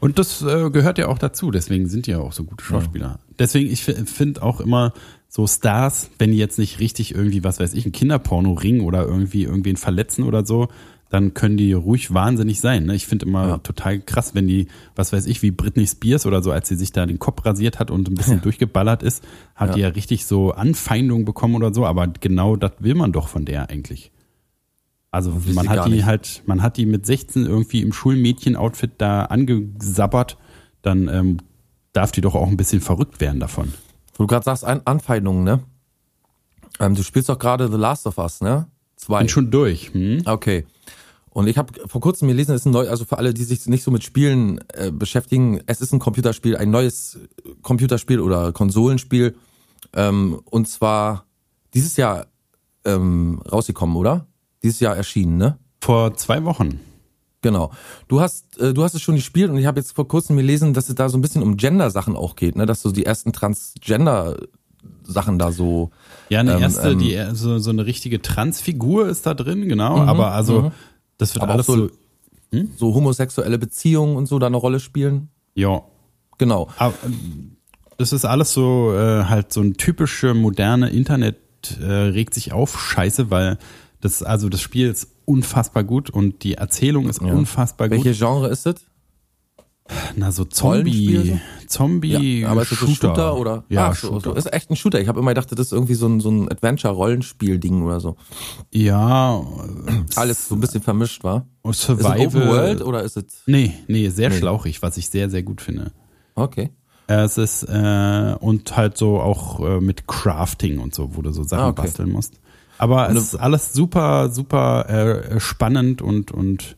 Und 0.00 0.18
das 0.18 0.42
äh, 0.42 0.70
gehört 0.70 0.98
ja 0.98 1.06
auch 1.06 1.18
dazu, 1.18 1.52
deswegen 1.52 1.88
sind 1.88 2.08
die 2.08 2.10
ja 2.10 2.18
auch 2.18 2.32
so 2.32 2.42
gute 2.42 2.64
Schauspieler. 2.64 3.20
Deswegen, 3.38 3.70
ich 3.70 3.84
finde 3.84 4.42
auch 4.42 4.58
immer 4.60 4.92
so 5.32 5.46
Stars, 5.46 6.10
wenn 6.18 6.32
die 6.32 6.38
jetzt 6.38 6.58
nicht 6.58 6.80
richtig 6.80 7.14
irgendwie, 7.14 7.44
was 7.44 7.60
weiß 7.60 7.72
ich, 7.74 7.86
ein 7.86 7.92
Kinderporno 7.92 8.52
ringen 8.54 8.80
oder 8.80 9.04
irgendwie 9.06 9.44
irgendwen 9.44 9.76
verletzen 9.76 10.24
oder 10.24 10.44
so, 10.44 10.66
dann 11.08 11.34
können 11.34 11.56
die 11.56 11.72
ruhig 11.72 12.12
wahnsinnig 12.12 12.60
sein. 12.60 12.84
Ne? 12.86 12.96
Ich 12.96 13.06
finde 13.06 13.26
immer 13.26 13.46
Ja. 13.48 13.58
total 13.58 14.00
krass, 14.00 14.34
wenn 14.34 14.48
die, 14.48 14.66
was 14.96 15.12
weiß 15.12 15.26
ich, 15.26 15.40
wie 15.42 15.52
Britney 15.52 15.86
Spears 15.86 16.26
oder 16.26 16.42
so, 16.42 16.50
als 16.50 16.68
sie 16.68 16.74
sich 16.74 16.90
da 16.90 17.06
den 17.06 17.20
Kopf 17.20 17.44
rasiert 17.46 17.78
hat 17.78 17.92
und 17.92 18.08
ein 18.08 18.14
bisschen 18.14 18.42
durchgeballert 18.42 19.04
ist, 19.04 19.22
hat 19.54 19.68
Ja. 19.70 19.74
die 19.74 19.80
ja 19.82 19.88
richtig 19.88 20.24
so 20.26 20.50
Anfeindungen 20.52 21.24
bekommen 21.24 21.54
oder 21.54 21.72
so, 21.72 21.86
aber 21.86 22.08
genau 22.08 22.56
das 22.56 22.72
will 22.80 22.96
man 22.96 23.12
doch 23.12 23.28
von 23.28 23.44
der 23.44 23.70
eigentlich. 23.70 24.10
Also 25.12 25.32
man 25.54 25.68
hat 25.68 25.86
die 25.86 25.90
nicht. 25.90 26.04
halt, 26.06 26.42
man 26.46 26.60
hat 26.62 26.76
die 26.76 26.86
mit 26.86 27.06
16 27.06 27.46
irgendwie 27.46 27.82
im 27.82 27.92
Schulmädchen-Outfit 27.92 28.92
da 28.98 29.24
angesabbert, 29.24 30.38
dann 30.82 31.08
ähm, 31.08 31.36
darf 31.92 32.12
die 32.12 32.20
doch 32.20 32.34
auch 32.36 32.46
ein 32.48 32.56
bisschen 32.56 32.80
verrückt 32.80 33.20
werden 33.20 33.40
davon. 33.40 33.72
Wo 34.20 34.24
du 34.24 34.26
gerade 34.26 34.44
sagst, 34.44 34.66
An 34.66 34.82
Anfeindungen, 34.84 35.44
ne? 35.44 35.60
Ähm, 36.78 36.94
du 36.94 37.02
spielst 37.02 37.30
doch 37.30 37.38
gerade 37.38 37.70
The 37.70 37.78
Last 37.78 38.06
of 38.06 38.18
Us, 38.18 38.42
ne? 38.42 38.66
Zwei. 38.94 39.20
Bin 39.20 39.30
schon 39.30 39.50
durch. 39.50 39.94
Hm? 39.94 40.20
Okay. 40.26 40.66
Und 41.30 41.46
ich 41.46 41.56
habe 41.56 41.72
vor 41.88 42.02
kurzem 42.02 42.28
gelesen, 42.28 42.54
es 42.54 42.60
ist 42.60 42.66
ein 42.66 42.72
neu, 42.72 42.90
also 42.90 43.06
für 43.06 43.16
alle, 43.16 43.32
die 43.32 43.44
sich 43.44 43.64
nicht 43.64 43.82
so 43.82 43.90
mit 43.90 44.04
Spielen 44.04 44.60
äh, 44.74 44.90
beschäftigen, 44.90 45.62
es 45.64 45.80
ist 45.80 45.94
ein 45.94 46.00
Computerspiel, 46.00 46.54
ein 46.58 46.70
neues 46.70 47.18
Computerspiel 47.62 48.20
oder 48.20 48.52
Konsolenspiel. 48.52 49.36
Ähm, 49.94 50.38
und 50.44 50.68
zwar 50.68 51.24
dieses 51.72 51.96
Jahr 51.96 52.26
ähm, 52.84 53.40
rausgekommen, 53.50 53.96
oder? 53.96 54.26
Dieses 54.62 54.80
Jahr 54.80 54.98
erschienen, 54.98 55.38
ne? 55.38 55.56
Vor 55.80 56.12
zwei 56.12 56.44
Wochen. 56.44 56.78
Genau. 57.42 57.70
Du 58.08 58.20
hast, 58.20 58.58
äh, 58.60 58.74
du 58.74 58.82
hast 58.82 58.94
es 58.94 59.00
schon 59.02 59.14
gespielt 59.14 59.50
und 59.50 59.56
ich 59.56 59.66
habe 59.66 59.80
jetzt 59.80 59.94
vor 59.96 60.06
kurzem 60.06 60.36
gelesen, 60.36 60.74
dass 60.74 60.88
es 60.88 60.94
da 60.94 61.08
so 61.08 61.16
ein 61.16 61.22
bisschen 61.22 61.42
um 61.42 61.56
Gender-Sachen 61.56 62.16
auch 62.16 62.36
geht, 62.36 62.56
ne? 62.56 62.66
Dass 62.66 62.82
so 62.82 62.92
die 62.92 63.06
ersten 63.06 63.32
Transgender-Sachen 63.32 65.38
da 65.38 65.52
so. 65.52 65.90
Ja, 66.28 66.40
eine 66.40 66.54
Ähm, 66.54 66.62
erste, 66.62 66.90
ähm, 66.90 66.98
die 66.98 67.18
so, 67.32 67.58
so 67.58 67.70
eine 67.70 67.86
richtige 67.86 68.22
Transfigur 68.22 69.08
ist 69.08 69.26
da 69.26 69.34
drin, 69.34 69.68
genau. 69.68 69.98
aber 69.98 70.32
also 70.32 70.62
mhm. 70.62 70.70
das 71.18 71.34
wird 71.34 71.42
Aber 71.42 71.52
auch 71.52 71.54
alles 71.56 71.66
so- 71.66 71.88
so, 72.52 72.62
so 72.76 72.94
homosexuelle 72.94 73.58
Beziehungen 73.58 74.16
und 74.16 74.26
so 74.26 74.38
da 74.38 74.46
eine 74.46 74.56
Rolle 74.56 74.80
spielen. 74.80 75.28
ja. 75.54 75.82
Genau. 76.38 76.68
Aber, 76.78 76.94
ähm, 77.04 77.56
das 77.98 78.14
ist 78.14 78.24
alles 78.24 78.54
so 78.54 78.94
äh, 78.94 79.24
halt 79.24 79.52
so 79.52 79.60
ein 79.60 79.74
typische 79.74 80.32
moderne 80.32 80.88
Internet 80.88 81.36
äh, 81.82 81.84
regt 81.84 82.32
sich 82.32 82.54
auf 82.54 82.80
Scheiße, 82.80 83.30
weil 83.30 83.58
das 84.00 84.22
also 84.22 84.48
das 84.48 84.62
Spiel 84.62 84.88
ist 84.88 85.08
unfassbar 85.30 85.84
gut 85.84 86.10
und 86.10 86.42
die 86.44 86.54
Erzählung 86.54 87.08
ist 87.08 87.20
unfassbar 87.20 87.90
Welche 87.90 88.10
gut. 88.10 88.18
Genre 88.18 88.48
ist 88.48 88.66
es? 88.66 88.74
Na 90.14 90.30
so 90.30 90.44
Zombie, 90.44 91.40
Zombie, 91.66 92.44
aber 92.46 92.62
ist 92.62 92.70
es 92.70 92.80
ein 92.82 92.94
Shooter 92.94 93.36
oder? 93.36 93.64
Ja, 93.68 93.92
so, 93.92 94.08
Shooter. 94.12 94.30
so. 94.30 94.36
Ist 94.36 94.52
echt 94.52 94.70
ein 94.70 94.76
Shooter. 94.76 95.00
Ich 95.00 95.08
habe 95.08 95.18
immer 95.18 95.32
gedacht, 95.32 95.50
das 95.50 95.58
ist 95.58 95.72
irgendwie 95.72 95.94
so 95.94 96.06
ein, 96.06 96.20
so 96.20 96.30
ein 96.30 96.48
Adventure-Rollenspiel-Ding 96.48 97.82
oder 97.82 97.98
so. 97.98 98.14
Ja, 98.72 99.42
Alles 100.14 100.46
so 100.48 100.54
ein 100.54 100.60
bisschen 100.60 100.80
vermischt 100.82 101.24
war. 101.24 101.46
äh, 101.64 101.70
Ist 101.70 101.80
es 101.80 101.86
Survival. 101.86 102.26
Open 102.26 102.48
World 102.48 102.82
oder 102.82 103.02
ist 103.02 103.16
es? 103.16 103.42
Nee, 103.46 103.74
nee, 103.88 104.08
sehr 104.10 104.30
schlauchig, 104.30 104.80
was 104.80 104.96
ich 104.96 105.08
sehr, 105.08 105.28
sehr 105.28 105.42
gut 105.42 105.60
finde. 105.60 105.90
Okay. 106.36 106.70
Es 107.08 107.36
ist 107.38 107.64
äh, 107.64 108.36
und 108.38 108.76
halt 108.76 108.96
so 108.96 109.18
auch 109.20 109.58
äh, 109.58 109.80
mit 109.80 110.06
Crafting 110.06 110.78
und 110.78 110.94
so, 110.94 111.16
wo 111.16 111.22
du 111.22 111.32
so 111.32 111.42
Sachen 111.42 111.64
Ah, 111.64 111.68
okay. 111.70 111.82
basteln 111.82 112.10
musst. 112.12 112.34
Aber 112.80 113.10
es 113.10 113.22
ist 113.22 113.34
alles 113.36 113.72
super, 113.72 114.30
super 114.30 114.88
äh, 114.88 115.38
spannend 115.40 116.00
und 116.02 116.30
und 116.32 116.76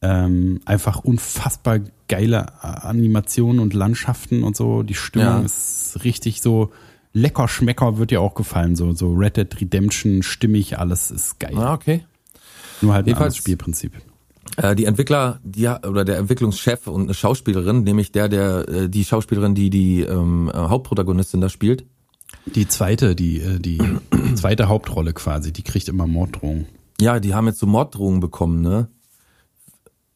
ähm, 0.00 0.60
einfach 0.64 1.00
unfassbar 1.04 1.80
geile 2.08 2.46
äh, 2.62 2.66
Animationen 2.66 3.60
und 3.60 3.74
Landschaften 3.74 4.42
und 4.42 4.56
so. 4.56 4.82
Die 4.82 4.94
Stimmung 4.94 5.40
Ja. 5.40 5.40
ist 5.40 5.98
richtig 6.04 6.40
so 6.42 6.70
lecker 7.12 7.46
Schmecker 7.46 7.98
wird 7.98 8.10
dir 8.10 8.20
auch 8.20 8.34
gefallen. 8.34 8.74
So 8.74 8.92
so 8.92 9.12
Red 9.12 9.36
Dead 9.36 9.60
Redemption 9.60 10.22
stimmig, 10.22 10.78
alles 10.78 11.10
ist 11.10 11.38
geil. 11.38 11.56
Ah, 11.56 11.74
okay. 11.74 12.04
Nur 12.80 12.94
halt 12.94 13.04
ein 13.04 13.08
jedenfalls- 13.08 13.34
anderes 13.34 13.36
Spielprinzip. 13.36 13.92
Äh, 14.56 14.74
die 14.74 14.86
Entwickler, 14.86 15.40
die 15.44 15.66
oder 15.68 16.04
der 16.04 16.18
Entwicklungschef 16.18 16.86
und 16.86 17.02
eine 17.04 17.14
Schauspielerin, 17.14 17.84
nämlich 17.84 18.12
der, 18.12 18.28
der 18.28 18.68
äh, 18.68 18.88
die 18.88 19.04
Schauspielerin, 19.04 19.54
die 19.54 19.70
die 19.70 20.00
ähm, 20.02 20.50
äh, 20.52 20.56
Hauptprotagonistin 20.56 21.40
da 21.40 21.48
spielt. 21.48 21.84
Die 22.46 22.66
zweite, 22.68 23.14
die 23.14 23.40
äh, 23.40 23.58
die 23.58 23.78
zweite 24.34 24.68
Hauptrolle 24.68 25.12
quasi, 25.12 25.52
die 25.52 25.62
kriegt 25.62 25.88
immer 25.88 26.06
Morddrohungen. 26.06 26.66
Ja, 27.00 27.20
die 27.20 27.34
haben 27.34 27.46
jetzt 27.46 27.58
so 27.58 27.66
Morddrohungen 27.66 28.20
bekommen, 28.20 28.60
ne? 28.60 28.88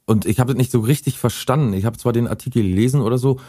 Und 0.05 0.25
ich 0.25 0.39
habe 0.39 0.53
das 0.53 0.59
nicht 0.59 0.71
so 0.71 0.81
richtig 0.81 1.19
verstanden. 1.19 1.73
Ich 1.73 1.85
habe 1.85 1.99
zwar 1.99 2.13
den 2.13 2.29
Artikel 2.29 2.63
gelesen 2.63 3.01
oder 3.01 3.19
so, 3.19 3.41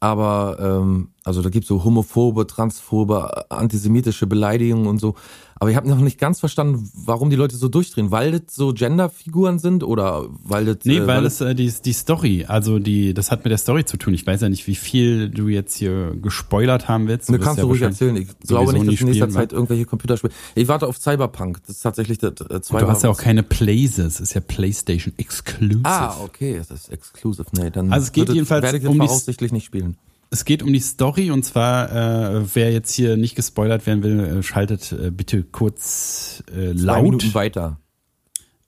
aber 0.00 0.58
ähm, 0.60 1.08
also 1.24 1.40
da 1.42 1.48
gibt's 1.48 1.68
so 1.68 1.82
homophobe, 1.84 2.46
transphobe, 2.46 3.50
antisemitische 3.50 4.26
Beleidigungen 4.26 4.86
und 4.86 4.98
so. 5.00 5.14
Aber 5.56 5.70
ich 5.70 5.76
habe 5.76 5.88
noch 5.88 5.98
nicht 5.98 6.18
ganz 6.18 6.40
verstanden, 6.40 6.90
warum 6.94 7.30
die 7.30 7.36
Leute 7.36 7.56
so 7.56 7.68
durchdrehen. 7.68 8.10
Weil 8.10 8.32
das 8.32 8.54
so 8.54 8.74
Genderfiguren 8.74 9.58
sind 9.58 9.82
oder 9.84 10.26
weil 10.42 10.66
das 10.66 10.78
Nee, 10.84 10.98
äh, 10.98 11.06
weil 11.06 11.24
es 11.24 11.40
äh, 11.40 11.54
die, 11.54 11.72
die 11.82 11.92
Story, 11.94 12.44
also 12.46 12.78
die, 12.78 13.14
das 13.14 13.30
hat 13.30 13.44
mit 13.44 13.50
der 13.52 13.58
Story 13.58 13.84
zu 13.86 13.96
tun. 13.96 14.12
Ich 14.12 14.26
weiß 14.26 14.42
ja 14.42 14.48
nicht, 14.50 14.66
wie 14.66 14.74
viel 14.74 15.30
du 15.30 15.48
jetzt 15.48 15.76
hier 15.76 16.14
gespoilert 16.20 16.88
haben 16.88 17.06
willst. 17.08 17.30
Ne, 17.30 17.38
wirst 17.38 17.44
kannst 17.44 17.58
ja 17.58 17.62
du 17.62 17.68
ruhig 17.68 17.80
erzählen. 17.82 18.16
Ich 18.16 18.28
glaube 18.40 18.72
nicht, 18.74 18.86
dass 18.92 19.00
in 19.00 19.06
nächster 19.06 19.30
Zeit 19.30 19.52
irgendwelche 19.52 19.86
Computerspiele. 19.86 20.32
Ich 20.54 20.68
warte 20.68 20.86
auf 20.86 20.98
Cyberpunk. 20.98 21.60
Das 21.66 21.76
ist 21.76 21.82
tatsächlich 21.82 22.18
das 22.18 22.32
äh, 22.50 22.60
zweite. 22.60 22.84
Du 22.84 22.90
hast 22.90 23.04
ja 23.04 23.08
auch 23.10 23.16
keine 23.18 23.42
Places, 23.44 24.16
es 24.16 24.20
ist 24.20 24.34
ja 24.34 24.40
PlayStation 24.42 25.14
Exclusive. 25.16 25.80
Ah, 25.84 26.16
okay, 26.22 26.58
das 26.58 26.70
ist 26.72 26.92
exclusive. 26.92 27.46
Nee, 27.52 27.70
dann 27.70 27.92
Also 27.92 28.04
es 28.06 28.12
geht 28.12 28.28
es- 28.28 28.34
jedenfalls 28.34 28.64
werde 28.64 28.78
ich 28.78 28.82
das 28.82 28.90
um 28.92 28.98
voraussichtlich 28.98 29.52
nicht 29.52 29.64
spielen. 29.64 29.96
Es 30.34 30.44
geht 30.44 30.64
um 30.64 30.72
die 30.72 30.80
Story 30.80 31.30
und 31.30 31.44
zwar, 31.44 31.92
äh, 31.92 32.44
wer 32.54 32.72
jetzt 32.72 32.92
hier 32.92 33.16
nicht 33.16 33.36
gespoilert 33.36 33.86
werden 33.86 34.02
will, 34.02 34.18
äh, 34.18 34.42
schaltet 34.42 34.90
äh, 34.90 35.12
bitte 35.12 35.44
kurz 35.44 36.42
äh, 36.48 36.74
Zwei 36.74 36.82
laut. 36.82 37.02
Minuten 37.04 37.34
weiter. 37.34 37.78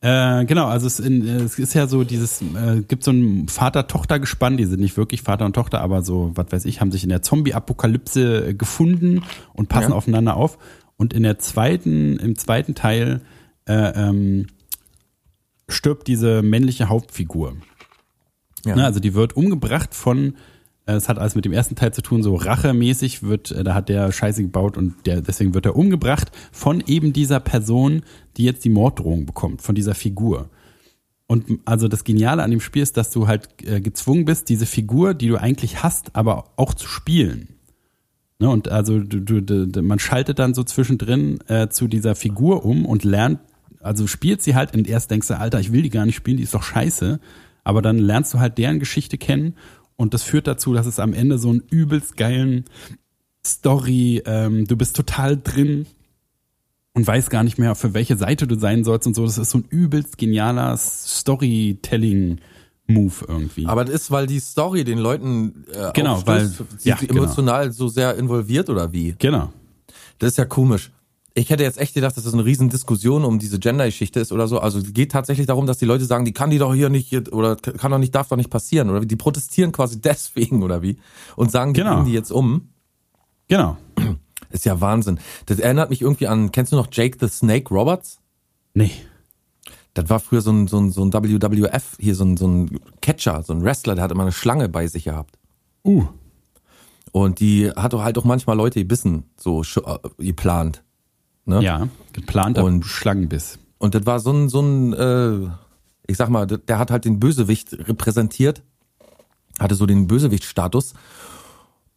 Äh, 0.00 0.44
genau, 0.44 0.66
also 0.66 0.86
es, 0.86 1.00
in, 1.00 1.26
äh, 1.26 1.42
es 1.42 1.58
ist 1.58 1.74
ja 1.74 1.88
so 1.88 2.04
dieses, 2.04 2.40
äh, 2.40 2.82
gibt 2.86 3.02
so 3.02 3.10
ein 3.10 3.48
Vater-Tochter-Gespann, 3.48 4.56
die 4.56 4.64
sind 4.64 4.78
nicht 4.78 4.96
wirklich 4.96 5.22
Vater 5.22 5.44
und 5.44 5.54
Tochter, 5.54 5.80
aber 5.80 6.02
so, 6.02 6.30
was 6.36 6.52
weiß 6.52 6.66
ich, 6.66 6.80
haben 6.80 6.92
sich 6.92 7.02
in 7.02 7.08
der 7.08 7.22
Zombie-Apokalypse 7.22 8.50
äh, 8.50 8.54
gefunden 8.54 9.22
und 9.52 9.68
passen 9.68 9.90
Ja. 9.90 9.96
aufeinander 9.96 10.36
auf. 10.36 10.58
Und 10.96 11.14
in 11.14 11.24
der 11.24 11.40
zweiten, 11.40 12.16
im 12.20 12.38
zweiten 12.38 12.76
Teil 12.76 13.22
äh, 13.64 13.74
ähm, 13.74 14.46
stirbt 15.68 16.06
diese 16.06 16.42
männliche 16.42 16.88
Hauptfigur. 16.88 17.56
Ja. 18.64 18.76
Ne, 18.76 18.84
also 18.84 19.00
die 19.00 19.14
wird 19.14 19.34
umgebracht 19.36 19.96
von, 19.96 20.34
es 20.94 21.08
hat 21.08 21.18
alles 21.18 21.34
mit 21.34 21.44
dem 21.44 21.52
ersten 21.52 21.74
Teil 21.74 21.92
zu 21.92 22.00
tun, 22.00 22.22
so 22.22 22.36
rachemäßig 22.36 23.24
wird, 23.24 23.50
äh, 23.50 23.64
da 23.64 23.74
hat 23.74 23.88
der 23.88 24.12
Scheiße 24.12 24.42
gebaut 24.42 24.76
und 24.76 24.94
der, 25.04 25.20
deswegen 25.20 25.52
wird 25.52 25.66
er 25.66 25.76
umgebracht 25.76 26.30
von 26.52 26.82
eben 26.86 27.12
dieser 27.12 27.40
Person, 27.40 28.02
die 28.36 28.44
jetzt 28.44 28.64
die 28.64 28.70
Morddrohung 28.70 29.26
bekommt, 29.26 29.62
von 29.62 29.74
dieser 29.74 29.94
Figur. 29.94 30.48
Und 31.26 31.58
also 31.64 31.88
das 31.88 32.04
Geniale 32.04 32.44
an 32.44 32.52
dem 32.52 32.60
Spiel 32.60 32.82
ist, 32.82 32.96
dass 32.96 33.10
du 33.10 33.26
halt 33.26 33.48
äh, 33.64 33.80
gezwungen 33.80 34.24
bist, 34.24 34.48
diese 34.48 34.66
Figur, 34.66 35.12
die 35.12 35.26
du 35.26 35.40
eigentlich 35.40 35.82
hast, 35.82 36.14
aber 36.14 36.52
auch 36.56 36.72
zu 36.72 36.86
spielen. 36.86 37.48
Ne, 38.38 38.48
und 38.48 38.68
also 38.68 39.00
du, 39.00 39.20
du, 39.20 39.40
du, 39.40 39.82
man 39.82 39.98
schaltet 39.98 40.38
dann 40.38 40.54
so 40.54 40.62
zwischendrin 40.62 41.40
äh, 41.48 41.68
zu 41.68 41.88
dieser 41.88 42.14
Figur 42.14 42.64
um 42.64 42.84
und 42.84 43.02
lernt, 43.02 43.40
also 43.80 44.06
spielt 44.06 44.42
sie 44.42 44.54
halt 44.54 44.76
und 44.76 44.86
erst 44.86 45.10
denkst 45.10 45.28
du, 45.28 45.38
Alter, 45.38 45.58
ich 45.58 45.72
will 45.72 45.82
die 45.82 45.90
gar 45.90 46.06
nicht 46.06 46.16
spielen, 46.16 46.36
die 46.36 46.42
ist 46.42 46.54
doch 46.54 46.62
scheiße. 46.62 47.18
Aber 47.64 47.82
dann 47.82 47.98
lernst 47.98 48.32
du 48.32 48.38
halt 48.38 48.58
deren 48.58 48.78
Geschichte 48.78 49.18
kennen 49.18 49.54
und 49.96 50.14
das 50.14 50.22
führt 50.22 50.46
dazu, 50.46 50.74
dass 50.74 50.86
es 50.86 50.98
am 50.98 51.12
Ende 51.14 51.38
so 51.38 51.50
einen 51.50 51.62
übelst 51.70 52.16
geilen 52.16 52.64
Story, 53.44 54.22
ähm, 54.26 54.66
du 54.66 54.76
bist 54.76 54.96
total 54.96 55.36
drin 55.40 55.86
und 56.94 57.06
weißt 57.06 57.30
gar 57.30 57.44
nicht 57.44 57.58
mehr, 57.58 57.74
für 57.74 57.94
welche 57.94 58.16
Seite 58.16 58.46
du 58.46 58.58
sein 58.58 58.84
sollst 58.84 59.06
und 59.06 59.14
so. 59.14 59.24
Das 59.24 59.38
ist 59.38 59.50
so 59.50 59.58
ein 59.58 59.64
übelst 59.68 60.18
genialer 60.18 60.76
Storytelling-Move 60.76 63.14
irgendwie. 63.28 63.66
Aber 63.66 63.84
das 63.84 63.94
ist, 63.94 64.10
weil 64.10 64.26
die 64.26 64.40
Story 64.40 64.84
den 64.84 64.98
Leuten 64.98 65.64
äh, 65.72 65.92
Genau, 65.94 66.14
aufstößt, 66.14 66.60
weil- 66.60 66.66
sie 66.78 66.88
ja, 66.88 66.96
genau. 66.96 67.22
emotional 67.22 67.72
so 67.72 67.88
sehr 67.88 68.16
involviert 68.16 68.68
oder 68.70 68.92
wie? 68.92 69.14
genau. 69.18 69.52
Das 70.18 70.30
ist 70.32 70.38
ja 70.38 70.46
komisch. 70.46 70.90
Ich 71.38 71.50
hätte 71.50 71.64
jetzt 71.64 71.76
echt 71.76 71.92
gedacht, 71.92 72.16
dass 72.16 72.24
das 72.24 72.32
eine 72.32 72.46
riesen 72.46 72.70
Diskussion 72.70 73.22
um 73.22 73.38
diese 73.38 73.58
Gender-Geschichte 73.58 74.20
ist 74.20 74.32
oder 74.32 74.48
so. 74.48 74.58
Also 74.58 74.78
es 74.78 74.94
geht 74.94 75.12
tatsächlich 75.12 75.46
darum, 75.46 75.66
dass 75.66 75.76
die 75.76 75.84
Leute 75.84 76.06
sagen, 76.06 76.24
die 76.24 76.32
kann 76.32 76.48
die 76.48 76.56
doch 76.56 76.72
hier 76.72 76.88
nicht 76.88 77.12
oder 77.30 77.56
kann 77.56 77.90
doch 77.90 77.98
nicht, 77.98 78.14
darf 78.14 78.28
doch 78.28 78.38
nicht 78.38 78.48
passieren 78.48 78.88
oder. 78.88 79.00
Die 79.04 79.16
protestieren 79.16 79.70
quasi 79.70 80.00
deswegen 80.00 80.62
oder 80.62 80.80
wie 80.80 80.96
und 81.36 81.52
sagen, 81.52 81.74
die 81.74 81.80
Genau. 81.80 81.96
bringen 81.96 82.06
die 82.06 82.14
jetzt 82.14 82.32
um. 82.32 82.70
Genau. 83.48 83.76
Ist 84.50 84.64
ja 84.64 84.80
Wahnsinn. 84.80 85.18
Das 85.44 85.58
erinnert 85.58 85.90
mich 85.90 86.00
irgendwie 86.00 86.26
an, 86.26 86.52
kennst 86.52 86.72
du 86.72 86.76
noch 86.76 86.88
Jake 86.90 87.18
the 87.20 87.28
Snake 87.28 87.68
Roberts? 87.68 88.18
Nee. 88.72 88.92
Das 89.92 90.08
war 90.08 90.20
früher 90.20 90.40
so 90.40 90.52
ein, 90.52 90.68
so 90.68 90.78
ein, 90.78 90.90
so 90.90 91.04
ein 91.04 91.12
WWF, 91.12 91.96
hier 91.98 92.14
so 92.14 92.24
ein, 92.24 92.38
so 92.38 92.48
ein 92.48 92.80
Catcher, 93.02 93.42
so 93.42 93.52
ein 93.52 93.62
Wrestler, 93.62 93.94
der 93.94 94.04
hat 94.04 94.10
immer 94.10 94.22
eine 94.22 94.32
Schlange 94.32 94.70
bei 94.70 94.86
sich 94.86 95.04
gehabt. 95.04 95.38
Uh. 95.84 96.06
Und 97.12 97.40
die 97.40 97.70
hat 97.70 97.92
doch 97.92 98.02
halt 98.02 98.16
auch 98.16 98.24
manchmal 98.24 98.56
Leute 98.56 98.78
gebissen, 98.80 99.24
so 99.38 99.62
äh, 99.62 99.98
geplant. 100.18 100.82
Ne? 101.46 101.62
Ja, 101.62 101.88
geplanter 102.12 102.64
Und- 102.64 102.84
Schlangenbiss. 102.84 103.58
Und 103.78 103.94
das 103.94 104.04
war 104.06 104.20
so 104.20 104.32
ein, 104.32 104.48
so 104.48 104.60
ein, 104.60 104.92
äh, 104.94 105.48
ich 106.06 106.16
sag 106.16 106.28
mal, 106.28 106.46
der 106.46 106.78
hat 106.78 106.90
halt 106.90 107.04
den 107.04 107.20
Bösewicht 107.20 107.72
repräsentiert, 107.88 108.62
hatte 109.58 109.74
so 109.74 109.86
den 109.86 110.06
Bösewicht-Status. 110.06 110.94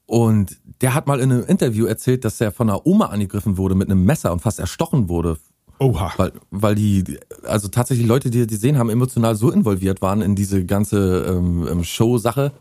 Und 0.05 0.57
der 0.81 0.93
hat 0.93 1.07
mal 1.07 1.19
in 1.19 1.31
einem 1.31 1.45
Interview 1.45 1.85
erzählt, 1.85 2.25
dass 2.25 2.41
er 2.41 2.51
von 2.51 2.69
einer 2.69 2.85
Oma 2.85 3.07
angegriffen 3.07 3.57
wurde 3.57 3.75
mit 3.75 3.89
einem 3.89 4.03
Messer 4.05 4.31
und 4.33 4.41
fast 4.41 4.59
erstochen 4.59 5.07
wurde. 5.07 5.37
Oha. 5.79 6.11
Weil, 6.17 6.33
weil 6.51 6.75
die, 6.75 7.19
also 7.43 7.67
tatsächlich 7.69 8.07
Leute, 8.07 8.29
die 8.29 8.45
die 8.45 8.55
sehen, 8.55 8.77
haben 8.77 8.89
emotional 8.89 9.35
so 9.35 9.49
involviert 9.51 10.01
waren 10.01 10.21
in 10.21 10.35
diese 10.35 10.65
ganze 10.65 11.25
ähm, 11.29 11.67
ähm, 11.69 11.83
Show-Sache, 11.83 12.51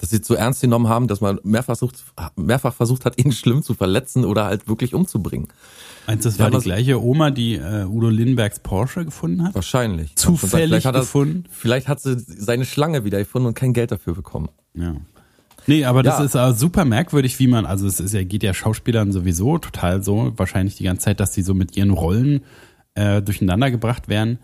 dass 0.00 0.10
sie 0.10 0.16
es 0.16 0.26
so 0.26 0.34
ernst 0.34 0.62
genommen 0.62 0.88
haben, 0.88 1.08
dass 1.08 1.20
man 1.20 1.38
mehrfach 1.44 1.76
versucht, 1.76 2.02
mehrfach 2.36 2.74
versucht 2.74 3.04
hat, 3.04 3.18
ihn 3.18 3.32
schlimm 3.32 3.62
zu 3.62 3.74
verletzen 3.74 4.24
oder 4.24 4.46
halt 4.46 4.66
wirklich 4.68 4.94
umzubringen. 4.94 5.48
Meinst 6.06 6.24
du, 6.24 6.30
das 6.30 6.38
Ja, 6.38 6.44
war 6.44 6.50
die 6.58 6.64
gleiche 6.64 7.02
Oma, 7.02 7.30
die 7.30 7.54
äh, 7.56 7.84
Udo 7.84 8.08
Lindenbergs 8.08 8.60
Porsche 8.60 9.04
gefunden 9.04 9.44
hat? 9.44 9.54
Wahrscheinlich. 9.54 10.16
Zufällig 10.16 10.68
vielleicht 10.68 10.86
hat 10.86 10.94
er, 10.94 11.02
gefunden? 11.02 11.44
Vielleicht 11.50 11.86
hat 11.88 12.00
sie 12.00 12.16
seine 12.18 12.64
Schlange 12.64 13.04
wieder 13.04 13.18
gefunden 13.18 13.48
und 13.48 13.54
kein 13.54 13.72
Geld 13.74 13.92
dafür 13.92 14.14
bekommen. 14.14 14.48
Ja. 14.74 14.94
Nee, 15.66 15.84
aber 15.84 16.02
das 16.02 16.18
Ja. 16.18 16.24
ist 16.24 16.34
äh, 16.34 16.58
super 16.58 16.86
merkwürdig, 16.86 17.38
wie 17.38 17.46
man, 17.46 17.66
also 17.66 17.86
es 17.86 18.00
ist 18.00 18.14
ja, 18.14 18.24
geht 18.24 18.42
ja 18.42 18.54
Schauspielern 18.54 19.12
sowieso 19.12 19.58
total 19.58 20.02
so, 20.02 20.32
wahrscheinlich 20.36 20.76
die 20.76 20.84
ganze 20.84 21.04
Zeit, 21.04 21.20
dass 21.20 21.32
die 21.32 21.42
so 21.42 21.52
mit 21.52 21.76
ihren 21.76 21.90
Rollen 21.90 22.40
äh, 22.94 23.20
durcheinander 23.20 23.70
gebracht 23.70 24.08
werden. 24.08 24.38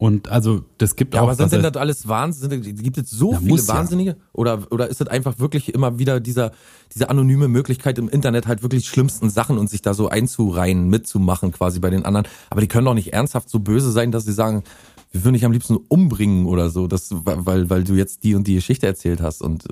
Und 0.00 0.28
also 0.28 0.62
das 0.78 0.94
gibt 0.94 1.14
Ja, 1.14 1.20
auch. 1.20 1.24
aber 1.24 1.34
sind 1.34 1.50
denn 1.52 1.62
das 1.62 1.76
alles 1.76 2.06
Wahnsinnige? 2.06 2.72
Gibt 2.72 2.98
es 2.98 3.10
so 3.10 3.34
viele 3.34 3.48
muss 3.48 3.66
ja. 3.66 3.74
Wahnsinnige? 3.74 4.16
Oder, 4.32 4.70
oder 4.70 4.88
ist 4.88 5.00
das 5.00 5.08
einfach 5.08 5.40
wirklich 5.40 5.74
immer 5.74 5.98
wieder 5.98 6.20
dieser, 6.20 6.52
diese 6.94 7.10
anonyme 7.10 7.48
Möglichkeit 7.48 7.98
im 7.98 8.08
Internet 8.08 8.46
halt 8.46 8.62
wirklich 8.62 8.86
schlimmsten 8.86 9.28
Sachen 9.28 9.58
und 9.58 9.68
sich 9.68 9.82
da 9.82 9.94
so 9.94 10.08
einzureihen, 10.08 10.88
mitzumachen 10.88 11.50
quasi 11.50 11.80
bei 11.80 11.90
den 11.90 12.04
anderen? 12.04 12.28
Aber 12.48 12.60
die 12.60 12.68
können 12.68 12.84
doch 12.84 12.94
nicht 12.94 13.12
ernsthaft 13.12 13.50
so 13.50 13.58
böse 13.58 13.90
sein, 13.90 14.12
dass 14.12 14.24
sie 14.24 14.32
sagen, 14.32 14.62
wir 15.10 15.24
würden 15.24 15.34
dich 15.34 15.44
am 15.44 15.52
liebsten 15.52 15.76
umbringen 15.76 16.46
oder 16.46 16.68
so, 16.70 16.86
das, 16.86 17.08
weil, 17.10 17.70
weil 17.70 17.84
du 17.84 17.94
jetzt 17.94 18.24
die 18.24 18.34
und 18.34 18.46
die 18.46 18.54
Geschichte 18.54 18.86
erzählt 18.86 19.20
hast. 19.20 19.40
Und 19.40 19.64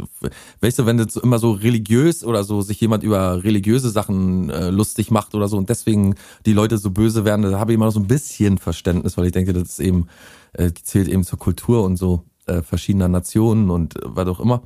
weißt 0.60 0.78
du, 0.78 0.86
wenn 0.86 0.96
das 0.96 1.16
immer 1.16 1.38
so 1.38 1.52
religiös 1.52 2.24
oder 2.24 2.42
so 2.44 2.62
sich 2.62 2.80
jemand 2.80 3.02
über 3.02 3.44
religiöse 3.44 3.90
Sachen 3.90 4.50
äh, 4.50 4.70
lustig 4.70 5.10
macht 5.10 5.34
oder 5.34 5.48
so 5.48 5.58
und 5.58 5.68
deswegen 5.68 6.14
die 6.46 6.54
Leute 6.54 6.78
so 6.78 6.90
böse 6.90 7.24
werden, 7.24 7.42
da 7.42 7.58
habe 7.58 7.72
ich 7.72 7.74
immer 7.74 7.86
noch 7.86 7.92
so 7.92 8.00
ein 8.00 8.06
bisschen 8.06 8.58
Verständnis, 8.58 9.16
weil 9.16 9.26
ich 9.26 9.32
denke, 9.32 9.52
das 9.52 9.64
ist 9.64 9.80
eben, 9.80 10.06
äh, 10.54 10.72
zählt 10.72 11.08
eben 11.08 11.24
zur 11.24 11.38
Kultur 11.38 11.84
und 11.84 11.96
so 11.96 12.24
äh, 12.46 12.62
verschiedener 12.62 13.08
Nationen 13.08 13.70
und 13.70 13.96
äh, 13.96 14.00
was 14.04 14.28
auch 14.28 14.40
immer. 14.40 14.62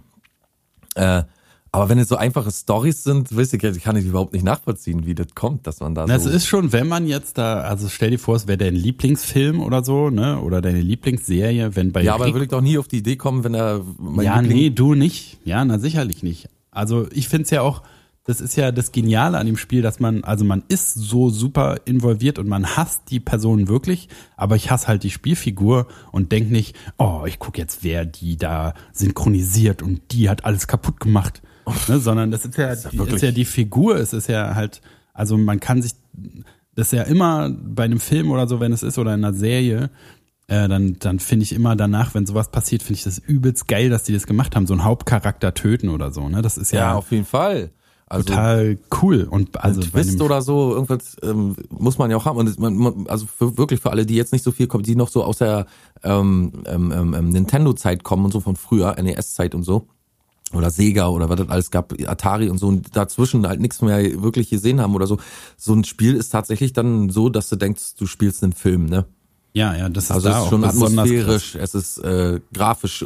Äh, 0.94 1.24
aber 1.72 1.88
wenn 1.88 1.98
es 1.98 2.08
so 2.08 2.16
einfache 2.16 2.50
Stories 2.50 3.04
sind, 3.04 3.36
weiß 3.36 3.52
ich, 3.52 3.82
kann 3.82 3.96
ich 3.96 4.04
überhaupt 4.04 4.32
nicht 4.32 4.44
nachvollziehen, 4.44 5.06
wie 5.06 5.14
das 5.14 5.28
kommt, 5.34 5.66
dass 5.66 5.80
man 5.80 5.94
da 5.94 6.06
Das 6.06 6.24
so. 6.24 6.30
ist 6.30 6.46
schon, 6.46 6.72
wenn 6.72 6.88
man 6.88 7.06
jetzt 7.06 7.38
da, 7.38 7.60
also 7.60 7.88
stell 7.88 8.10
dir 8.10 8.18
vor, 8.18 8.34
es 8.36 8.46
wäre 8.48 8.58
dein 8.58 8.74
Lieblingsfilm 8.74 9.60
oder 9.60 9.84
so, 9.84 10.10
ne? 10.10 10.40
Oder 10.40 10.60
deine 10.60 10.80
Lieblingsserie, 10.80 11.76
wenn 11.76 11.92
bei 11.92 12.02
ja, 12.02 12.14
aber 12.14 12.26
Rick- 12.26 12.34
würde 12.34 12.44
ich 12.46 12.50
doch 12.50 12.60
nie 12.60 12.76
auf 12.78 12.88
die 12.88 12.98
Idee 12.98 13.16
kommen, 13.16 13.44
wenn 13.44 13.54
er 13.54 13.82
Ja, 14.20 14.40
Liebling- 14.40 14.48
nee, 14.56 14.70
du 14.70 14.94
nicht. 14.94 15.38
Ja, 15.44 15.64
na 15.64 15.78
sicherlich 15.78 16.22
nicht. 16.22 16.48
Also 16.72 17.06
ich 17.12 17.28
find's 17.28 17.50
ja 17.50 17.62
auch, 17.62 17.82
das 18.24 18.40
ist 18.40 18.54
ja 18.56 18.70
das 18.70 18.92
Geniale 18.92 19.38
an 19.38 19.46
dem 19.46 19.56
Spiel, 19.56 19.80
dass 19.82 19.98
man, 19.98 20.22
also 20.24 20.44
man 20.44 20.62
ist 20.68 20.94
so 20.94 21.30
super 21.30 21.78
involviert 21.84 22.38
und 22.38 22.48
man 22.48 22.76
hasst 22.76 23.02
die 23.10 23.18
Person 23.18 23.66
wirklich, 23.68 24.08
aber 24.36 24.56
ich 24.56 24.70
hasse 24.70 24.88
halt 24.88 25.02
die 25.04 25.10
Spielfigur 25.10 25.86
und 26.12 26.30
denk 26.30 26.50
nicht, 26.50 26.76
oh, 26.98 27.22
ich 27.26 27.38
guck 27.38 27.58
jetzt, 27.58 27.82
wer 27.82 28.04
die 28.04 28.36
da 28.36 28.74
synchronisiert 28.92 29.82
und 29.82 30.00
die 30.12 30.28
hat 30.28 30.44
alles 30.44 30.66
kaputt 30.66 31.00
gemacht. 31.00 31.42
Ne, 31.88 31.98
sondern 32.00 32.30
das 32.30 32.44
ist 32.44 32.56
ja, 32.56 32.74
die, 32.74 32.98
wirklich- 32.98 33.16
ist 33.16 33.22
ja 33.22 33.30
die 33.32 33.44
Figur, 33.44 33.96
es 33.96 34.12
ist 34.12 34.28
ja 34.28 34.54
halt, 34.54 34.80
also 35.12 35.36
man 35.36 35.60
kann 35.60 35.82
sich, 35.82 35.92
das 36.74 36.88
ist 36.88 36.92
ja 36.92 37.02
immer 37.02 37.50
bei 37.50 37.84
einem 37.84 38.00
Film 38.00 38.30
oder 38.30 38.46
so, 38.48 38.60
wenn 38.60 38.72
es 38.72 38.82
ist, 38.82 38.98
oder 38.98 39.14
in 39.14 39.24
einer 39.24 39.34
Serie, 39.34 39.90
äh, 40.46 40.68
dann, 40.68 40.96
dann 40.98 41.18
finde 41.20 41.44
ich 41.44 41.52
immer 41.52 41.76
danach, 41.76 42.14
wenn 42.14 42.26
sowas 42.26 42.50
passiert, 42.50 42.82
finde 42.82 42.94
ich 42.98 43.04
das 43.04 43.18
übelst 43.18 43.68
geil, 43.68 43.88
dass 43.88 44.02
die 44.04 44.12
das 44.12 44.26
gemacht 44.26 44.56
haben, 44.56 44.66
so 44.66 44.74
einen 44.74 44.84
Hauptcharakter 44.84 45.54
töten 45.54 45.88
oder 45.88 46.10
so. 46.10 46.28
Ne? 46.28 46.42
Das 46.42 46.58
ist 46.58 46.72
ja, 46.72 46.80
Ja, 46.80 46.94
auf 46.94 47.10
jeden 47.12 47.24
Fall. 47.26 47.70
Also 48.06 48.24
total 48.26 48.76
cool. 49.02 49.28
Und 49.30 49.62
also 49.62 49.80
Twist 49.82 50.20
oder 50.20 50.42
so, 50.42 50.72
irgendwas 50.74 51.16
ähm, 51.22 51.54
muss 51.68 51.96
man 51.98 52.10
ja 52.10 52.16
auch 52.16 52.24
haben. 52.24 52.38
Und 52.38 52.58
man, 52.58 52.74
man, 52.74 53.06
also 53.06 53.26
für, 53.26 53.56
wirklich 53.56 53.78
für 53.80 53.90
alle, 53.92 54.04
die 54.04 54.16
jetzt 54.16 54.32
nicht 54.32 54.42
so 54.42 54.50
viel 54.50 54.66
kommen, 54.66 54.82
die 54.82 54.96
noch 54.96 55.08
so 55.08 55.22
aus 55.22 55.38
der 55.38 55.66
ähm, 56.02 56.50
ähm, 56.66 56.92
ähm, 56.92 57.28
Nintendo-Zeit 57.28 58.02
kommen 58.02 58.24
und 58.24 58.32
so 58.32 58.40
von 58.40 58.56
früher, 58.56 58.96
NES-Zeit 59.00 59.54
und 59.54 59.62
so. 59.62 59.86
Oder 60.53 60.70
Sega 60.70 61.09
oder 61.09 61.28
was 61.28 61.36
das 61.36 61.48
alles 61.48 61.70
gab, 61.70 61.92
Atari 62.07 62.48
und 62.48 62.59
so 62.59 62.66
und 62.66 62.96
dazwischen 62.96 63.46
halt 63.46 63.61
nichts 63.61 63.82
mehr 63.82 64.20
wirklich 64.20 64.51
gesehen 64.51 64.80
haben 64.80 64.94
oder 64.96 65.07
so. 65.07 65.18
So 65.57 65.74
ein 65.74 65.84
Spiel 65.84 66.16
ist 66.16 66.30
tatsächlich 66.30 66.72
dann 66.72 67.09
so, 67.11 67.28
dass 67.28 67.48
du 67.48 67.57
denkst, 67.57 67.94
du 67.96 68.07
spielst 68.07 68.42
einen 68.42 68.53
Film, 68.53 68.86
ne? 68.86 69.07
ja, 69.53 69.76
ja, 69.76 69.88
das 69.88 70.05
ist 70.05 70.11
Also 70.11 70.28
da 70.28 70.34
es 70.34 70.36
auch 70.38 70.44
ist 70.44 70.51
schon 70.51 70.64
atmosphärisch, 70.64 71.55
es 71.57 71.74
ist 71.74 71.98
äh, 71.98 72.40
grafisch, 72.53 73.05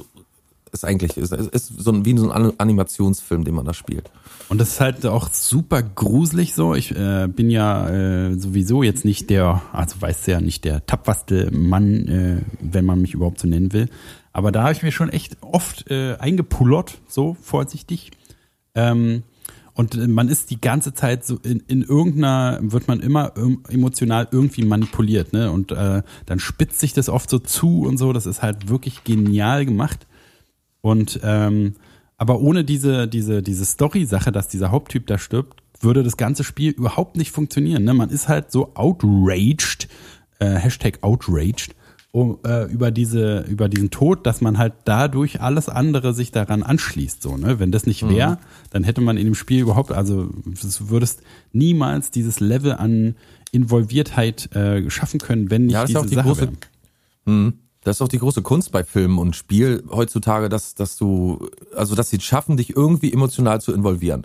ist 0.73 0.85
eigentlich, 0.85 1.17
ist, 1.17 1.33
ist 1.33 1.73
so 1.79 1.93
ein, 1.93 2.05
wie 2.05 2.17
so 2.19 2.31
ein 2.31 2.59
Animationsfilm, 2.59 3.45
den 3.45 3.55
man 3.55 3.65
da 3.65 3.75
spielt. 3.75 4.11
Und 4.49 4.61
das 4.61 4.71
ist 4.71 4.81
halt 4.81 5.07
auch 5.07 5.31
super 5.33 5.83
gruselig 5.83 6.55
so. 6.55 6.75
Ich 6.75 6.95
äh, 6.95 7.29
bin 7.29 7.49
ja 7.49 7.89
äh, 7.89 8.39
sowieso 8.39 8.83
jetzt 8.83 9.05
nicht 9.05 9.31
der, 9.31 9.63
also 9.73 10.01
weißt 10.01 10.27
du 10.27 10.33
ja, 10.33 10.41
nicht 10.41 10.65
der 10.65 10.85
tapferste 10.85 11.51
Mann, 11.51 12.09
äh, 12.09 12.43
wenn 12.61 12.85
man 12.85 13.01
mich 13.01 13.15
überhaupt 13.15 13.41
so 13.41 13.49
nennen 13.49 13.73
will. 13.73 13.89
Aber 14.35 14.53
da 14.53 14.65
habe 14.65 14.73
ich 14.73 14.83
mir 14.83 14.93
schon 14.93 15.09
echt 15.09 15.39
oft 15.41 15.91
äh, 15.91 16.17
eingepullert, 16.17 16.99
so 17.07 17.37
vorsichtig. 17.41 18.11
Ähm, 18.75 19.23
und 19.75 19.95
äh, 19.95 20.09
man 20.09 20.29
ist 20.29 20.51
die 20.51 20.61
ganze 20.61 20.93
Zeit 20.93 21.25
so 21.25 21.37
in, 21.37 21.61
in 21.69 21.83
irgendeiner, 21.83 22.59
wird 22.61 22.89
man 22.89 22.99
immer 22.99 23.33
emotional 23.69 24.27
irgendwie 24.33 24.65
manipuliert, 24.65 25.33
ne? 25.33 25.53
Und 25.53 25.71
äh, 25.71 26.03
dann 26.27 26.41
spitzt 26.41 26.81
sich 26.81 26.93
das 26.93 27.09
oft 27.09 27.31
so 27.31 27.39
zu 27.39 27.83
und 27.83 27.97
so. 27.97 28.13
Das 28.13 28.27
ist 28.27 28.43
halt 28.43 28.69
wirklich 28.69 29.05
genial 29.05 29.65
gemacht. 29.65 30.07
Und 30.81 31.21
ähm, 31.23 31.75
aber 32.17 32.41
ohne 32.41 32.65
diese, 32.65 33.07
diese, 33.07 33.41
diese 33.41 33.65
Story-Sache, 33.65 34.33
dass 34.33 34.49
dieser 34.49 34.73
Haupttyp 34.73 35.07
da 35.07 35.17
stirbt, 35.17 35.63
würde 35.81 36.03
das 36.03 36.17
ganze 36.17 36.43
Spiel 36.43 36.73
überhaupt 36.73 37.17
nicht 37.17 37.31
funktionieren. 37.31 37.85
Ne? 37.85 37.95
Man 37.95 38.11
ist 38.11 38.29
halt 38.29 38.51
so 38.51 38.75
outraged, 38.75 39.89
äh, 40.41 40.55
Hashtag 40.55 40.99
outraged, 41.03 41.75
um, 42.15 42.39
äh, 42.47 42.71
über 42.71 42.93
diese, 42.93 43.41
über 43.49 43.69
diesen 43.69 43.91
Tod, 43.91 44.25
dass 44.25 44.41
man 44.41 44.57
halt 44.57 44.75
dadurch 44.85 45.41
alles 45.41 45.69
andere 45.69 46.15
sich 46.15 46.31
daran 46.31 46.63
anschließt. 46.63 47.21
So, 47.21 47.37
ne? 47.37 47.59
Wenn 47.59 47.73
das 47.73 47.87
nicht 47.87 48.09
wäre, 48.09 48.39
dann 48.71 48.85
hätte 48.85 49.01
man 49.01 49.17
in 49.17 49.25
dem 49.25 49.35
Spiel 49.35 49.61
überhaupt, 49.61 49.91
also 49.91 50.27
du 50.27 50.89
würdest 50.91 51.23
niemals 51.53 52.13
dieses 52.13 52.39
Level 52.39 52.73
an 52.73 53.17
Involviertheit 53.51 54.55
äh, 54.55 54.89
schaffen 54.91 55.19
können, 55.19 55.51
wenn 55.51 55.67
nicht 55.67 55.73
Ja, 55.75 55.81
das 55.83 55.91
ist 55.91 55.95
diese 55.95 56.01
auch 56.05 56.09
die 56.09 56.15
Sache 56.15 56.29
große- 56.29 57.27
wäre. 57.27 57.53
Das 57.83 57.97
ist 57.97 58.01
auch 58.01 58.09
die 58.09 58.19
große 58.19 58.43
Kunst 58.43 58.71
bei 58.71 58.85
Film 58.85 59.19
und 59.19 59.35
Spiel 59.35 59.83
heutzutage, 59.91 60.49
dass, 60.49 60.77
dass 60.77 60.97
du, 60.97 61.51
also 61.75 61.97
dass 61.97 62.11
sie 62.11 62.19
es 62.19 62.23
schaffen, 62.23 62.57
dich 62.57 62.77
irgendwie 62.77 63.13
emotional 63.13 63.61
zu 63.61 63.75
involvieren. 63.75 64.25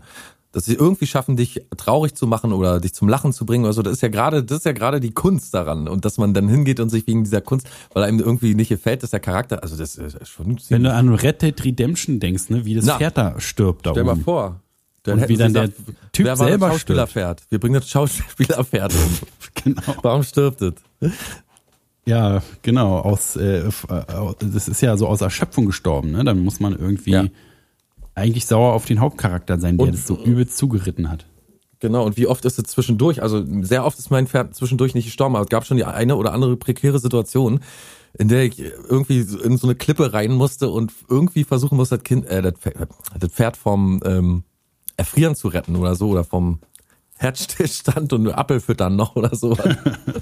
Dass 0.52 0.66
sie 0.66 0.74
irgendwie 0.74 1.06
schaffen, 1.06 1.36
dich 1.38 1.62
traurig 1.78 2.16
zu 2.16 2.26
machen 2.26 2.54
oder 2.54 2.80
dich 2.80 2.94
zum 2.96 3.08
Lachen 3.08 3.34
zu 3.34 3.46
bringen 3.46 3.66
oder 3.66 3.74
so. 3.74 3.84
Das 3.84 3.94
ist 3.94 4.02
ja 4.02 4.08
gerade, 4.08 4.44
das 4.44 4.60
ist 4.60 4.66
ja 4.66 4.72
gerade 4.72 5.00
die 5.00 5.12
Kunst 5.12 5.54
daran. 5.54 5.88
Und 5.88 6.06
dass 6.06 6.18
man 6.18 6.34
dann 6.34 6.50
hingeht 6.50 6.80
und 6.80 6.90
sich 6.90 7.06
wegen 7.06 7.24
dieser 7.24 7.42
Kunst, 7.42 7.70
weil 7.94 8.04
einem 8.04 8.20
irgendwie 8.20 8.56
nicht 8.56 8.70
gefällt, 8.70 9.04
dass 9.04 9.12
der 9.12 9.20
Charakter, 9.20 9.62
also 9.62 9.78
das 9.78 9.96
ist 9.96 10.28
schon 10.28 10.58
Wenn 10.70 10.84
du 10.84 10.92
an 10.92 11.14
Red 11.14 11.44
Dead 11.44 11.64
Redemption 11.64 12.20
denkst, 12.20 12.50
ne, 12.50 12.66
wie 12.66 12.74
das 12.74 12.86
Na, 12.86 12.98
Pferd 12.98 13.18
da 13.18 13.40
stirbt 13.40 13.86
da 13.86 13.92
stell 13.92 14.04
mal 14.04 14.14
oben. 14.14 14.24
vor. 14.24 14.60
Dann 15.04 15.20
Und 15.20 15.30
wie 15.30 15.38
dann 15.38 15.54
der 15.54 15.70
Typ 16.12 16.26
wer 16.26 16.38
war 16.40 16.48
selber 16.48 16.68
das 16.68 16.76
Schauspielerpferd? 16.78 17.44
Wir 17.50 17.60
bringen 17.60 17.76
das 17.76 17.90
Schauspielerpferd 17.90 18.94
um. 18.94 19.18
Genau. 19.64 19.82
Warum 20.02 20.24
stirbt 20.24 20.62
es? 20.62 20.74
Ja, 22.06 22.42
genau. 22.62 23.00
Aus, 23.00 23.36
äh, 23.36 23.60
äh, 23.60 23.72
das 24.40 24.68
ist 24.68 24.82
ja 24.82 24.98
so 24.98 25.08
aus 25.08 25.22
Erschöpfung 25.22 25.66
gestorben, 25.68 26.12
ne? 26.12 26.24
Dann 26.24 26.40
muss 26.40 26.60
man 26.60 26.74
irgendwie 26.78 27.12
Ja. 27.12 27.26
Eigentlich 28.20 28.46
sauer 28.46 28.74
auf 28.74 28.86
den 28.86 29.00
Hauptcharakter 29.00 29.60
sein, 29.60 29.78
der 29.78 29.88
Und- 29.88 29.94
das 29.94 30.08
so 30.08 30.18
übelst 30.18 30.58
zugeritten 30.58 31.10
hat. 31.10 31.26
Genau, 31.82 32.06
und 32.06 32.18
wie 32.18 32.28
oft 32.28 32.44
ist 32.44 32.60
es 32.60 32.66
zwischendurch? 32.66 33.22
Also 33.24 33.42
sehr 33.64 33.86
oft 33.86 33.98
ist 33.98 34.12
mein 34.12 34.28
Pferd 34.28 34.54
zwischendurch 34.54 34.96
nicht 34.96 35.06
gestorben, 35.06 35.36
aber 35.36 35.46
es 35.46 35.50
gab 35.50 35.66
schon 35.66 35.78
die 35.78 35.86
eine 35.86 36.18
oder 36.18 36.34
andere 36.34 36.58
prekäre 36.58 37.00
Situation, 37.00 37.62
in 38.18 38.28
der 38.28 38.44
ich 38.44 38.60
irgendwie 38.60 39.20
in 39.20 39.58
so 39.58 39.66
eine 39.66 39.76
Klippe 39.76 40.12
rein 40.12 40.34
musste 40.34 40.70
und 40.70 40.92
irgendwie 41.08 41.46
versuchen 41.46 41.78
musste, 41.78 41.96
das 41.98 42.04
Kind, 42.04 42.26
äh, 42.26 42.42
das 42.42 42.54
Pferd, 42.60 42.90
das 43.18 43.32
Pferd 43.32 43.56
vom 43.56 44.02
ähm, 44.04 44.44
Erfrieren 44.98 45.36
zu 45.36 45.48
retten 45.48 45.78
oder 45.78 45.96
so, 45.96 46.10
oder 46.10 46.26
vom 46.26 46.60
Herzstillstand 47.20 48.12
und 48.14 48.30
Apfel 48.30 48.60
füttern 48.60 48.96
noch 48.96 49.16
oder 49.16 49.34
so. 49.36 49.58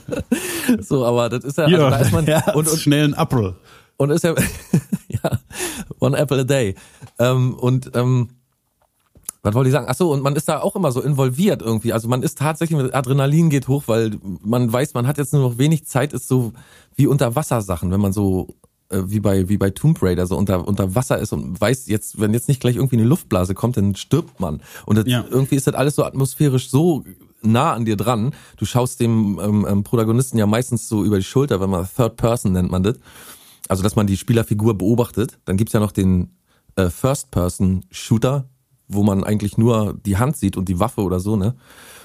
so, 0.79 1.05
aber 1.05 1.29
das 1.29 1.43
ist 1.43 1.57
ja, 1.57 1.65
also 1.65 1.77
da 1.77 1.97
ist 1.97 2.11
man, 2.11 2.25
ja, 2.27 2.53
und, 2.53 2.67
und, 2.67 2.79
schnell 2.79 3.05
ein 3.05 3.13
Apfel. 3.13 3.55
Und 3.97 4.09
ist 4.11 4.23
ja, 4.23 4.33
ja, 5.09 5.39
one 5.99 6.17
apple 6.17 6.39
a 6.41 6.43
day. 6.43 6.75
Ähm, 7.19 7.53
und 7.55 7.91
ähm, 7.95 8.29
was 9.43 9.53
wollte 9.55 9.69
ich 9.69 9.73
sagen? 9.73 9.87
Ach 9.89 9.95
so, 9.95 10.11
und 10.11 10.23
man 10.23 10.35
ist 10.35 10.49
da 10.49 10.59
auch 10.59 10.75
immer 10.75 10.91
so 10.91 11.01
involviert 11.01 11.61
irgendwie. 11.61 11.93
Also 11.93 12.07
man 12.07 12.21
ist 12.23 12.37
tatsächlich 12.37 12.93
Adrenalin 12.93 13.49
geht 13.49 13.67
hoch, 13.67 13.83
weil 13.87 14.17
man 14.43 14.71
weiß, 14.71 14.93
man 14.93 15.07
hat 15.07 15.17
jetzt 15.17 15.31
nur 15.33 15.41
noch 15.41 15.57
wenig 15.57 15.85
Zeit, 15.85 16.11
ist 16.13 16.27
so 16.27 16.53
wie 16.95 17.07
Unterwassersachen, 17.07 17.91
wenn 17.91 18.01
man 18.01 18.11
so 18.13 18.47
äh, 18.89 19.03
wie 19.05 19.19
bei 19.19 19.47
wie 19.47 19.57
bei 19.57 19.69
Tomb 19.69 20.01
Raider 20.01 20.27
so 20.27 20.35
unter 20.37 20.67
unter 20.67 20.95
Wasser 20.95 21.17
ist 21.19 21.31
und 21.33 21.59
weiß 21.61 21.87
jetzt, 21.87 22.19
wenn 22.19 22.33
jetzt 22.33 22.47
nicht 22.49 22.59
gleich 22.59 22.75
irgendwie 22.75 22.97
eine 22.97 23.05
Luftblase 23.05 23.53
kommt, 23.53 23.77
dann 23.77 23.95
stirbt 23.95 24.39
man. 24.39 24.61
Und 24.85 24.97
das, 24.97 25.05
Ja. 25.07 25.23
irgendwie 25.29 25.55
ist 25.55 25.67
das 25.67 25.75
alles 25.75 25.95
so 25.95 26.03
atmosphärisch 26.03 26.69
so 26.69 27.05
nah 27.41 27.73
an 27.73 27.85
dir 27.85 27.95
dran. 27.95 28.33
Du 28.57 28.65
schaust 28.65 28.99
dem 28.99 29.39
ähm, 29.41 29.65
ähm, 29.69 29.83
Protagonisten 29.83 30.37
ja 30.37 30.47
meistens 30.47 30.89
so 30.89 31.05
über 31.05 31.17
die 31.17 31.23
Schulter, 31.23 31.61
wenn 31.61 31.69
man 31.69 31.87
Third 31.95 32.17
Person 32.17 32.51
nennt 32.51 32.71
man 32.71 32.83
das. 32.83 32.95
Also 33.67 33.83
dass 33.83 33.95
man 33.95 34.07
die 34.07 34.17
Spielerfigur 34.17 34.77
beobachtet. 34.77 35.37
Dann 35.45 35.57
gibt's 35.57 35.73
ja 35.73 35.79
noch 35.79 35.91
den 35.91 36.31
äh, 36.75 36.89
First 36.89 37.31
Person 37.31 37.83
Shooter, 37.91 38.49
wo 38.87 39.03
man 39.03 39.23
eigentlich 39.23 39.57
nur 39.57 39.93
die 40.05 40.17
Hand 40.17 40.37
sieht 40.37 40.55
und 40.57 40.69
die 40.69 40.79
Waffe 40.79 41.01
oder 41.01 41.19
so, 41.19 41.35
ne? 41.35 41.55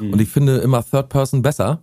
Und 0.01 0.21
ich 0.21 0.29
finde 0.29 0.59
immer 0.59 0.83
Third 0.85 1.09
Person 1.11 1.43
besser, 1.43 1.83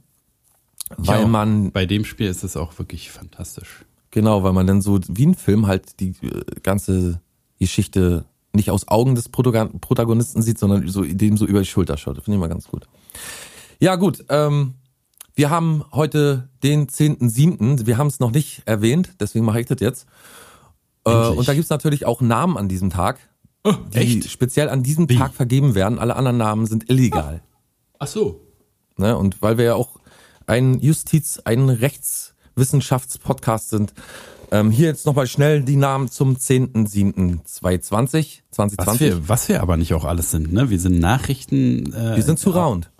weil 0.98 1.22
Ja, 1.22 1.28
man 1.28 1.72
Bei 1.72 1.86
dem 1.86 2.04
Spiel 2.04 2.28
ist 2.28 2.44
es 2.44 2.58
auch 2.58 2.78
wirklich 2.80 3.10
fantastisch. 3.12 3.86
genau, 4.12 4.44
weil 4.44 4.52
man 4.54 4.68
dann 4.68 4.82
so 4.82 5.00
wie 5.08 5.26
ein 5.28 5.36
Film 5.36 5.68
halt 5.68 6.00
die 6.02 6.10
äh, 6.24 6.44
ganze 6.64 7.22
Geschichte 7.60 8.26
nicht 8.54 8.72
aus 8.72 8.88
Augen 8.88 9.16
des 9.16 9.30
Protagon- 9.32 9.80
Protagonisten 9.80 10.42
sieht, 10.42 10.58
sondern 10.58 10.88
so 10.88 11.04
dem 11.04 11.38
so 11.38 11.46
über 11.46 11.60
die 11.60 11.66
Schulter 11.68 11.96
schaut. 11.98 12.18
Das 12.18 12.24
finde 12.26 12.38
ich 12.38 12.42
mal 12.42 12.48
ganz 12.50 12.68
gut. 12.68 12.88
Ja, 13.80 13.96
gut, 13.96 14.26
ähm, 14.30 14.74
wir 15.40 15.50
haben 15.50 15.84
heute 15.94 16.50
den 16.64 16.88
10.7., 16.88 17.86
wir 17.86 17.98
haben 17.98 18.08
es 18.08 18.20
noch 18.20 18.32
nicht 18.32 18.64
erwähnt, 18.66 19.12
deswegen 19.22 19.46
mache 19.46 19.62
ich 19.62 19.68
das 19.68 19.80
jetzt. 19.80 20.06
Äh, 21.06 21.30
und 21.30 21.48
da 21.48 21.54
gibt's 21.54 21.70
natürlich 21.70 22.06
auch 22.06 22.20
Namen 22.20 22.58
an 22.58 22.68
diesem 22.68 22.90
Tag, 22.90 23.20
die 23.94 23.98
echt? 23.98 24.30
speziell 24.30 24.68
an 24.68 24.84
diesem 24.84 25.08
Wie? 25.08 25.16
Tag 25.16 25.34
vergeben 25.34 25.76
werden. 25.76 25.98
Alle 25.98 26.18
anderen 26.18 26.36
Namen 26.36 26.66
sind 26.66 26.90
illegal. 26.90 27.42
Ach 28.00 28.08
so. 28.08 28.42
Ne? 28.98 29.18
Und 29.18 29.42
weil 29.42 29.58
wir 29.58 29.64
ja 29.64 29.76
auch 29.76 30.02
ein 30.46 30.82
Justiz-, 30.82 31.40
ein 31.46 31.70
Rechtswissenschaftspodcast 31.70 33.70
sind, 33.70 33.94
ähm, 34.52 34.72
hier 34.72 34.88
jetzt 34.88 35.06
nochmal 35.06 35.28
schnell 35.28 35.64
die 35.64 35.78
Namen 35.78 36.12
zum 36.12 36.36
10.07.2020. 36.36 38.42
2020. 38.52 38.86
Was 38.86 39.00
wir, 39.00 39.30
was 39.30 39.48
wir 39.48 39.62
aber 39.62 39.78
nicht 39.78 39.94
auch 39.94 40.04
alles 40.04 40.32
sind, 40.32 40.52
ne? 40.52 40.70
Wir 40.70 40.82
sind 40.82 41.00
Nachrichten. 41.00 41.94
Äh, 41.94 42.18
wir 42.18 42.24
sind 42.24 42.40
zu 42.40 42.50
round. 42.50 42.92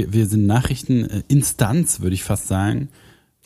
Wir, 0.00 0.12
wir 0.12 0.26
sind 0.26 0.46
Nachrichteninstanz, 0.46 2.00
würde 2.00 2.14
ich 2.14 2.24
fast 2.24 2.48
sagen. 2.48 2.88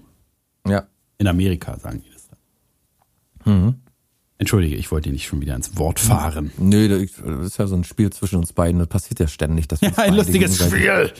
Ja. 0.66 0.86
In 1.18 1.26
Amerika 1.26 1.78
sagen 1.78 2.02
die 2.04 2.10
das 2.12 2.28
dann. 3.44 3.80
Entschuldige, 4.38 4.76
ich 4.76 4.90
wollte 4.92 5.08
dir 5.08 5.12
nicht 5.12 5.26
schon 5.26 5.40
wieder 5.40 5.56
ins 5.56 5.76
Wort 5.76 5.98
fahren. 5.98 6.52
Nö, 6.58 6.88
das 6.88 7.18
ist 7.44 7.58
ja 7.58 7.66
so 7.66 7.74
ein 7.74 7.82
Spiel 7.82 8.10
zwischen 8.10 8.36
uns 8.36 8.52
beiden. 8.52 8.78
Das 8.78 8.86
passiert 8.88 9.18
ja 9.18 9.26
ständig. 9.26 9.66
Dass 9.66 9.82
uns 9.82 9.98
ein 9.98 10.14
lustiges 10.14 10.56
Spiel. 10.64 11.12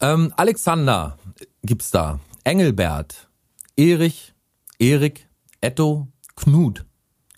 Ähm, 0.00 0.32
Alexander 0.36 1.18
gibt's 1.62 1.90
da. 1.90 2.20
Engelbert. 2.44 3.28
Erich. 3.76 4.32
Erik. 4.78 5.28
Etto. 5.60 6.08
Knut. 6.34 6.86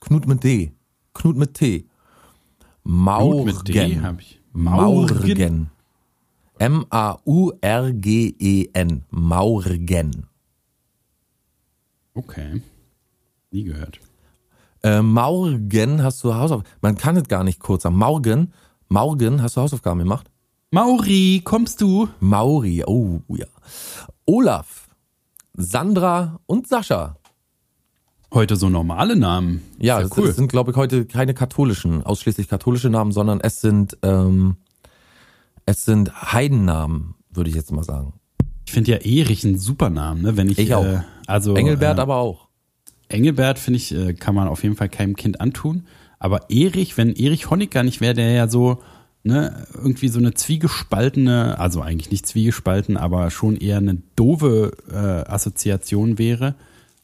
Knut 0.00 0.28
mit 0.28 0.44
D. 0.44 0.72
Knut 1.14 1.36
mit 1.36 1.54
T. 1.54 1.86
Maurgen. 2.84 3.44
mit 3.46 3.66
D 3.66 4.00
hab 4.00 4.20
ich. 4.20 4.40
Maurgen. 4.52 5.70
M-A-U-R-G-E-N. 6.58 7.24
Maurgen. 9.10 10.26
Okay. 12.14 12.62
Nie 13.50 13.64
gehört. 13.64 14.00
Äh, 14.86 15.02
Maurgen 15.02 16.00
hast 16.04 16.22
du 16.22 16.32
Hausaufgaben. 16.32 16.78
Man 16.80 16.96
kann 16.96 17.16
es 17.16 17.26
gar 17.26 17.42
nicht 17.42 17.58
kurz 17.58 17.82
sagen. 17.82 17.96
Maurgen. 17.96 18.52
Maurgen, 18.88 19.42
hast 19.42 19.56
du 19.56 19.60
Hausaufgaben 19.60 19.98
gemacht? 19.98 20.30
Mauri, 20.70 21.40
kommst 21.42 21.80
du? 21.80 22.08
Mauri, 22.20 22.84
oh 22.86 23.20
ja. 23.28 23.46
Olaf, 24.26 24.88
Sandra 25.54 26.38
und 26.46 26.68
Sascha. 26.68 27.16
Heute 28.32 28.54
so 28.54 28.68
normale 28.68 29.16
Namen. 29.16 29.60
Ja, 29.78 30.00
es, 30.00 30.16
cool. 30.16 30.28
es 30.28 30.36
sind, 30.36 30.48
glaube 30.48 30.70
ich, 30.70 30.76
heute 30.76 31.04
keine 31.04 31.34
katholischen, 31.34 32.04
ausschließlich 32.04 32.46
katholische 32.46 32.88
Namen, 32.88 33.10
sondern 33.10 33.40
es 33.40 33.60
sind, 33.60 33.98
ähm, 34.02 34.56
es 35.64 35.84
sind 35.84 36.32
Heidennamen, 36.32 37.16
würde 37.30 37.50
ich 37.50 37.56
jetzt 37.56 37.72
mal 37.72 37.82
sagen. 37.82 38.12
Ich 38.66 38.72
finde 38.72 38.92
ja 38.92 38.98
Erich 38.98 39.44
einen 39.44 39.58
super 39.58 39.90
Namen, 39.90 40.22
ne? 40.22 40.36
Wenn 40.36 40.48
ich, 40.48 40.60
Ich 40.60 40.74
auch. 40.74 40.84
Äh, 40.84 41.00
also 41.26 41.56
Engelbert 41.56 41.98
äh, 41.98 42.02
aber 42.02 42.16
auch. 42.16 42.45
Engelbert 43.08 43.58
finde 43.58 43.78
ich 43.78 43.94
äh, 43.94 44.14
kann 44.14 44.34
man 44.34 44.48
auf 44.48 44.62
jeden 44.62 44.76
Fall 44.76 44.88
keinem 44.88 45.16
Kind 45.16 45.40
antun. 45.40 45.86
Aber 46.18 46.50
Erich, 46.50 46.96
wenn 46.96 47.14
Erich 47.14 47.50
Honecker 47.50 47.82
nicht 47.82 48.00
wäre, 48.00 48.14
der 48.14 48.30
ja 48.32 48.48
so 48.48 48.82
ne 49.22 49.66
irgendwie 49.74 50.08
so 50.08 50.18
eine 50.18 50.34
zwiegespaltene, 50.34 51.58
also 51.58 51.82
eigentlich 51.82 52.10
nicht 52.10 52.26
zwiegespalten, 52.26 52.96
aber 52.96 53.30
schon 53.30 53.56
eher 53.56 53.78
eine 53.78 53.98
doofe 54.16 54.72
äh, 54.90 55.30
Assoziation 55.30 56.18
wäre. 56.18 56.54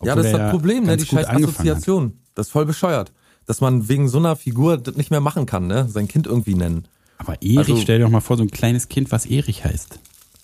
Ja, 0.02 0.14
das 0.16 0.26
ist 0.26 0.32
das 0.32 0.50
Problem, 0.50 0.84
ne? 0.84 0.96
Die 0.96 1.04
scheiß 1.06 1.26
angefangen 1.26 1.68
hat. 1.70 1.76
Assoziation. 1.76 2.12
Das 2.34 2.46
ist 2.46 2.52
voll 2.52 2.66
bescheuert. 2.66 3.12
Dass 3.46 3.60
man 3.60 3.88
wegen 3.88 4.08
so 4.08 4.18
einer 4.18 4.36
Figur 4.36 4.78
das 4.78 4.96
nicht 4.96 5.10
mehr 5.10 5.20
machen 5.20 5.46
kann, 5.46 5.66
ne? 5.66 5.88
Sein 5.88 6.08
Kind 6.08 6.26
irgendwie 6.26 6.54
nennen. 6.54 6.86
Aber 7.18 7.34
Erich, 7.42 7.58
Also- 7.58 7.76
stell 7.76 7.98
dir 7.98 8.04
doch 8.04 8.10
mal 8.10 8.20
vor, 8.20 8.36
so 8.36 8.42
ein 8.42 8.50
kleines 8.50 8.88
Kind, 8.88 9.12
was 9.12 9.26
Erich 9.26 9.64
heißt. 9.64 9.98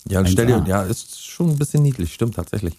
Ja, 0.09 0.25
stell 0.27 0.47
dir, 0.47 0.57
1A. 0.59 0.69
ja, 0.69 0.83
ist 0.83 1.25
schon 1.27 1.51
ein 1.51 1.59
bisschen 1.59 1.83
niedlich, 1.83 2.15
stimmt 2.15 2.37
tatsächlich. 2.37 2.75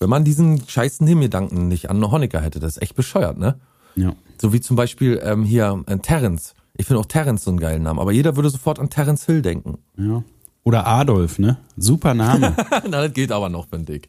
Wenn 0.00 0.10
man 0.10 0.24
diesen 0.24 0.66
scheiß 0.68 1.00
Nebengedanken 1.00 1.68
nicht 1.68 1.88
an 1.90 2.10
Honecker 2.10 2.40
hätte, 2.40 2.60
das 2.60 2.76
ist 2.76 2.82
echt 2.82 2.94
bescheuert, 2.96 3.38
ne? 3.38 3.58
Ja. 3.96 4.14
So 4.40 4.52
wie 4.52 4.60
zum 4.60 4.76
Beispiel 4.76 5.20
ähm, 5.22 5.44
hier 5.44 5.82
äh, 5.86 5.98
Terence. 5.98 6.54
Ich 6.76 6.86
finde 6.86 7.00
auch 7.00 7.06
Terence 7.06 7.44
so 7.44 7.50
einen 7.50 7.60
geilen 7.60 7.82
Namen, 7.84 8.00
aber 8.00 8.10
jeder 8.12 8.34
würde 8.36 8.50
sofort 8.50 8.78
an 8.80 8.90
Terence 8.90 9.24
Hill 9.26 9.42
denken. 9.42 9.78
ja. 9.96 10.22
Oder 10.66 10.86
Adolf, 10.86 11.38
ne? 11.38 11.58
Super 11.76 12.14
Name. 12.14 12.56
Na, 12.88 13.02
das 13.02 13.12
geht 13.12 13.30
aber 13.32 13.50
noch, 13.50 13.66
bin 13.66 13.84
ich. 13.86 14.08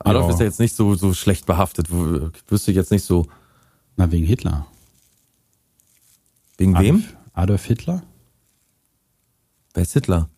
Adolf 0.00 0.26
Ja. 0.26 0.32
ist 0.32 0.40
ja 0.40 0.46
jetzt 0.46 0.58
nicht 0.58 0.74
so, 0.74 0.96
so 0.96 1.14
schlecht 1.14 1.46
behaftet. 1.46 1.86
Wüsste 1.92 2.72
ich 2.72 2.76
jetzt 2.76 2.90
nicht 2.90 3.04
so. 3.04 3.26
Na, 3.96 4.10
wegen 4.10 4.26
Hitler. 4.26 4.66
Wegen 6.56 6.76
wem? 6.80 6.96
Adolf, 6.96 7.14
Adolf 7.34 7.64
Hitler? 7.66 8.02
Wer 9.74 9.82
ist 9.84 9.92
Hitler? 9.92 10.28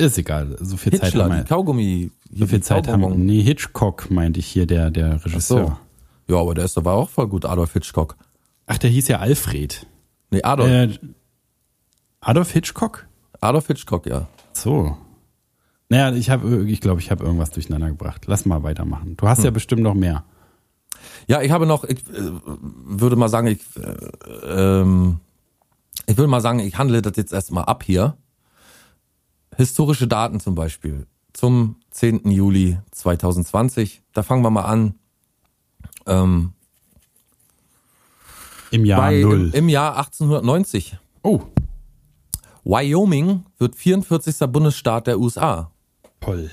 Ist 0.00 0.18
egal. 0.18 0.56
So 0.60 0.76
viel 0.76 0.92
Zeit 0.92 1.10
Hitler, 1.12 1.24
haben 1.24 1.36
wir. 1.36 1.44
Kaugummi. 1.44 2.10
So 2.32 2.46
viel 2.46 2.62
Zeit 2.62 2.88
haben 2.88 3.02
wir. 3.02 3.10
Nee, 3.10 3.42
Hitchcock 3.42 4.10
meinte 4.10 4.40
ich 4.40 4.46
hier, 4.46 4.66
der, 4.66 4.90
der 4.90 5.24
Regisseur. 5.24 5.78
so. 6.26 6.34
Ja, 6.34 6.40
aber 6.40 6.54
der 6.54 6.64
ist 6.64 6.78
aber 6.78 6.92
auch 6.94 7.08
voll 7.10 7.28
gut, 7.28 7.44
Adolf 7.44 7.72
Hitchcock. 7.72 8.16
Ach, 8.66 8.78
der 8.78 8.88
hieß 8.90 9.08
ja 9.08 9.18
Alfred. 9.18 9.86
Nee, 10.30 10.42
Adolf. 10.42 10.70
Äh, 10.70 10.98
Adolf 12.20 12.52
Hitchcock? 12.52 13.06
Adolf 13.40 13.66
Hitchcock, 13.66 14.06
ja. 14.06 14.28
So. 14.52 14.96
Naja, 15.88 16.14
ich 16.14 16.30
habe, 16.30 16.64
ich 16.70 16.80
glaube, 16.80 17.00
ich 17.00 17.10
habe 17.10 17.24
irgendwas 17.24 17.50
durcheinander 17.50 17.88
gebracht. 17.88 18.24
Lass 18.26 18.46
mal 18.46 18.62
weitermachen. 18.62 19.16
Du 19.16 19.26
hast 19.26 19.38
Hm. 19.38 19.46
ja 19.46 19.50
bestimmt 19.50 19.82
noch 19.82 19.94
mehr. 19.94 20.24
Ja, 21.26 21.42
ich 21.42 21.50
habe 21.50 21.66
noch, 21.66 21.84
ich 21.84 21.98
äh, 22.10 22.30
würde 22.86 23.16
mal 23.16 23.28
sagen, 23.28 23.48
ich, 23.48 23.60
äh, 23.76 24.80
ähm, 24.80 25.18
ich 26.06 26.16
würde 26.16 26.28
mal 26.30 26.40
sagen, 26.40 26.60
ich 26.60 26.78
handle 26.78 27.02
das 27.02 27.16
jetzt 27.16 27.32
erstmal 27.32 27.64
ab 27.64 27.82
hier. 27.82 28.16
Historische 29.60 30.08
Daten 30.08 30.40
zum 30.40 30.54
Beispiel 30.54 31.06
zum 31.34 31.76
10. 31.90 32.30
Juli 32.30 32.78
2020. 32.92 34.00
Da 34.14 34.22
fangen 34.22 34.42
wir 34.42 34.48
mal 34.48 34.62
an. 34.62 34.94
Ähm, 36.06 36.54
Im 38.70 38.86
Jahr 38.86 39.00
bei, 39.02 39.20
Null. 39.20 39.48
im, 39.48 39.52
Im 39.52 39.68
Jahr 39.68 39.98
1890. 39.98 40.96
oh, 41.22 41.42
Wyoming 42.64 43.44
wird 43.58 43.76
44. 43.76 44.50
Bundesstaat 44.50 45.06
der 45.06 45.20
USA. 45.20 45.70
toll. 46.20 46.50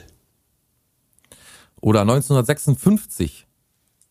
Oder 1.80 2.02
1956. 2.02 3.48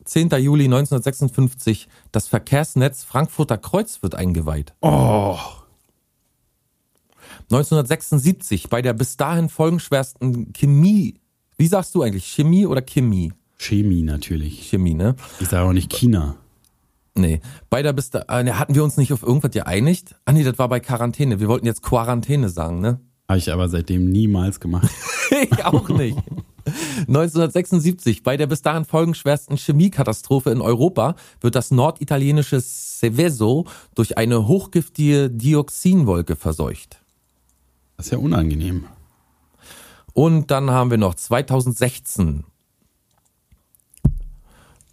10. 0.07 0.30
Juli 0.38 0.64
1956. 0.64 1.88
Das 2.12 2.28
Verkehrsnetz 2.28 3.05
Frankfurter 3.05 3.59
Kreuz 3.59 4.03
wird 4.03 4.14
eingeweiht. 4.14 4.72
Oh, 4.80 5.38
1976 7.51 8.68
bei 8.68 8.82
der 8.82 8.92
bis 8.92 9.16
dahin 9.16 9.49
folgenschwersten 9.49 10.53
Chemie. 10.53 11.14
Wie 11.57 11.68
sagst 11.68 11.94
du 11.94 12.03
eigentlich? 12.03 12.26
Chemie 12.26 12.66
oder 12.66 12.82
Chemie? 12.82 13.32
Chemie 13.57 14.03
natürlich. 14.03 14.68
Chemie, 14.68 14.94
ne? 14.94 15.14
Ich 15.40 15.49
sage 15.49 15.68
auch 15.68 15.72
nicht 15.72 15.92
China. 15.92 16.36
Nee. 17.14 17.40
Bei 17.70 17.82
der 17.82 17.92
bis 17.92 18.11
da, 18.11 18.24
äh, 18.28 18.42
ne, 18.42 18.59
hatten 18.59 18.74
wir 18.74 18.84
uns 18.84 18.97
nicht 18.97 19.12
auf 19.12 19.22
irgendwas 19.22 19.53
geeinigt? 19.53 20.16
Ah 20.24 20.32
nee, 20.32 20.44
das 20.44 20.59
war 20.59 20.68
bei 20.68 20.80
Quarantäne. 20.80 21.40
Wir 21.40 21.49
wollten 21.49 21.66
jetzt 21.66 21.82
Quarantäne 21.82 22.49
sagen, 22.49 22.80
ne? 22.80 23.01
Habe 23.28 23.38
ich 23.38 23.53
aber 23.53 23.68
seitdem 23.68 24.11
niemals 24.11 24.61
gemacht. 24.61 24.90
ich 25.51 25.64
auch 25.64 25.88
nicht. 25.88 26.18
1976, 26.66 28.22
bei 28.22 28.36
der 28.36 28.47
bis 28.47 28.62
dahin 28.62 28.84
folgenschwersten 28.84 29.57
Chemiekatastrophe 29.57 30.51
in 30.51 30.61
Europa, 30.61 31.14
wird 31.40 31.55
das 31.55 31.70
norditalienische 31.70 32.61
Seveso 32.61 33.66
durch 33.94 34.18
eine 34.18 34.49
hochgiftige 34.49 35.30
Dioxinwolke 35.30 36.34
verseucht. 36.34 37.01
Das 37.97 38.07
ist 38.07 38.12
ja 38.12 38.18
unangenehm. 38.18 38.86
Und 40.12 40.51
dann 40.51 40.70
haben 40.70 40.90
wir 40.90 40.99
noch 40.99 41.14
2016. 41.14 42.44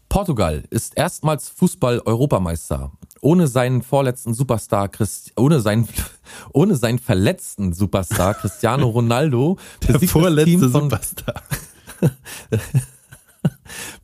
Portugal 0.09 0.63
ist 0.69 0.95
erstmals 0.95 1.49
Fußball-Europameister. 1.49 2.91
Ohne 3.21 3.47
seinen 3.47 3.81
vorletzten 3.81 4.33
Superstar, 4.33 4.89
Christ, 4.89 5.31
ohne 5.37 5.59
seinen, 5.59 5.87
ohne 6.53 6.75
seinen 6.75 6.99
verletzten 6.99 7.73
Superstar 7.73 8.35
Cristiano 8.35 8.87
Ronaldo 8.89 9.57
besiegt 9.87 10.13
das 10.13 10.43
Team 10.43 10.59
von, 10.59 10.83
Superstar. 10.83 11.41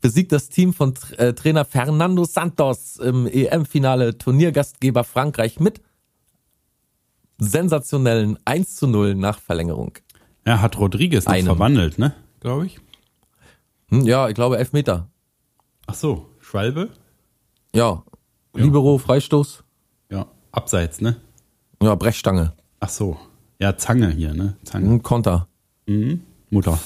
besiegt 0.02 0.32
das 0.32 0.50
Team 0.50 0.74
von 0.74 0.94
äh, 1.18 1.34
Trainer 1.34 1.66
Fernando 1.66 2.26
Santos 2.26 2.98
im 2.98 3.28
EM-Finale 3.28 4.18
Turniergastgeber 4.18 5.04
Frankreich 5.04 5.60
mit 5.60 5.82
sensationellen 7.40 8.38
1 8.46 8.76
zu 8.76 8.88
0 8.88 9.16
nach 9.16 9.40
Verlängerung. 9.40 9.94
Er 10.44 10.62
hat 10.62 10.78
Rodriguez 10.78 11.26
noch 11.26 11.34
Einem. 11.34 11.46
verwandelt, 11.48 11.98
ne? 12.00 12.14
Glaube 12.40 12.66
ich. 12.68 12.80
Hm, 13.90 14.02
ja, 14.06 14.28
ich 14.30 14.36
glaube 14.36 14.58
Elfmeter. 14.58 15.10
Ach 15.88 15.94
so, 15.96 16.28
Schwalbe? 16.40 16.90
Ja. 17.74 18.04
Libero, 18.54 18.98
Freistoß. 18.98 19.64
Ja, 20.12 20.28
abseits, 20.52 21.02
ne? 21.02 21.18
Ja, 21.82 21.96
Brechstange. 21.96 22.54
Ach 22.80 22.90
so. 22.90 23.18
Ja, 23.60 23.78
Zange 23.78 24.10
hier, 24.10 24.34
ne? 24.34 24.56
Zange. 24.64 24.90
Ein 24.90 25.04
Konter. 25.04 25.48
Mutter. 26.50 26.80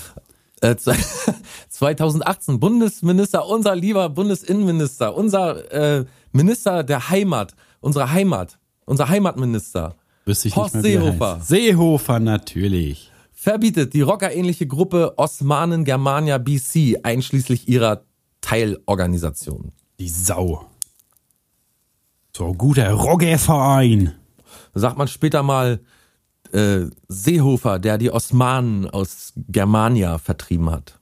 Äh, 0.61 0.75
zwei- 0.77 0.97
2018 1.69 2.59
Bundesminister, 2.59 3.45
unser 3.47 3.75
lieber 3.75 4.09
Bundesinnenminister, 4.09 5.15
unser 5.15 5.71
äh, 5.73 6.05
Minister 6.31 6.83
der 6.83 7.09
Heimat, 7.09 7.53
unsere 7.81 8.11
Heimat, 8.11 8.59
unser 8.85 9.09
Heimatminister, 9.09 9.95
Wüsste 10.25 10.47
ich 10.47 10.55
Horst 10.55 10.75
nicht 10.75 10.83
mehr, 10.83 10.93
er 10.93 11.01
Seehofer. 11.11 11.39
Seehofer, 11.41 12.19
natürlich. 12.19 13.11
verbietet 13.31 13.93
die 13.93 14.01
rockerähnliche 14.01 14.67
Gruppe 14.67 15.17
Osmanen 15.17 15.83
Germania 15.83 16.37
BC 16.37 16.99
einschließlich 17.03 17.67
ihrer 17.67 18.05
Teilorganisation. 18.41 19.73
Die 19.99 20.09
Sau. 20.09 20.65
So 22.35 22.53
guter 22.53 22.91
Roggeverein. 22.91 24.13
Sagt 24.73 24.97
man 24.97 25.07
später 25.07 25.43
mal 25.43 25.81
äh, 26.51 26.85
Seehofer, 27.07 27.79
der 27.79 27.97
die 27.97 28.11
Osmanen 28.11 28.89
aus 28.89 29.33
Germania 29.35 30.17
vertrieben 30.17 30.69
hat. 30.69 30.99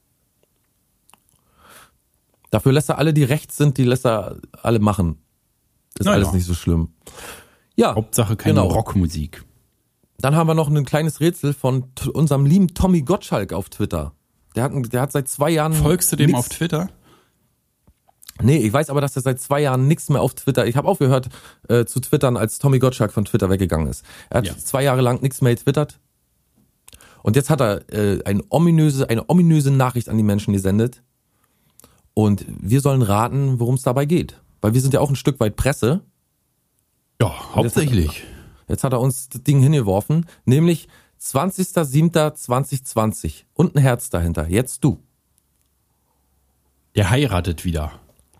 Dafür 2.49 2.73
lässt 2.73 2.89
er 2.89 2.97
alle, 2.97 3.13
die 3.13 3.23
rechts 3.23 3.55
sind, 3.55 3.77
die 3.77 3.85
lässt 3.85 4.05
er 4.05 4.37
alle 4.61 4.79
machen. 4.79 5.21
Ist 5.97 6.05
Na 6.05 6.11
alles 6.11 6.33
nicht 6.33 6.45
so 6.45 6.53
schlimm. 6.53 6.89
Ja, 7.75 7.95
Hauptsache 7.95 8.35
keine 8.35 8.61
Genau. 8.61 8.73
Rockmusik. 8.73 9.43
dann 10.19 10.35
haben 10.35 10.47
wir 10.47 10.53
noch 10.53 10.69
ein 10.69 10.85
kleines 10.85 11.19
Rätsel 11.19 11.53
von 11.53 11.85
unserem 12.13 12.45
lieben 12.45 12.73
Tommy 12.73 13.01
Gottschalk 13.01 13.53
auf 13.53 13.69
Twitter. 13.69 14.13
Der 14.55 14.63
hat, 14.63 14.71
der 14.93 15.01
hat 15.01 15.11
seit 15.11 15.27
zwei 15.29 15.49
Jahren. 15.49 15.73
Folgst 15.73 16.11
du 16.11 16.15
dem 16.15 16.27
nix- 16.27 16.39
auf 16.39 16.49
Twitter? 16.49 16.89
Nee, 18.41 18.57
ich 18.57 18.73
weiß 18.73 18.89
aber, 18.89 19.01
dass 19.01 19.15
er 19.15 19.21
seit 19.21 19.39
zwei 19.39 19.61
Jahren 19.61 19.87
nichts 19.87 20.09
mehr 20.09 20.21
auf 20.21 20.33
Twitter. 20.33 20.65
Ich 20.67 20.75
habe 20.75 20.87
aufgehört 20.87 21.29
äh, 21.69 21.85
zu 21.85 21.99
twittern, 21.99 22.37
als 22.37 22.59
Tommy 22.59 22.79
Gottschalk 22.79 23.11
von 23.13 23.25
Twitter 23.25 23.49
weggegangen 23.49 23.87
ist. 23.87 24.03
Er 24.29 24.39
hat 24.39 24.47
Ja. 24.47 24.57
zwei 24.57 24.83
Jahre 24.83 25.01
lang 25.01 25.21
nichts 25.21 25.41
mehr 25.41 25.53
getwittert. 25.55 25.99
Und 27.23 27.35
jetzt 27.35 27.49
hat 27.51 27.61
er 27.61 27.87
äh, 27.93 28.23
eine, 28.25 28.43
ominöse, 28.49 29.09
eine 29.09 29.29
ominöse 29.29 29.69
Nachricht 29.71 30.09
an 30.09 30.17
die 30.17 30.23
Menschen 30.23 30.53
gesendet. 30.53 31.03
Und 32.13 32.45
wir 32.47 32.81
sollen 32.81 33.03
raten, 33.03 33.59
worum 33.59 33.75
es 33.75 33.83
dabei 33.83 34.05
geht. 34.05 34.41
Weil 34.59 34.73
wir 34.73 34.81
sind 34.81 34.93
ja 34.93 34.99
auch 35.01 35.09
ein 35.09 35.15
Stück 35.15 35.39
weit 35.39 35.55
Presse. 35.55 36.01
Ja, 37.21 37.55
hauptsächlich. 37.55 38.23
Jetzt 38.67 38.83
hat 38.83 38.91
er 38.93 38.99
uns 38.99 39.29
das 39.29 39.43
Ding 39.43 39.61
hingeworfen, 39.61 40.25
nämlich 40.45 40.87
20.07.2020 41.21 43.43
und 43.53 43.75
ein 43.75 43.79
Herz 43.79 44.09
dahinter. 44.09 44.47
Jetzt 44.47 44.83
du. 44.83 45.03
Der 46.95 47.11
heiratet 47.11 47.63
wieder. 47.63 47.91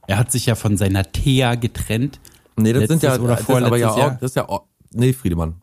Er 0.08 0.18
hat 0.18 0.32
sich 0.32 0.48
ja 0.48 0.56
von 0.56 0.78
seiner 0.78 1.12
Thea 1.12 1.54
getrennt. 1.54 2.20
Nee, 2.58 2.74
das 2.74 2.88
sind 2.88 3.04
ja, 3.04 3.20
oder 3.20 3.36
das 3.36 3.42
ist 3.42 3.50
aber 3.52 3.78
ja, 3.78 3.90
vorletztes 3.90 3.98
Jahr? 3.98 4.18
das 4.20 4.32
ist 4.32 4.36
ja, 4.36 4.48
nee, 4.92 5.14
Friedemann. 5.14 5.62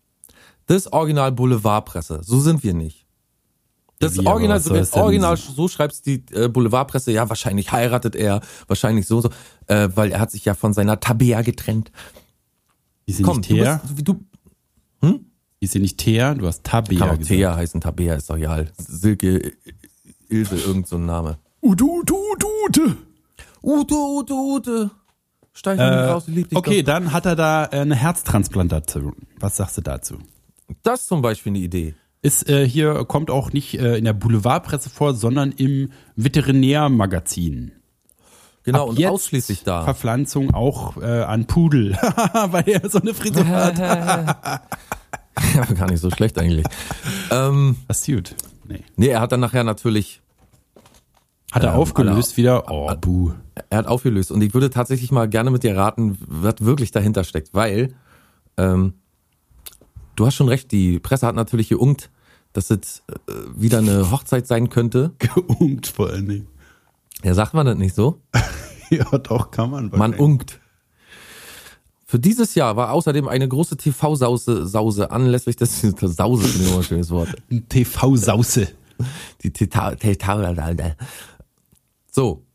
Das 0.67 0.77
ist 0.77 0.93
Original 0.93 1.33
Boulevardpresse. 1.33 2.21
So 2.23 2.39
sind 2.39 2.63
wir 2.63 2.75
nicht. 2.75 3.05
Das 3.99 4.17
Wie, 4.17 4.25
Original, 4.25 4.61
denn 4.61 4.87
Original, 4.93 5.37
so 5.37 5.67
schreibst 5.67 6.07
die 6.07 6.23
äh, 6.31 6.47
Boulevardpresse, 6.47 7.11
ja, 7.11 7.29
wahrscheinlich 7.29 7.73
heiratet 7.73 8.15
er, 8.15 8.43
wahrscheinlich 8.69 9.09
so, 9.09 9.21
so, 9.21 9.31
äh, 9.67 9.89
weil 9.93 10.13
er 10.13 10.21
hat 10.21 10.31
sich 10.31 10.45
ja 10.45 10.55
von 10.55 10.73
seiner 10.73 11.01
Tabea 11.01 11.43
getrennt. 11.43 11.91
Die 13.09 13.13
sind 13.13 13.25
Komm, 13.25 13.39
nicht 13.39 13.51
du 13.51 13.55
Thea. 13.55 13.81
bist, 13.97 14.07
du, 14.09 14.21
Die 15.61 15.67
sind 15.67 15.83
nicht 15.83 15.99
Thea, 15.99 16.35
du 16.35 16.47
hast 16.47 16.63
Tabea 16.63 16.99
kann 16.99 17.09
auch 17.09 17.13
gesagt. 17.19 17.29
Thea 17.29 17.57
heißen, 17.57 17.81
Tabea 17.81 18.15
ist 18.15 18.31
doch 18.31 18.37
egal. 18.37 18.71
Silke, 18.77 19.53
Ilse, 20.29 20.57
irgend 20.57 20.87
so 20.87 20.99
Name. 20.99 21.39
Udu, 21.61 22.03
du, 22.05 22.17
du, 22.39 22.95
Ute, 23.63 23.95
Ute, 23.95 24.35
Ute. 24.35 24.91
Steig 25.53 25.79
mal 25.79 25.85
Äh, 25.85 26.11
raus, 26.11 26.25
lieb 26.29 26.49
dich 26.51 26.57
okay, 26.57 26.83
doch. 26.83 26.93
dann 26.93 27.13
hat 27.13 27.27
er 27.27 27.35
da 27.35 27.65
äh, 27.65 27.81
eine 27.81 27.97
Herztransplantation. 27.97 29.15
Was 29.41 29.57
sagst 29.57 29.77
du 29.79 29.81
dazu? 29.81 30.19
Das 30.83 31.01
ist 31.01 31.09
zum 31.09 31.23
Beispiel 31.23 31.51
eine 31.53 31.59
Idee. 31.59 31.95
Ist 32.23 32.49
äh, 32.49 32.69
hier 32.69 33.05
kommt 33.07 33.31
auch 33.31 33.53
nicht 33.53 33.75
äh, 33.81 33.97
in 33.97 34.05
der 34.05 34.13
Boulevardpresse 34.13 34.91
vor, 34.91 35.15
sondern 35.15 35.51
im 35.53 35.91
Veterinärmagazin. 36.15 37.73
Genau, 38.73 38.85
Ab 38.91 38.99
und 38.99 39.05
ausschließlich 39.07 39.63
da. 39.65 39.83
Verpflanzung 39.85 40.53
auch 40.53 40.97
äh, 40.99 41.23
an 41.23 41.47
Pudel, 41.47 41.93
weil 42.51 42.69
er 42.69 42.89
so 42.91 43.01
eine 43.01 43.15
Frisur 43.15 43.47
hat. 43.49 43.79
Ja, 45.55 45.65
gar 45.67 45.89
nicht 45.89 46.01
so 46.01 46.11
schlecht 46.11 46.37
eigentlich. 46.37 46.67
ähm, 47.31 47.77
Das 47.87 48.01
ist 48.01 48.07
gut. 48.07 48.35
Nee. 48.67 48.83
nee, 48.97 49.07
er 49.07 49.21
hat 49.21 49.31
dann 49.33 49.39
nachher 49.41 49.63
natürlich, 49.65 50.21
Hat 51.53 51.63
er 51.63 51.75
Ähm, 51.75 51.79
aufgelöst 51.79 52.37
wieder? 52.37 52.65
Oh, 52.71 52.93
buh. 53.01 53.31
er 53.71 53.79
hat 53.79 53.87
aufgelöst. 53.87 54.33
Und 54.33 54.43
ich 54.43 54.53
würde 54.53 54.69
tatsächlich 54.69 55.13
mal 55.13 55.29
gerne 55.29 55.51
mit 55.53 55.63
dir 55.63 55.77
raten, 55.77 56.19
was 56.27 56.57
wirklich 56.59 56.91
dahinter 56.91 57.23
steckt. 57.23 57.55
Weil, 57.55 57.95
ähm, 58.57 58.95
du 60.17 60.27
hast 60.27 60.35
schon 60.35 60.49
recht, 60.49 60.73
die 60.73 60.99
Presse 60.99 61.27
hat 61.29 61.37
natürlich 61.37 61.69
geungt, 61.69 62.11
dass 62.53 62.71
es 62.71 63.05
äh, 63.09 63.33
wieder 63.55 63.79
eine 63.79 64.11
Hochzeit 64.11 64.47
sein 64.49 64.69
könnte. 64.71 65.13
Geungt 65.21 65.87
vor 65.87 66.09
allen 66.11 66.29
Dingen. 66.29 66.47
Ja, 67.25 67.35
sagt 67.35 67.55
man 67.55 67.67
das 67.67 67.77
nicht 67.77 67.95
so? 67.95 68.21
Ja, 68.91 69.05
doch, 69.19 69.51
kann 69.51 69.71
man. 69.71 69.91
Man 69.91 70.15
ungt. 70.15 70.61
Für 72.07 72.19
dieses 72.19 72.55
Jahr 72.55 72.75
war 72.77 72.93
außerdem 72.93 73.29
eine 73.29 73.47
große 73.47 73.77
TV-Sause 73.77 74.67
Sause 74.67 75.11
anlässlich 75.11 75.57
des 75.57 75.83
Sause 76.01 76.65
immer 76.65 76.79
ein 76.79 76.83
schönes 76.83 77.11
Wort. 77.11 77.29
TV-Sause. 77.69 78.69
Die 79.43 79.51
Teta- 79.53 79.95
So. 82.11 82.47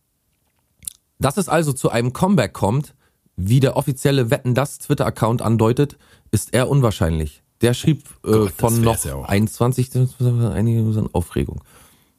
Dass 1.19 1.37
es 1.37 1.47
also 1.47 1.71
zu 1.71 1.91
einem 1.91 2.13
Comeback 2.13 2.53
kommt, 2.53 2.95
wie 3.35 3.59
der 3.59 3.77
offizielle 3.77 4.31
Wetten 4.31 4.55
das 4.55 4.79
Twitter-Account 4.79 5.43
andeutet, 5.43 5.97
ist 6.31 6.51
eher 6.51 6.67
unwahrscheinlich. 6.67 7.43
Der 7.61 7.75
schrieb 7.75 8.07
äh, 8.25 8.31
Gott, 8.31 8.51
von 8.57 8.81
noch 8.81 8.93
wär's 8.93 9.03
ja 9.03 9.13
auch. 9.15 9.29
21. 9.29 9.91
Einige 10.19 11.09
Aufregung. 11.13 11.63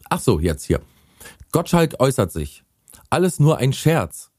Ach 0.09 0.21
so, 0.21 0.39
jetzt 0.39 0.65
hier. 0.67 0.81
Gottschalk 1.53 1.97
äußert 1.99 2.33
sich. 2.33 2.65
Alles 3.11 3.39
nur 3.39 3.59
ein 3.59 3.73
Scherz. 3.73 4.31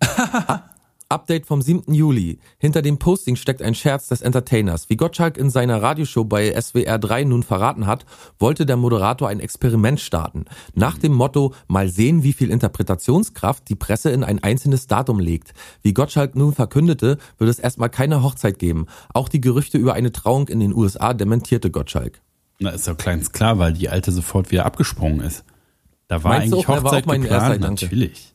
Update 1.10 1.46
vom 1.46 1.62
7. 1.62 1.94
Juli. 1.94 2.38
Hinter 2.58 2.82
dem 2.82 2.98
Posting 2.98 3.36
steckt 3.36 3.62
ein 3.62 3.74
Scherz 3.74 4.08
des 4.08 4.20
Entertainers. 4.20 4.90
Wie 4.90 4.96
Gottschalk 4.96 5.38
in 5.38 5.48
seiner 5.48 5.80
Radioshow 5.80 6.24
bei 6.24 6.52
SWR 6.60 6.98
3 6.98 7.24
nun 7.24 7.42
verraten 7.42 7.86
hat, 7.86 8.04
wollte 8.38 8.66
der 8.66 8.76
Moderator 8.76 9.26
ein 9.26 9.40
Experiment 9.40 10.00
starten. 10.00 10.44
Nach 10.74 10.98
dem 10.98 11.14
Motto, 11.14 11.54
mal 11.66 11.88
sehen, 11.88 12.24
wie 12.24 12.34
viel 12.34 12.50
Interpretationskraft 12.50 13.66
die 13.70 13.74
Presse 13.74 14.10
in 14.10 14.22
ein 14.22 14.42
einzelnes 14.42 14.86
Datum 14.86 15.18
legt. 15.18 15.54
Wie 15.80 15.94
Gottschalk 15.94 16.34
nun 16.34 16.52
verkündete, 16.52 17.16
wird 17.38 17.48
es 17.48 17.58
erstmal 17.58 17.88
keine 17.88 18.22
Hochzeit 18.22 18.58
geben. 18.58 18.84
Auch 19.14 19.30
die 19.30 19.40
Gerüchte 19.40 19.78
über 19.78 19.94
eine 19.94 20.12
Trauung 20.12 20.48
in 20.48 20.60
den 20.60 20.74
USA 20.74 21.14
dementierte 21.14 21.70
Gottschalk. 21.70 22.20
Na, 22.58 22.70
ist 22.70 22.86
doch 22.86 22.98
kleins 22.98 23.32
klar, 23.32 23.58
weil 23.58 23.72
die 23.72 23.88
alte 23.88 24.12
sofort 24.12 24.50
wieder 24.50 24.66
abgesprungen 24.66 25.20
ist. 25.20 25.44
Da 26.08 26.24
war 26.24 26.32
Meinst 26.38 26.52
eigentlich 26.54 26.68
auch, 26.68 26.82
war 26.82 26.92
Hochzeit 26.92 27.06
erster 27.06 27.18
geplant, 27.18 27.60
natürlich. 27.60 28.34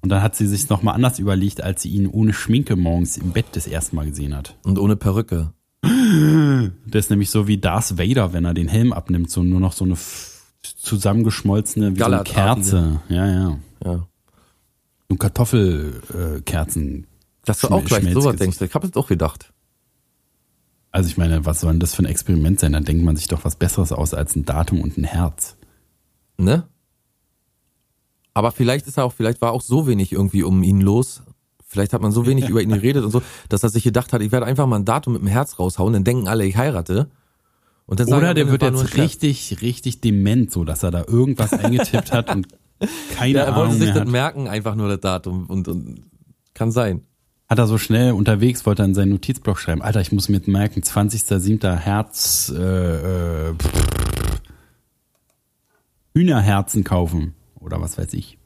Und 0.00 0.10
dann 0.10 0.22
hat 0.22 0.36
sie 0.36 0.46
sich 0.46 0.68
nochmal 0.68 0.94
anders 0.94 1.18
überlegt, 1.18 1.60
als 1.60 1.82
sie 1.82 1.90
ihn 1.90 2.06
ohne 2.06 2.32
Schminke 2.32 2.76
morgens 2.76 3.16
im 3.16 3.32
Bett 3.32 3.46
das 3.52 3.66
erste 3.66 3.96
Mal 3.96 4.06
gesehen 4.06 4.34
hat. 4.34 4.56
Und 4.62 4.78
ohne 4.78 4.96
Perücke. 4.96 5.52
Das 6.86 7.04
ist 7.04 7.10
nämlich 7.10 7.28
so 7.28 7.46
wie 7.46 7.58
Darth 7.58 7.98
Vader, 7.98 8.32
wenn 8.32 8.46
er 8.46 8.54
den 8.54 8.66
Helm 8.66 8.94
abnimmt, 8.94 9.30
so 9.30 9.42
nur 9.42 9.60
noch 9.60 9.72
so 9.72 9.84
eine 9.84 9.96
zusammengeschmolzene 10.62 11.94
wie 11.94 11.98
so 11.98 12.06
eine. 12.06 12.24
Kerze. 12.24 13.02
Ja, 13.10 13.26
ja. 13.26 13.58
Ja. 13.84 14.06
So 15.10 15.16
Kartoffelkerzen. 15.16 17.04
Äh. 17.04 17.06
Dass 17.44 17.60
du 17.60 17.68
auch 17.68 17.84
gleich 17.84 18.04
sowas 18.04 18.12
Schmelzgesicht. 18.12 18.40
denkst. 18.40 18.60
Ich 18.62 18.74
habe 18.74 18.86
es 18.86 18.96
auch 18.96 19.06
gedacht. 19.06 19.52
Also 20.90 21.10
ich 21.10 21.18
meine, 21.18 21.44
was 21.44 21.60
soll 21.60 21.72
denn 21.72 21.80
das 21.80 21.94
für 21.94 22.02
ein 22.02 22.06
Experiment 22.06 22.58
sein? 22.58 22.72
Da 22.72 22.80
denkt 22.80 23.04
man 23.04 23.16
sich 23.16 23.28
doch 23.28 23.44
was 23.44 23.56
Besseres 23.56 23.92
aus 23.92 24.14
als 24.14 24.34
ein 24.34 24.46
Datum 24.46 24.80
und 24.80 24.96
ein 24.96 25.04
Herz. 25.04 25.57
Ne? 26.38 26.64
Aber 28.32 28.52
vielleicht 28.52 28.86
ist 28.86 28.98
er 28.98 29.04
auch, 29.04 29.12
vielleicht 29.12 29.40
war 29.40 29.52
auch 29.52 29.62
so 29.62 29.86
wenig 29.86 30.12
irgendwie 30.12 30.44
um 30.44 30.62
ihn 30.62 30.80
los. 30.80 31.22
Vielleicht 31.66 31.92
hat 31.92 32.00
man 32.00 32.12
so 32.12 32.24
wenig 32.26 32.48
über 32.48 32.62
ihn 32.62 32.70
geredet 32.70 33.04
und 33.04 33.10
so, 33.10 33.20
dass 33.48 33.62
er 33.64 33.68
sich 33.68 33.82
gedacht 33.82 34.12
hat, 34.12 34.22
ich 34.22 34.32
werde 34.32 34.46
einfach 34.46 34.66
mal 34.66 34.76
ein 34.76 34.84
Datum 34.84 35.14
mit 35.14 35.22
dem 35.22 35.28
Herz 35.28 35.58
raushauen, 35.58 35.92
dann 35.92 36.04
denken 36.04 36.28
alle, 36.28 36.46
ich 36.46 36.56
heirate. 36.56 37.10
Und 37.86 38.00
dann 38.00 38.06
sagen 38.06 38.22
Oder 38.22 38.34
der 38.34 38.50
wird 38.50 38.62
jetzt 38.62 38.96
richtig, 38.96 39.62
richtig 39.62 40.00
dement, 40.00 40.52
so 40.52 40.62
dass 40.62 40.82
er 40.82 40.90
da 40.90 41.04
irgendwas 41.08 41.52
eingetippt 41.52 42.12
hat 42.12 42.34
und 42.34 42.46
keine 43.16 43.38
Ja, 43.38 43.44
er 43.44 43.56
wollte 43.56 43.70
Ahnung 43.70 43.78
sich 43.78 43.86
mehr 43.86 43.94
das 43.94 44.00
hat. 44.02 44.08
merken, 44.08 44.48
einfach 44.48 44.74
nur 44.74 44.88
das 44.88 45.00
Datum 45.00 45.46
und, 45.46 45.68
und 45.68 46.02
kann 46.54 46.70
sein. 46.70 47.02
Hat 47.48 47.58
er 47.58 47.66
so 47.66 47.78
schnell 47.78 48.12
unterwegs, 48.12 48.66
wollte 48.66 48.82
er 48.82 48.86
in 48.86 48.94
seinen 48.94 49.08
Notizblock 49.10 49.58
schreiben. 49.58 49.80
Alter, 49.80 50.02
ich 50.02 50.12
muss 50.12 50.28
mir 50.28 50.40
merken, 50.46 50.82
20.07. 50.82 51.76
Herz, 51.76 52.52
äh, 52.54 53.48
äh, 53.48 53.54
pff, 53.54 54.07
Hühnerherzen 56.18 56.82
kaufen. 56.82 57.34
Oder 57.60 57.80
was 57.80 57.96
weiß 57.96 58.12
ich. 58.14 58.38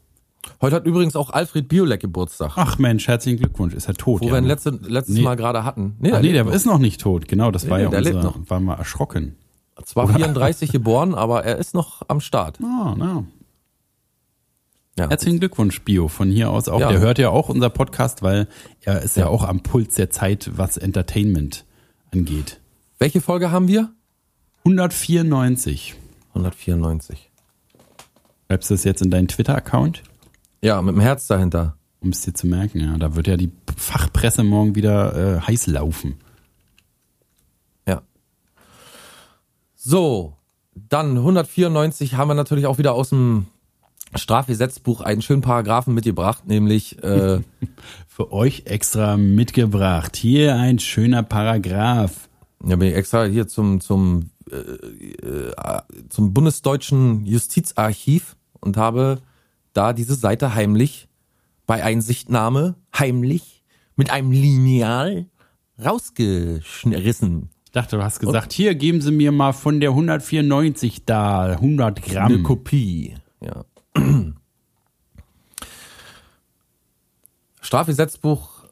Heute 0.61 0.75
hat 0.75 0.85
übrigens 0.85 1.15
auch 1.15 1.31
Alfred 1.31 1.67
Biolek 1.67 2.01
Geburtstag, 2.01 2.51
Ach 2.55 2.77
Mensch, 2.77 3.07
herzlichen 3.07 3.39
Glückwunsch. 3.39 3.73
Ist 3.73 3.87
er 3.87 3.95
tot? 3.95 4.21
wo 4.21 4.25
ja, 4.27 4.33
wir 4.33 4.37
ihn 4.39 4.43
ne? 4.43 4.49
letzte, 4.49 4.69
letztes 4.69 5.15
Nee. 5.15 5.21
Mal 5.23 5.35
gerade 5.35 5.63
hatten. 5.63 5.95
Nee, 5.99 6.11
Ach, 6.11 6.21
nee, 6.21 6.33
der 6.33 6.43
lebt 6.43 6.55
ist 6.55 6.65
noch 6.65 6.77
nicht 6.77 7.01
tot. 7.01 7.27
Genau, 7.27 7.49
das 7.49 7.67
war 7.69 7.77
Nee, 7.77 7.85
ja 7.85 7.89
der 7.89 8.01
lebt 8.01 8.17
unser, 8.17 8.27
noch. 8.29 8.49
war 8.49 8.59
mal 8.59 8.75
erschrocken. 8.75 9.37
noch. 9.75 9.85
zwar 9.85 10.07
34 10.13 10.71
geboren, 10.71 11.15
aber 11.15 11.43
er 11.45 11.57
ist 11.57 11.73
noch 11.73 12.03
am 12.09 12.19
Start. 12.21 12.59
Ah, 12.61 12.93
na. 12.95 13.23
Ja. 14.99 15.09
Herzlichen 15.09 15.39
Glückwunsch, 15.39 15.81
Bio, 15.81 16.07
von 16.07 16.29
hier 16.29 16.51
aus 16.51 16.67
auch. 16.69 16.79
Ja. 16.79 16.89
Der 16.89 16.99
hört 16.99 17.17
ja 17.17 17.29
auch 17.29 17.49
unser 17.49 17.71
Podcast, 17.71 18.21
weil 18.21 18.47
er 18.81 19.01
ist 19.01 19.17
ja. 19.17 19.27
auch 19.27 19.43
am 19.43 19.61
Puls 19.63 19.95
der 19.95 20.11
Zeit, 20.11 20.51
was 20.55 20.77
Entertainment 20.77 21.65
angeht. 22.13 22.59
Welche 22.99 23.19
Folge 23.21 23.49
haben 23.49 23.67
wir? 23.67 23.89
194. 24.65 25.95
194. 26.35 27.31
Schreibst 28.53 28.69
du 28.69 28.75
das 28.75 28.83
jetzt 28.83 29.01
in 29.01 29.09
deinen 29.09 29.27
Twitter-Account, 29.27 30.03
Ja, 30.61 30.79
mit 30.83 30.93
dem 30.93 31.01
Herz 31.01 31.25
dahinter. 31.25 31.75
um 32.01 32.09
es 32.09 32.21
dir 32.21 32.35
zu 32.35 32.45
merken? 32.45 32.81
Ja, 32.81 32.95
da 32.99 33.15
wird 33.15 33.25
ja 33.25 33.35
die 33.35 33.51
Fachpresse 33.75 34.43
morgen 34.43 34.75
wieder 34.75 35.37
äh, 35.37 35.41
heiß 35.41 35.65
laufen. 35.65 36.17
Ja. 37.87 38.03
So, 39.75 40.37
dann 40.75 41.17
194 41.17 42.13
haben 42.15 42.27
wir 42.27 42.35
natürlich 42.35 42.67
auch 42.67 42.77
wieder 42.77 42.93
aus 42.93 43.09
dem 43.09 43.47
Strafgesetzbuch 44.13 45.01
einen 45.01 45.23
schönen 45.23 45.41
Paragraphen 45.41 45.95
mitgebracht, 45.95 46.45
nämlich 46.45 47.01
äh, 47.03 47.41
Für 48.07 48.31
euch 48.31 48.67
extra 48.67 49.17
mitgebracht. 49.17 50.15
Hier 50.15 50.57
ein 50.57 50.77
schöner 50.77 51.23
Paragraph. 51.23 52.29
Ja, 52.63 52.75
bin 52.75 52.89
ich 52.89 52.95
extra 52.95 53.23
hier 53.25 53.47
zum, 53.47 53.81
zum, 53.81 54.29
äh, 54.51 54.57
äh, 54.57 55.81
zum 56.09 56.35
Bundesdeutschen 56.35 57.25
Justizarchiv 57.25 58.35
und 58.63 58.77
habe 58.77 59.21
da 59.73 59.93
diese 59.93 60.15
Seite 60.15 60.55
heimlich 60.55 61.07
bei 61.65 61.83
Einsichtnahme 61.83 62.75
heimlich 62.97 63.63
mit 63.95 64.09
einem 64.11 64.31
Lineal 64.31 65.27
rausgerissen. 65.83 67.49
Ich 67.65 67.71
dachte, 67.71 67.97
du 67.97 68.03
hast 68.03 68.19
gesagt, 68.19 68.53
hier 68.53 68.75
geben 68.75 69.01
Sie 69.01 69.11
mir 69.11 69.31
mal 69.31 69.53
von 69.53 69.79
der 69.79 69.89
194 69.91 71.05
da 71.05 71.45
100 71.45 72.03
Gramm. 72.03 72.31
Eine 72.31 72.43
Kopie, 72.43 73.15
ja. 73.41 73.65
Strafgesetzbuch, 77.61 78.65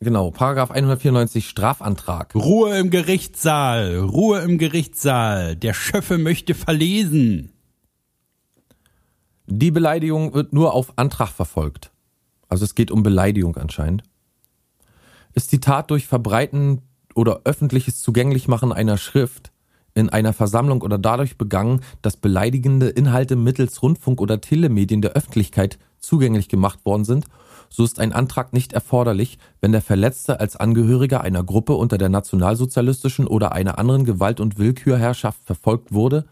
genau, 0.00 0.30
Paragraph 0.30 0.70
194 0.70 1.48
Strafantrag. 1.48 2.34
Ruhe 2.34 2.78
im 2.78 2.90
Gerichtssaal, 2.90 3.98
Ruhe 4.00 4.40
im 4.40 4.58
Gerichtssaal. 4.58 5.56
Der 5.56 5.72
Schöffe 5.72 6.18
möchte 6.18 6.54
verlesen. 6.54 7.51
Die 9.54 9.70
Beleidigung 9.70 10.32
wird 10.32 10.54
nur 10.54 10.72
auf 10.72 10.94
Antrag 10.96 11.28
verfolgt. 11.28 11.90
Also 12.48 12.64
es 12.64 12.74
geht 12.74 12.90
um 12.90 13.02
Beleidigung 13.02 13.54
anscheinend. 13.58 14.02
Ist 15.34 15.52
die 15.52 15.60
Tat 15.60 15.90
durch 15.90 16.06
Verbreiten 16.06 16.80
oder 17.14 17.42
öffentliches 17.44 18.00
Zugänglichmachen 18.00 18.72
einer 18.72 18.96
Schrift 18.96 19.52
in 19.92 20.08
einer 20.08 20.32
Versammlung 20.32 20.80
oder 20.80 20.96
dadurch 20.96 21.36
begangen, 21.36 21.82
dass 22.00 22.16
beleidigende 22.16 22.88
Inhalte 22.88 23.36
mittels 23.36 23.82
Rundfunk 23.82 24.22
oder 24.22 24.40
Telemedien 24.40 25.02
der 25.02 25.12
Öffentlichkeit 25.12 25.78
zugänglich 25.98 26.48
gemacht 26.48 26.86
worden 26.86 27.04
sind, 27.04 27.26
so 27.68 27.84
ist 27.84 28.00
ein 28.00 28.14
Antrag 28.14 28.54
nicht 28.54 28.72
erforderlich, 28.72 29.36
wenn 29.60 29.72
der 29.72 29.82
Verletzte 29.82 30.40
als 30.40 30.56
Angehöriger 30.56 31.20
einer 31.20 31.44
Gruppe 31.44 31.74
unter 31.74 31.98
der 31.98 32.08
nationalsozialistischen 32.08 33.26
oder 33.26 33.52
einer 33.52 33.78
anderen 33.78 34.06
Gewalt- 34.06 34.40
und 34.40 34.56
Willkürherrschaft 34.56 35.44
verfolgt 35.44 35.92
wurde, 35.92 36.24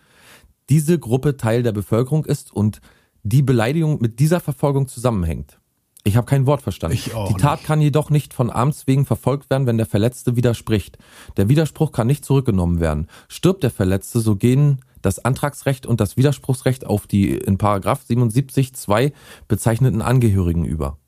diese 0.70 0.98
Gruppe 0.98 1.36
Teil 1.36 1.62
der 1.62 1.72
Bevölkerung 1.72 2.24
ist 2.24 2.50
und 2.50 2.80
die 3.22 3.42
Beleidigung 3.42 4.00
mit 4.00 4.18
dieser 4.18 4.40
Verfolgung 4.40 4.88
zusammenhängt. 4.88 5.58
Ich 6.02 6.16
habe 6.16 6.26
kein 6.26 6.46
Wort 6.46 6.62
verstanden. 6.62 6.96
Ich 6.96 7.14
auch 7.14 7.28
die 7.28 7.40
Tat 7.40 7.58
nicht. 7.58 7.66
kann 7.66 7.80
jedoch 7.80 8.08
nicht 8.08 8.32
von 8.32 8.50
Amts 8.50 8.86
wegen 8.86 9.04
verfolgt 9.04 9.50
werden, 9.50 9.66
wenn 9.66 9.76
der 9.76 9.86
Verletzte 9.86 10.34
widerspricht. 10.34 10.96
Der 11.36 11.48
Widerspruch 11.50 11.92
kann 11.92 12.06
nicht 12.06 12.24
zurückgenommen 12.24 12.80
werden. 12.80 13.08
Stirbt 13.28 13.62
der 13.62 13.70
Verletzte, 13.70 14.20
so 14.20 14.36
gehen 14.36 14.80
das 15.02 15.18
Antragsrecht 15.18 15.86
und 15.86 16.00
das 16.00 16.16
Widerspruchsrecht 16.16 16.86
auf 16.86 17.06
die 17.06 17.30
in 17.36 17.58
Paragraph 17.58 18.02
77 18.04 18.74
2 18.74 19.12
bezeichneten 19.48 20.02
Angehörigen 20.02 20.64
über. 20.64 20.98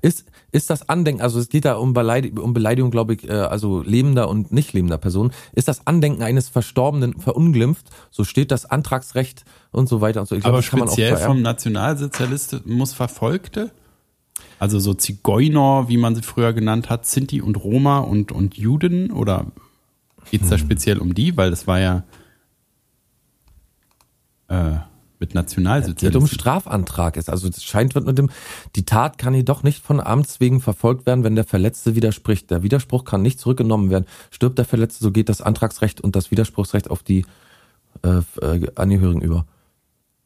Ist, 0.00 0.24
ist 0.52 0.68
das 0.68 0.88
Andenken, 0.88 1.22
also 1.22 1.40
es 1.40 1.48
geht 1.48 1.64
da 1.64 1.74
um, 1.74 1.94
Beleid 1.94 2.38
um 2.38 2.52
Beleidigung, 2.52 2.90
glaube 2.90 3.14
ich, 3.14 3.28
äh, 3.28 3.32
also 3.32 3.82
lebender 3.82 4.28
und 4.28 4.52
nicht 4.52 4.72
lebender 4.74 4.98
Personen, 4.98 5.32
ist 5.54 5.66
das 5.66 5.86
Andenken 5.86 6.22
eines 6.22 6.50
Verstorbenen 6.50 7.18
verunglimpft, 7.18 7.86
so 8.10 8.22
steht 8.22 8.50
das 8.50 8.66
Antragsrecht 8.66 9.44
und 9.70 9.88
so 9.88 10.02
weiter 10.02 10.20
und 10.20 10.26
so. 10.26 10.34
Ich 10.36 10.42
glaub, 10.42 10.52
Aber 10.52 10.62
speziell 10.62 11.16
vom 11.16 11.40
Nationalsozialismus 11.40 12.92
Verfolgte? 12.92 13.70
Also 14.58 14.78
so 14.78 14.94
Zigeuner, 14.94 15.88
wie 15.88 15.96
man 15.96 16.14
sie 16.14 16.22
früher 16.22 16.52
genannt 16.52 16.90
hat, 16.90 17.06
Sinti 17.06 17.40
und 17.40 17.56
Roma 17.56 17.98
und, 17.98 18.30
und 18.30 18.56
Juden? 18.56 19.10
Oder 19.10 19.46
geht's 20.30 20.44
Hm. 20.44 20.50
da 20.50 20.58
speziell 20.58 20.98
um 20.98 21.14
die? 21.14 21.36
Weil 21.36 21.50
das 21.50 21.66
war 21.66 21.80
ja 21.80 22.04
äh, 24.48 24.76
mit 25.22 25.30
geht 25.30 25.36
um 25.36 25.40
Nationalsozialismus. 25.42 26.30
Strafantrag 26.30 27.16
ist. 27.16 27.30
Also 27.30 27.48
es 27.48 27.62
scheint 27.62 27.94
wird 27.94 28.04
mit 28.06 28.18
dem, 28.18 28.30
die 28.76 28.84
Tat 28.84 29.18
kann 29.18 29.34
jedoch 29.34 29.62
nicht 29.62 29.82
von 29.82 30.00
Amts 30.00 30.40
wegen 30.40 30.60
verfolgt 30.60 31.06
werden, 31.06 31.24
wenn 31.24 31.36
der 31.36 31.44
Verletzte 31.44 31.94
widerspricht. 31.94 32.50
Der 32.50 32.62
Widerspruch 32.62 33.04
kann 33.04 33.22
nicht 33.22 33.38
zurückgenommen 33.38 33.88
werden. 33.90 34.06
Stirbt 34.30 34.58
der 34.58 34.64
Verletzte, 34.64 35.02
so 35.04 35.12
geht 35.12 35.28
das 35.28 35.40
Antragsrecht 35.40 36.00
und 36.00 36.16
das 36.16 36.30
Widerspruchsrecht 36.30 36.90
auf 36.90 37.02
die 37.02 37.24
äh, 38.02 38.20
äh, 38.40 38.66
Angehörigen 38.74 39.22
über. 39.22 39.46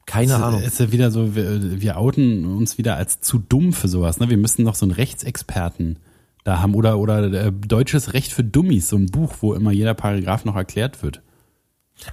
Keine 0.07 0.33
Es 0.33 0.41
Ahnung. 0.41 0.61
ist 0.61 0.79
ja 0.79 0.91
wieder 0.91 1.11
so, 1.11 1.35
wir, 1.35 1.81
wir 1.81 1.97
outen 1.97 2.45
uns 2.45 2.77
wieder 2.77 2.95
als 2.95 3.21
zu 3.21 3.37
dumm 3.37 3.73
für 3.73 3.87
sowas. 3.87 4.19
Ne? 4.19 4.29
Wir 4.29 4.37
müssen 4.37 4.63
noch 4.63 4.75
so 4.75 4.85
einen 4.85 4.93
Rechtsexperten 4.93 5.99
da 6.43 6.61
haben 6.61 6.75
oder, 6.75 6.97
oder 6.97 7.31
äh, 7.31 7.51
deutsches 7.51 8.13
Recht 8.13 8.31
für 8.31 8.43
Dummies, 8.43 8.89
so 8.89 8.95
ein 8.95 9.07
Buch, 9.07 9.35
wo 9.41 9.53
immer 9.53 9.71
jeder 9.71 9.93
Paragraph 9.93 10.45
noch 10.45 10.55
erklärt 10.55 11.03
wird. 11.03 11.21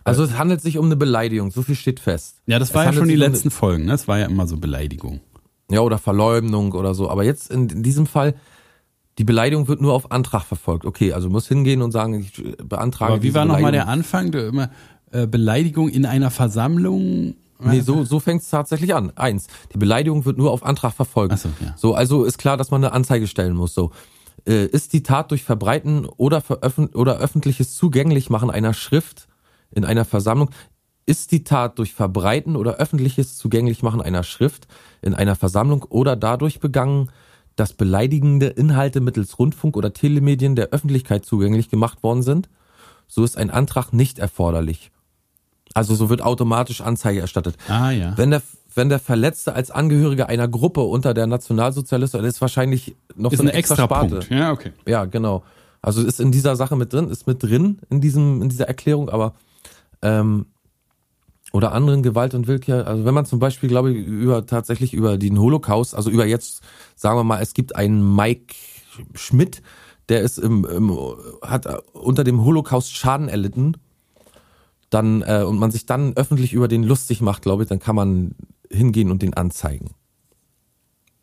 Also 0.02 0.24
es 0.24 0.38
handelt 0.38 0.60
sich 0.60 0.78
um 0.78 0.86
eine 0.86 0.96
Beleidigung, 0.96 1.50
so 1.50 1.62
viel 1.62 1.74
steht 1.74 2.00
fest. 2.00 2.36
Ja, 2.46 2.58
das 2.58 2.70
Es 2.70 2.74
war 2.74 2.82
ja 2.82 2.88
handelt 2.88 3.02
schon 3.02 3.08
die 3.08 3.16
sich 3.16 3.26
um 3.26 3.32
letzten 3.32 3.50
Folgen. 3.50 3.84
Ne? 3.84 3.92
Das 3.92 4.08
war 4.08 4.18
ja 4.18 4.26
immer 4.26 4.46
so 4.46 4.56
Beleidigung. 4.56 5.20
Ja, 5.70 5.80
oder 5.80 5.98
Verleumdung 5.98 6.72
oder 6.72 6.94
so. 6.94 7.08
Aber 7.10 7.24
jetzt 7.24 7.50
in, 7.50 7.68
in 7.68 7.82
diesem 7.82 8.06
Fall, 8.06 8.34
die 9.18 9.24
Beleidigung 9.24 9.68
wird 9.68 9.80
nur 9.80 9.92
auf 9.92 10.10
Antrag 10.10 10.44
verfolgt. 10.44 10.84
Okay, 10.84 11.12
also 11.12 11.30
muss 11.30 11.48
hingehen 11.48 11.82
und 11.82 11.92
sagen, 11.92 12.20
ich 12.20 12.32
beantrage 12.62 13.14
Aber 13.14 13.22
wie 13.22 13.34
war 13.34 13.44
nochmal 13.44 13.72
der. 13.72 13.88
Anfang? 13.88 14.30
Du 14.32 14.46
immer 14.46 14.70
äh, 15.12 15.26
Beleidigung 15.26 15.88
in 15.88 16.06
einer 16.06 16.30
Versammlung? 16.30 17.36
Nee, 17.60 17.80
so, 17.80 18.04
so 18.04 18.20
fängt 18.20 18.42
es 18.42 18.50
tatsächlich 18.50 18.94
an. 18.94 19.12
Eins, 19.16 19.46
die 19.72 19.78
Beleidigung 19.78 20.24
wird 20.24 20.36
nur 20.36 20.50
auf 20.50 20.64
Antrag 20.64 20.92
verfolgt. 20.92 21.38
So, 21.38 21.48
ja. 21.60 21.74
so, 21.76 21.94
also 21.94 22.24
ist 22.24 22.36
klar, 22.36 22.56
dass 22.56 22.70
man 22.70 22.84
eine 22.84 22.92
Anzeige 22.92 23.26
stellen 23.26 23.54
muss. 23.54 23.72
So, 23.72 23.92
äh, 24.46 24.66
ist 24.66 24.92
die 24.92 25.02
Tat 25.02 25.30
durch 25.30 25.44
Verbreiten 25.44 26.04
oder, 26.04 26.42
oder 26.94 27.18
öffentliches 27.18 27.74
Zugänglichmachen 27.74 28.50
einer 28.50 28.74
Schrift 28.74 29.28
in 29.74 29.84
einer 29.84 30.04
Versammlung, 30.04 30.50
ist 31.06 31.32
die 31.32 31.44
Tat 31.44 31.78
durch 31.78 31.92
Verbreiten 31.92 32.56
oder 32.56 32.76
öffentliches 32.76 33.36
Zugänglichmachen 33.36 34.00
einer 34.00 34.22
Schrift 34.22 34.66
in 35.02 35.14
einer 35.14 35.36
Versammlung 35.36 35.82
oder 35.82 36.16
dadurch 36.16 36.60
begangen, 36.60 37.10
dass 37.56 37.72
beleidigende 37.72 38.46
Inhalte 38.46 39.00
mittels 39.00 39.38
Rundfunk 39.38 39.76
oder 39.76 39.92
Telemedien 39.92 40.56
der 40.56 40.70
Öffentlichkeit 40.70 41.24
zugänglich 41.24 41.68
gemacht 41.68 42.02
worden 42.02 42.22
sind, 42.22 42.48
so 43.06 43.22
ist 43.22 43.36
ein 43.36 43.50
Antrag 43.50 43.92
nicht 43.92 44.18
erforderlich. 44.18 44.90
Also 45.74 45.94
so 45.94 46.08
wird 46.08 46.22
automatisch 46.22 46.80
Anzeige 46.80 47.20
erstattet. 47.20 47.56
Ah 47.68 47.90
ja. 47.90 48.16
Wenn 48.16 48.30
der, 48.30 48.42
wenn 48.74 48.88
der 48.88 48.98
Verletzte 48.98 49.54
als 49.54 49.70
Angehöriger 49.70 50.28
einer 50.28 50.48
Gruppe 50.48 50.80
unter 50.82 51.14
der 51.14 51.26
Nationalsozialisten, 51.26 52.22
das 52.22 52.34
ist 52.34 52.40
wahrscheinlich 52.40 52.96
noch 53.14 53.32
ist 53.32 53.38
so 53.38 53.44
ein 53.44 53.48
eine 53.48 53.58
extra, 53.58 53.74
extra 53.74 53.86
Sparte. 53.86 54.16
Punkt. 54.16 54.30
Ja, 54.30 54.52
okay. 54.52 54.72
Ja, 54.86 55.04
genau. 55.04 55.42
Also 55.82 56.02
ist 56.02 56.20
in 56.20 56.32
dieser 56.32 56.56
Sache 56.56 56.76
mit 56.76 56.92
drin, 56.92 57.08
ist 57.08 57.26
mit 57.26 57.42
drin 57.42 57.78
in 57.90 58.00
diesem, 58.00 58.40
in 58.40 58.48
dieser 58.48 58.66
Erklärung, 58.66 59.10
aber 59.10 59.34
ähm, 60.04 60.46
oder 61.52 61.72
anderen 61.72 62.02
Gewalt 62.02 62.34
und 62.34 62.46
Willkür. 62.46 62.86
Also 62.86 63.04
wenn 63.04 63.14
man 63.14 63.26
zum 63.26 63.38
Beispiel, 63.38 63.68
glaube 63.68 63.92
ich, 63.92 64.06
über 64.06 64.46
tatsächlich 64.46 64.92
über 64.92 65.18
den 65.18 65.38
Holocaust, 65.38 65.94
also 65.94 66.10
über 66.10 66.26
jetzt, 66.26 66.62
sagen 66.96 67.18
wir 67.18 67.24
mal, 67.24 67.40
es 67.40 67.54
gibt 67.54 67.74
einen 67.74 68.14
Mike 68.14 68.54
Schmidt, 69.14 69.62
der 70.08 70.22
ist 70.22 70.38
im, 70.38 70.64
im 70.64 70.96
hat 71.42 71.66
unter 71.92 72.24
dem 72.24 72.44
Holocaust 72.44 72.94
Schaden 72.94 73.28
erlitten, 73.28 73.76
dann 74.90 75.22
äh, 75.22 75.44
und 75.46 75.58
man 75.58 75.70
sich 75.70 75.86
dann 75.86 76.14
öffentlich 76.16 76.52
über 76.52 76.68
den 76.68 76.82
lustig 76.82 77.20
macht, 77.20 77.42
glaube 77.42 77.62
ich, 77.62 77.68
dann 77.68 77.78
kann 77.78 77.96
man 77.96 78.34
hingehen 78.70 79.10
und 79.10 79.22
den 79.22 79.34
anzeigen. 79.34 79.90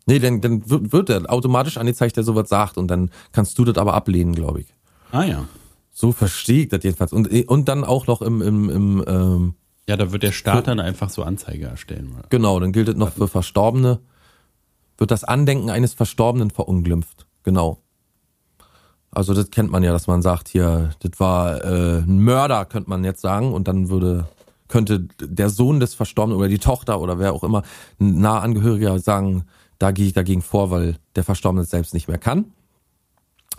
Nee, 0.06 0.18
dann, 0.18 0.40
dann 0.40 0.68
wird, 0.68 0.92
wird 0.92 1.10
er 1.10 1.30
automatisch 1.30 1.76
angezeigt, 1.76 2.16
der 2.16 2.24
sowas 2.24 2.48
sagt 2.48 2.76
und 2.76 2.88
dann 2.88 3.10
kannst 3.30 3.58
du 3.58 3.64
das 3.64 3.78
aber 3.78 3.94
ablehnen, 3.94 4.34
glaube 4.34 4.62
ich. 4.62 4.74
Ah 5.12 5.24
ja. 5.24 5.44
So 5.92 6.10
verstehe 6.12 6.62
ich 6.62 6.68
das 6.68 6.82
jedenfalls. 6.82 7.12
Und, 7.12 7.28
und 7.48 7.68
dann 7.68 7.84
auch 7.84 8.06
noch 8.06 8.22
im, 8.22 8.40
im, 8.40 8.70
im 8.70 9.04
ähm, 9.06 9.54
Ja, 9.86 9.96
da 9.96 10.10
wird 10.10 10.22
der 10.22 10.32
Staat 10.32 10.66
dann 10.66 10.80
einfach 10.80 11.10
so 11.10 11.22
Anzeige 11.22 11.66
erstellen. 11.66 12.14
Oder? 12.14 12.26
genau, 12.30 12.58
dann 12.58 12.72
gilt 12.72 12.88
es 12.88 12.96
noch 12.96 13.12
für 13.12 13.28
Verstorbene, 13.28 14.00
wird 14.96 15.10
das 15.10 15.22
Andenken 15.22 15.70
eines 15.70 15.92
Verstorbenen 15.92 16.50
verunglimpft. 16.50 17.26
Genau. 17.42 17.78
Also 19.10 19.34
das 19.34 19.50
kennt 19.50 19.70
man 19.70 19.82
ja, 19.82 19.92
dass 19.92 20.06
man 20.06 20.22
sagt, 20.22 20.48
hier, 20.48 20.90
das 21.00 21.20
war 21.20 21.62
äh, 21.62 21.98
ein 21.98 22.20
Mörder, 22.20 22.64
könnte 22.64 22.88
man 22.88 23.04
jetzt 23.04 23.20
sagen, 23.20 23.52
und 23.52 23.68
dann 23.68 23.90
würde, 23.90 24.26
könnte 24.68 25.00
der 25.20 25.50
Sohn 25.50 25.80
des 25.80 25.92
Verstorbenen 25.92 26.38
oder 26.38 26.48
die 26.48 26.58
Tochter 26.58 26.98
oder 26.98 27.18
wer 27.18 27.34
auch 27.34 27.44
immer, 27.44 27.62
ein 28.00 28.20
nahe 28.20 28.40
Angehöriger 28.40 28.98
sagen, 28.98 29.44
da 29.78 29.90
gehe 29.90 30.06
ich 30.06 30.14
dagegen 30.14 30.40
vor, 30.40 30.70
weil 30.70 30.96
der 31.14 31.24
Verstorbene 31.24 31.62
es 31.62 31.70
selbst 31.70 31.92
nicht 31.92 32.08
mehr 32.08 32.16
kann. 32.16 32.52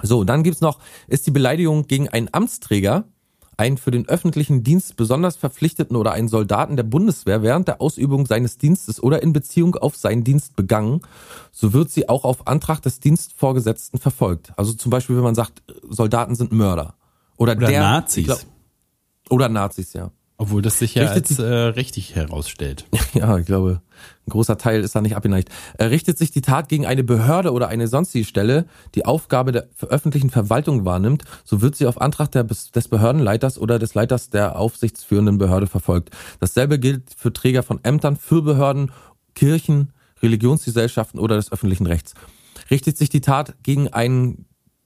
So, 0.02 0.24
dann 0.24 0.44
gibt's 0.44 0.62
noch, 0.62 0.80
ist 1.08 1.28
die 1.28 1.32
Beleidigung 1.32 1.88
gegen 1.88 2.10
einen 2.10 2.30
Amtsträger, 2.32 3.06
einen 3.58 3.78
für 3.78 3.92
den 3.92 4.08
öffentlichen 4.08 4.64
Dienst 4.64 4.96
besonders 4.96 5.36
Verpflichteten 5.36 5.96
oder 5.96 6.12
einen 6.12 6.28
Soldaten 6.28 6.76
der 6.76 6.84
Bundeswehr 6.84 7.44
während 7.44 7.68
der 7.68 7.82
Ausübung 7.82 8.26
seines 8.26 8.58
Dienstes 8.58 9.02
oder 9.02 9.22
in 9.22 9.34
Beziehung 9.34 9.76
auf 9.76 9.96
seinen 9.96 10.24
Dienst 10.24 10.56
begangen, 10.56 11.02
so 11.52 11.74
wird 11.74 11.92
sie 11.92 12.10
auch 12.10 12.24
auf 12.24 12.48
Antrag 12.48 12.82
des 12.82 13.00
Dienstvorgesetzten 13.00 14.00
verfolgt. 14.00 14.54
Also 14.58 14.74
zum 14.74 14.90
Beispiel, 14.90 15.16
wenn 15.16 15.24
man 15.24 15.36
sagt, 15.36 15.62
Soldaten 15.88 16.36
sind 16.36 16.52
Mörder. 16.52 16.96
Oder, 17.38 17.54
Oder 17.54 17.68
der, 17.68 17.82
Nazis. 17.82 18.26
glaub- 18.26 18.46
oder 19.30 19.50
Nazis, 19.50 19.94
ja. 19.94 20.12
Obwohl 20.38 20.62
das 20.62 20.80
sich 20.80 20.96
ja 20.96 21.04
Richtet 21.12 21.40
als 21.40 21.40
äh, 21.40 21.54
richtig 21.54 22.16
herausstellt. 22.16 22.86
Ja, 23.14 23.38
ich 23.38 23.46
glaube, 23.46 23.82
ein 24.26 24.32
großer 24.32 24.58
Teil 24.58 24.82
ist 24.82 24.96
da 24.96 25.02
nicht 25.02 25.16
abgeneigt. 25.16 25.50
Äh, 25.78 25.86
richtet 25.86 26.18
sich 26.18 26.32
die 26.32 26.42
Tat 26.42 26.68
gegen 26.68 26.88
eine 26.88 27.04
Behörde 27.04 27.52
oder 27.52 27.68
eine 27.68 27.88
sonstige 27.88 28.26
Stelle, 28.26 28.66
die 28.96 29.06
Aufgabe 29.06 29.52
der 29.52 29.68
öffentlichen 29.88 30.32
Verwaltung 30.32 30.84
wahrnimmt, 30.84 31.24
so 31.44 31.62
wird 31.62 31.76
sie 31.76 31.86
auf 31.86 32.02
Antrag 32.02 32.32
der, 32.32 32.44
des 32.44 32.88
Behördenleiters 32.88 33.60
oder 33.60 33.78
des 33.78 33.94
Leiters 33.94 34.32
der 34.32 34.58
aufsichtsführenden 34.58 35.38
Behörde 35.38 35.68
verfolgt. 35.68 36.10
Dasselbe 36.40 36.80
gilt 36.80 37.04
für 37.16 37.32
Träger 37.32 37.62
von 37.62 37.80
Ämtern, 37.84 38.18
für 38.18 38.42
Behörden, 38.42 38.92
Kirchen, 39.36 39.94
Religionsgesellschaften 40.24 41.20
oder 41.20 41.36
des 41.36 41.52
öffentlichen 41.52 41.86
Rechts. 41.86 42.16
Richtet 42.72 42.98
sich 42.98 43.10
die 43.10 43.22
Tat 43.22 43.56
gegen 43.62 43.90
einen 43.90 44.46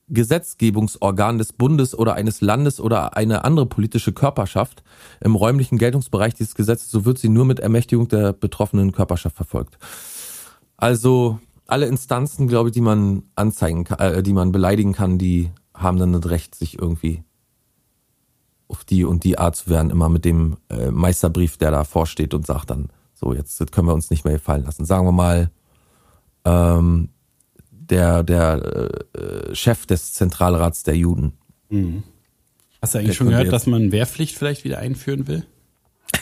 Gesetzgebungsorgan 0.09 1.37
des 1.37 1.53
Bundes 1.53 1.97
oder 1.97 2.15
eines 2.15 2.41
Landes 2.41 2.79
oder 2.79 3.17
eine 3.17 3.43
andere 3.43 3.65
politische 3.65 4.13
Körperschaft 4.13 4.83
im 5.19 5.35
räumlichen 5.35 5.77
Geltungsbereich 5.77 6.33
dieses 6.33 6.55
Gesetzes, 6.55 6.91
so 6.91 7.05
wird 7.05 7.17
sie 7.17 7.29
nur 7.29 7.45
mit 7.45 7.59
Ermächtigung 7.59 8.07
der 8.07 8.33
betroffenen 8.33 8.93
Körperschaft 8.93 9.35
verfolgt. 9.35 9.77
Also 10.77 11.39
alle 11.65 11.87
Instanzen, 11.87 12.47
glaube 12.47 12.69
ich, 12.69 12.73
die 12.73 12.81
man 12.81 13.23
anzeigen 13.35 13.83
kann, 13.83 13.99
äh, 13.99 14.23
die 14.23 14.33
man 14.33 14.51
beleidigen 14.51 14.93
kann, 14.93 15.17
die 15.17 15.51
haben 15.73 15.99
dann 15.99 16.13
das 16.13 16.29
Recht, 16.29 16.55
sich 16.55 16.79
irgendwie 16.79 17.23
auf 18.69 18.83
die 18.83 19.03
und 19.05 19.23
die 19.23 19.37
Art 19.37 19.55
zu 19.55 19.69
werden, 19.69 19.91
immer 19.91 20.09
mit 20.09 20.25
dem 20.25 20.57
äh, 20.69 20.91
Meisterbrief, 20.91 21.57
der 21.57 21.71
da 21.71 21.83
vorsteht 21.83 22.33
und 22.33 22.45
sagt 22.45 22.69
dann, 22.69 22.89
so, 23.13 23.33
jetzt 23.33 23.71
können 23.71 23.87
wir 23.87 23.93
uns 23.93 24.09
nicht 24.09 24.25
mehr 24.25 24.33
gefallen 24.33 24.63
lassen. 24.63 24.85
Sagen 24.85 25.05
wir 25.05 25.11
mal, 25.11 25.51
ähm, 26.45 27.09
der, 27.89 28.23
der 28.23 28.91
äh, 29.13 29.55
Chef 29.55 29.85
des 29.85 30.13
Zentralrats 30.13 30.83
der 30.83 30.95
Juden. 30.95 31.33
Hast 32.81 32.93
du 32.93 32.99
eigentlich 32.99 33.09
Der 33.09 33.13
schon 33.13 33.29
gehört, 33.29 33.51
dass 33.51 33.67
man 33.67 33.91
Wehrpflicht 33.91 34.37
vielleicht 34.37 34.63
wieder 34.63 34.79
einführen 34.79 35.27
will? 35.27 35.45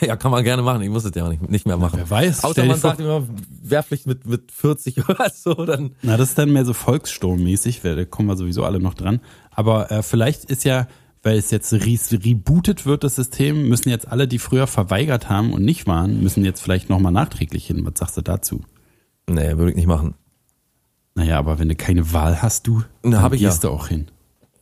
Ja, 0.00 0.16
kann 0.16 0.30
man 0.30 0.44
gerne 0.44 0.62
machen. 0.62 0.82
Ich 0.82 0.90
muss 0.90 1.04
es 1.04 1.14
ja 1.14 1.24
auch 1.24 1.30
nicht, 1.30 1.48
nicht 1.48 1.66
mehr 1.66 1.76
machen. 1.76 1.98
Wer 1.98 2.10
weiß, 2.10 2.44
Außer 2.44 2.64
man 2.64 2.78
sagt 2.78 3.00
immer, 3.00 3.26
Wehrpflicht 3.62 4.06
mit, 4.06 4.26
mit 4.26 4.52
40 4.52 5.08
oder 5.08 5.30
so, 5.30 5.54
dann. 5.54 5.92
Na, 6.02 6.16
das 6.16 6.30
ist 6.30 6.38
dann 6.38 6.52
mehr 6.52 6.64
so 6.64 6.74
volkssturmmäßig, 6.74 7.84
weil 7.84 7.96
da 7.96 8.04
kommen 8.04 8.28
wir 8.28 8.36
sowieso 8.36 8.64
alle 8.64 8.80
noch 8.80 8.94
dran. 8.94 9.20
Aber 9.50 9.90
äh, 9.90 10.02
vielleicht 10.02 10.44
ist 10.46 10.64
ja, 10.64 10.86
weil 11.22 11.38
es 11.38 11.50
jetzt 11.50 11.72
re 11.72 11.98
rebootet 12.12 12.84
wird, 12.84 13.04
das 13.04 13.16
System, 13.16 13.68
müssen 13.68 13.88
jetzt 13.88 14.08
alle, 14.08 14.28
die 14.28 14.38
früher 14.38 14.66
verweigert 14.66 15.28
haben 15.28 15.52
und 15.52 15.64
nicht 15.64 15.86
waren, 15.86 16.22
müssen 16.22 16.44
jetzt 16.44 16.60
vielleicht 16.60 16.90
nochmal 16.90 17.12
nachträglich 17.12 17.66
hin. 17.66 17.84
Was 17.86 17.98
sagst 17.98 18.16
du 18.16 18.22
dazu? 18.22 18.62
Nee, 19.28 19.56
würde 19.56 19.70
ich 19.70 19.76
nicht 19.76 19.88
machen. 19.88 20.14
Naja, 21.16 21.38
aber 21.38 21.58
wenn 21.58 21.68
du 21.68 21.74
keine 21.74 22.12
Wahl 22.12 22.40
hast, 22.42 22.66
du, 22.68 22.82
Na, 23.02 23.10
dann 23.10 23.22
hab 23.22 23.32
ich 23.32 23.40
gehst 23.40 23.64
ja. 23.64 23.70
du 23.70 23.74
auch 23.74 23.88
hin. 23.88 24.06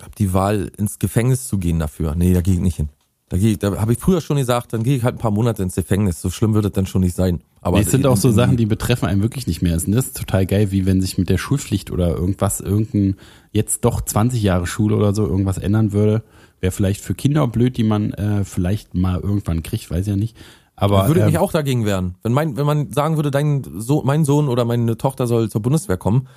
Hab 0.02 0.14
die 0.16 0.32
Wahl, 0.32 0.70
ins 0.78 0.98
Gefängnis 0.98 1.46
zu 1.46 1.58
gehen 1.58 1.78
dafür. 1.78 2.14
Nee, 2.14 2.32
da 2.32 2.40
gehe 2.40 2.54
ich 2.54 2.60
nicht 2.60 2.76
hin. 2.76 2.88
Da, 3.28 3.38
gehe 3.38 3.52
ich- 3.52 3.58
da 3.58 3.76
habe 3.80 3.92
ich 3.92 3.98
früher 3.98 4.20
schon 4.20 4.36
gesagt, 4.36 4.72
dann 4.72 4.82
gehe 4.82 4.96
ich 4.96 5.02
halt 5.02 5.16
ein 5.16 5.18
paar 5.18 5.30
Monate 5.30 5.62
ins 5.62 5.74
Gefängnis. 5.74 6.20
So 6.20 6.30
schlimm 6.30 6.54
wird 6.54 6.64
es 6.66 6.72
dann 6.72 6.86
schon 6.86 7.00
nicht 7.02 7.16
sein. 7.16 7.40
Aber 7.60 7.76
Aber 7.76 7.80
es 7.80 7.90
sind 7.90 8.06
auch 8.06 8.16
so 8.18 8.30
Sachen, 8.30 8.56
die 8.56 8.66
betreffen 8.66 9.06
einen 9.06 9.22
wirklich 9.22 9.46
nicht 9.46 9.62
mehr. 9.62 9.72
Das 9.74 9.84
ist 9.88 10.16
total 10.16 10.46
geil, 10.46 10.70
wie 10.70 10.84
wenn 10.86 11.00
sich 11.00 11.16
mit 11.18 11.28
der 11.30 11.38
Schulpflicht 11.38 11.90
oder 11.90 12.08
irgendwas, 12.10 12.60
irgendein, 12.60 13.16
jetzt 13.50 13.84
doch 13.84 14.00
20 14.02 14.42
Jahre 14.42 14.66
Schule 14.66 14.96
oder 14.96 15.14
so 15.14 15.26
irgendwas 15.26 15.58
ändern 15.58 15.92
würde. 15.92 16.22
Wäre 16.60 16.70
vielleicht 16.72 17.00
für 17.00 17.14
Kinder 17.14 17.46
blöd, 17.48 17.76
die 17.78 17.84
man 17.84 18.12
äh, 18.12 18.44
vielleicht 18.44 18.94
mal 18.94 19.18
irgendwann 19.20 19.62
kriegt, 19.62 19.90
weiß 19.90 20.06
ja 20.06 20.16
nicht. 20.16 20.36
Aber 20.84 21.08
würde 21.08 21.20
ähm, 21.20 21.26
mich 21.26 21.38
auch 21.38 21.52
dagegen 21.52 21.86
wehren. 21.86 22.16
Wenn 22.22 22.32
mein, 22.32 22.56
wenn 22.56 22.66
man 22.66 22.92
sagen 22.92 23.16
würde, 23.16 23.30
dein 23.30 23.62
so 23.76 24.02
mein 24.04 24.24
Sohn 24.24 24.48
oder 24.48 24.64
meine 24.64 24.96
Tochter 24.98 25.26
soll 25.26 25.50
zur 25.50 25.62
Bundeswehr 25.62 25.96
kommen, 25.96 26.28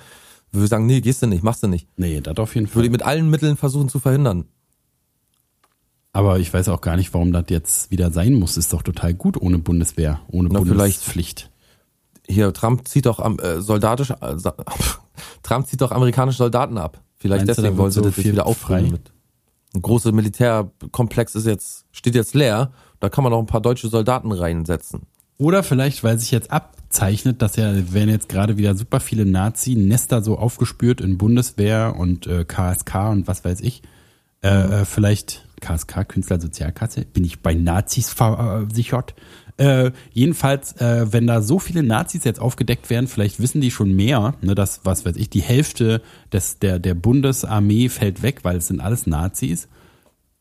würde 0.52 0.64
ich 0.64 0.70
sagen, 0.70 0.86
nee, 0.86 1.00
gehst 1.00 1.22
du 1.22 1.26
nicht, 1.26 1.42
machst 1.42 1.62
du 1.62 1.68
nicht. 1.68 1.86
Nee, 1.96 2.20
das 2.20 2.36
auf 2.38 2.54
jeden 2.54 2.66
Würde 2.68 2.74
Fall. 2.74 2.84
ich 2.84 2.90
mit 2.90 3.02
allen 3.02 3.28
Mitteln 3.28 3.56
versuchen 3.56 3.88
zu 3.88 3.98
verhindern. 3.98 4.46
Aber 6.12 6.38
ich 6.38 6.52
weiß 6.52 6.68
auch 6.70 6.80
gar 6.80 6.96
nicht, 6.96 7.12
warum 7.12 7.32
das 7.32 7.44
jetzt 7.48 7.90
wieder 7.90 8.10
sein 8.10 8.34
muss. 8.34 8.56
Ist 8.56 8.72
doch 8.72 8.82
total 8.82 9.14
gut 9.14 9.40
ohne 9.40 9.58
Bundeswehr, 9.58 10.20
ohne 10.28 10.48
Na, 10.50 10.60
Bundespflicht. 10.60 11.50
Hier, 12.26 12.52
Trump 12.52 12.88
zieht 12.88 13.06
doch 13.06 13.20
am, 13.20 13.38
äh, 13.38 13.60
soldatisch, 13.60 14.10
äh, 14.10 14.36
Trump 15.42 15.66
zieht 15.66 15.80
doch 15.80 15.92
amerikanische 15.92 16.38
Soldaten 16.38 16.78
ab. 16.78 17.02
Vielleicht 17.18 17.46
Meinst 17.46 17.58
deswegen 17.58 17.76
wollen 17.76 17.90
sie 17.90 18.00
so 18.00 18.08
das 18.08 18.16
wieder 18.16 18.46
mit. 18.90 19.12
Ein 19.74 19.82
großer 19.82 20.12
Militärkomplex 20.12 21.34
ist 21.34 21.46
jetzt, 21.46 21.84
steht 21.92 22.14
jetzt 22.14 22.34
leer. 22.34 22.72
Da 23.00 23.08
kann 23.08 23.24
man 23.24 23.32
noch 23.32 23.38
ein 23.38 23.46
paar 23.46 23.60
deutsche 23.60 23.88
Soldaten 23.88 24.32
reinsetzen. 24.32 25.02
Oder 25.38 25.62
vielleicht, 25.62 26.02
weil 26.02 26.18
sich 26.18 26.32
jetzt 26.32 26.50
abzeichnet, 26.50 27.42
dass 27.42 27.54
ja, 27.54 27.72
werden 27.92 28.10
jetzt 28.10 28.28
gerade 28.28 28.56
wieder 28.56 28.74
super 28.74 28.98
viele 28.98 29.24
Nazi-Nester 29.24 30.20
so 30.22 30.36
aufgespürt 30.36 31.00
in 31.00 31.16
Bundeswehr 31.16 31.94
und 31.96 32.26
äh, 32.26 32.44
KSK 32.44 33.10
und 33.10 33.28
was 33.28 33.44
weiß 33.44 33.60
ich. 33.60 33.82
Äh, 34.42 34.48
äh, 34.80 34.84
vielleicht 34.84 35.46
KSK, 35.60 36.08
Künstlersozialkasse, 36.08 37.04
bin 37.04 37.24
ich 37.24 37.40
bei 37.40 37.54
Nazis 37.54 38.10
versichert. 38.10 39.14
Äh, 39.58 39.92
jedenfalls, 40.12 40.72
äh, 40.80 41.12
wenn 41.12 41.26
da 41.26 41.40
so 41.40 41.58
viele 41.58 41.84
Nazis 41.84 42.24
jetzt 42.24 42.40
aufgedeckt 42.40 42.90
werden, 42.90 43.08
vielleicht 43.08 43.40
wissen 43.40 43.60
die 43.60 43.72
schon 43.72 43.94
mehr, 43.94 44.34
ne, 44.40 44.54
dass, 44.54 44.80
was 44.84 45.04
weiß 45.04 45.16
ich, 45.16 45.30
die 45.30 45.42
Hälfte 45.42 46.00
des, 46.32 46.58
der, 46.58 46.78
der 46.78 46.94
Bundesarmee 46.94 47.88
fällt 47.88 48.22
weg, 48.22 48.40
weil 48.42 48.56
es 48.56 48.68
sind 48.68 48.80
alles 48.80 49.06
Nazis 49.06 49.68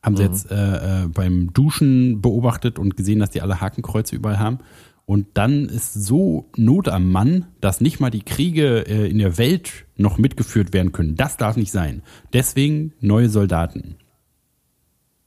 haben 0.08 0.18
sie 0.18 0.24
jetzt 0.24 0.50
äh, 0.50 1.04
äh, 1.04 1.08
beim 1.08 1.54
Duschen 1.54 2.22
beobachtet 2.22 2.80
und 2.80 2.96
gesehen, 2.96 3.20
dass 3.20 3.30
die 3.30 3.42
alle 3.42 3.62
Hakenkreuze 3.62 4.16
überall 4.16 4.40
haben. 4.40 4.60
Und 5.06 5.28
dann 5.36 5.66
ist 5.66 5.94
so 5.94 6.50
Not 6.58 6.88
am 6.90 7.12
Mann, 7.12 7.46
dass 7.62 7.82
nicht 7.82 8.00
mal 8.00 8.10
die 8.10 8.24
Kriege 8.24 8.88
äh, 8.88 9.10
in 9.10 9.20
der 9.20 9.38
Welt 9.38 9.86
noch 9.96 10.18
mitgeführt 10.18 10.74
werden 10.74 10.92
können. 10.92 11.16
Das 11.16 11.38
darf 11.38 11.58
nicht 11.58 11.72
sein. 11.72 12.04
Deswegen 12.34 12.94
neue 13.00 13.30
Soldaten. 13.30 13.96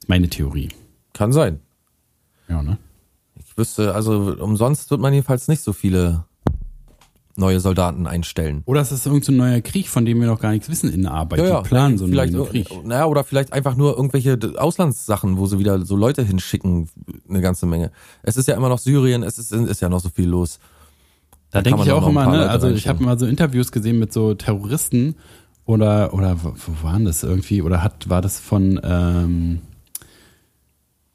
Meine 0.07 0.29
Theorie. 0.29 0.69
Kann 1.13 1.33
sein. 1.33 1.61
Ja, 2.49 2.63
ne? 2.63 2.79
Ich 3.37 3.57
wüsste, 3.57 3.95
also 3.95 4.37
umsonst 4.39 4.91
wird 4.91 5.01
man 5.01 5.13
jedenfalls 5.13 5.49
nicht 5.49 5.63
so 5.63 5.73
viele 5.73 6.25
neue 7.37 7.61
Soldaten 7.61 8.07
einstellen. 8.07 8.63
Oder 8.67 8.81
es 8.81 8.93
ist 8.93 9.07
irgendein 9.07 9.25
so 9.25 9.33
neuer 9.33 9.61
Krieg, 9.61 9.89
von 9.89 10.05
dem 10.05 10.21
wir 10.21 10.27
noch 10.27 10.41
gar 10.41 10.51
nichts 10.51 10.69
wissen 10.69 10.93
in 10.93 11.03
der 11.03 11.13
Arbeit. 11.13 11.41
die 11.41 11.69
planen 11.69 11.99
so 11.99 12.05
einen 12.05 12.13
vielleicht, 12.13 12.33
neuen 12.33 12.49
Krieg. 12.49 12.69
Naja, 12.85 13.07
oder 13.07 13.25
vielleicht 13.25 13.53
einfach 13.53 13.77
nur 13.77 13.97
irgendwelche 13.97 14.39
Auslandssachen, 14.57 15.39
wo 15.39 15.47
sie 15.47 15.59
wieder 15.59 15.85
so 15.85 15.97
Leute 15.97 16.23
hinschicken, 16.23 16.89
eine 17.29 17.41
ganze 17.41 17.67
Menge. 17.67 17.91
Es 18.23 18.37
ist 18.37 18.49
ja 18.49 18.57
immer 18.57 18.69
noch 18.69 18.79
Syrien, 18.79 19.23
es 19.23 19.39
ist, 19.39 19.53
ist 19.53 19.81
ja 19.81 19.89
noch 19.89 20.01
so 20.01 20.09
viel 20.09 20.29
los. 20.29 20.59
Da 21.51 21.59
kann 21.59 21.65
denke 21.65 21.83
ich 21.83 21.93
auch 21.93 22.07
immer, 22.07 22.27
ne? 22.27 22.49
Also 22.49 22.69
ich 22.69 22.87
habe 22.87 23.03
mal 23.03 23.19
so 23.19 23.27
Interviews 23.27 23.73
gesehen 23.73 23.99
mit 23.99 24.13
so 24.13 24.35
Terroristen 24.35 25.17
oder 25.65 26.15
oder 26.15 26.43
wo 26.43 26.53
wo 26.55 26.87
waren 26.87 27.05
das 27.05 27.23
irgendwie? 27.23 27.63
Oder 27.63 27.83
hat 27.83 28.09
war 28.09 28.23
das 28.23 28.39
von 28.39 28.81
ähm, 28.85 29.61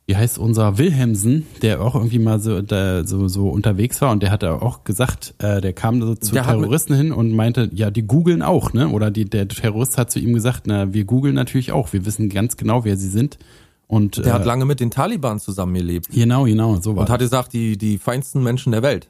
wie 0.08 0.16
heißt 0.16 0.38
unser 0.38 0.78
Wilhelmsen, 0.78 1.48
der 1.64 1.82
auch 1.82 1.96
irgendwie 1.96 2.20
mal 2.20 2.40
so 2.40 2.62
da, 2.62 3.06
so 3.06 3.28
so 3.28 3.50
unterwegs 3.50 4.02
war 4.02 4.12
und 4.12 4.22
der 4.22 4.30
hat 4.30 4.44
auch 4.44 4.84
gesagt, 4.84 5.34
äh, 5.40 5.62
der 5.62 5.74
kam 5.74 6.02
so 6.02 6.14
zu 6.14 6.34
Der 6.34 6.44
Terroristen 6.44 6.96
hin 6.96 7.12
und 7.12 7.34
meinte, 7.34 7.70
ja, 7.74 7.90
die 7.90 8.04
googeln 8.04 8.44
auch, 8.44 8.74
ne? 8.74 8.90
Oder 8.90 9.10
die, 9.10 9.26
der 9.26 9.48
Terrorist 9.48 9.98
hat 9.98 10.12
zu 10.12 10.20
ihm 10.20 10.34
gesagt, 10.34 10.64
na, 10.66 10.94
wir 10.94 11.06
googeln 11.06 11.34
natürlich 11.34 11.72
auch, 11.72 11.92
wir 11.92 12.06
wissen 12.06 12.30
ganz 12.30 12.56
genau, 12.56 12.84
wer 12.86 12.98
sie 12.98 13.10
sind. 13.10 13.40
Und 13.88 14.18
Der 14.18 14.28
äh, 14.28 14.32
hat 14.32 14.46
lange 14.46 14.66
mit 14.66 14.80
den 14.80 14.92
Taliban 14.92 15.40
zusammengelebt 15.40 16.10
genau, 16.12 16.46
genau, 16.46 16.80
so 16.82 16.96
war 16.96 17.02
und 17.02 17.10
hat 17.10 17.20
gesagt, 17.20 17.54
die, 17.54 17.78
die 17.78 17.98
feinsten 17.98 18.44
Menschen 18.44 18.72
der 18.72 18.84
Welt. 18.84 19.10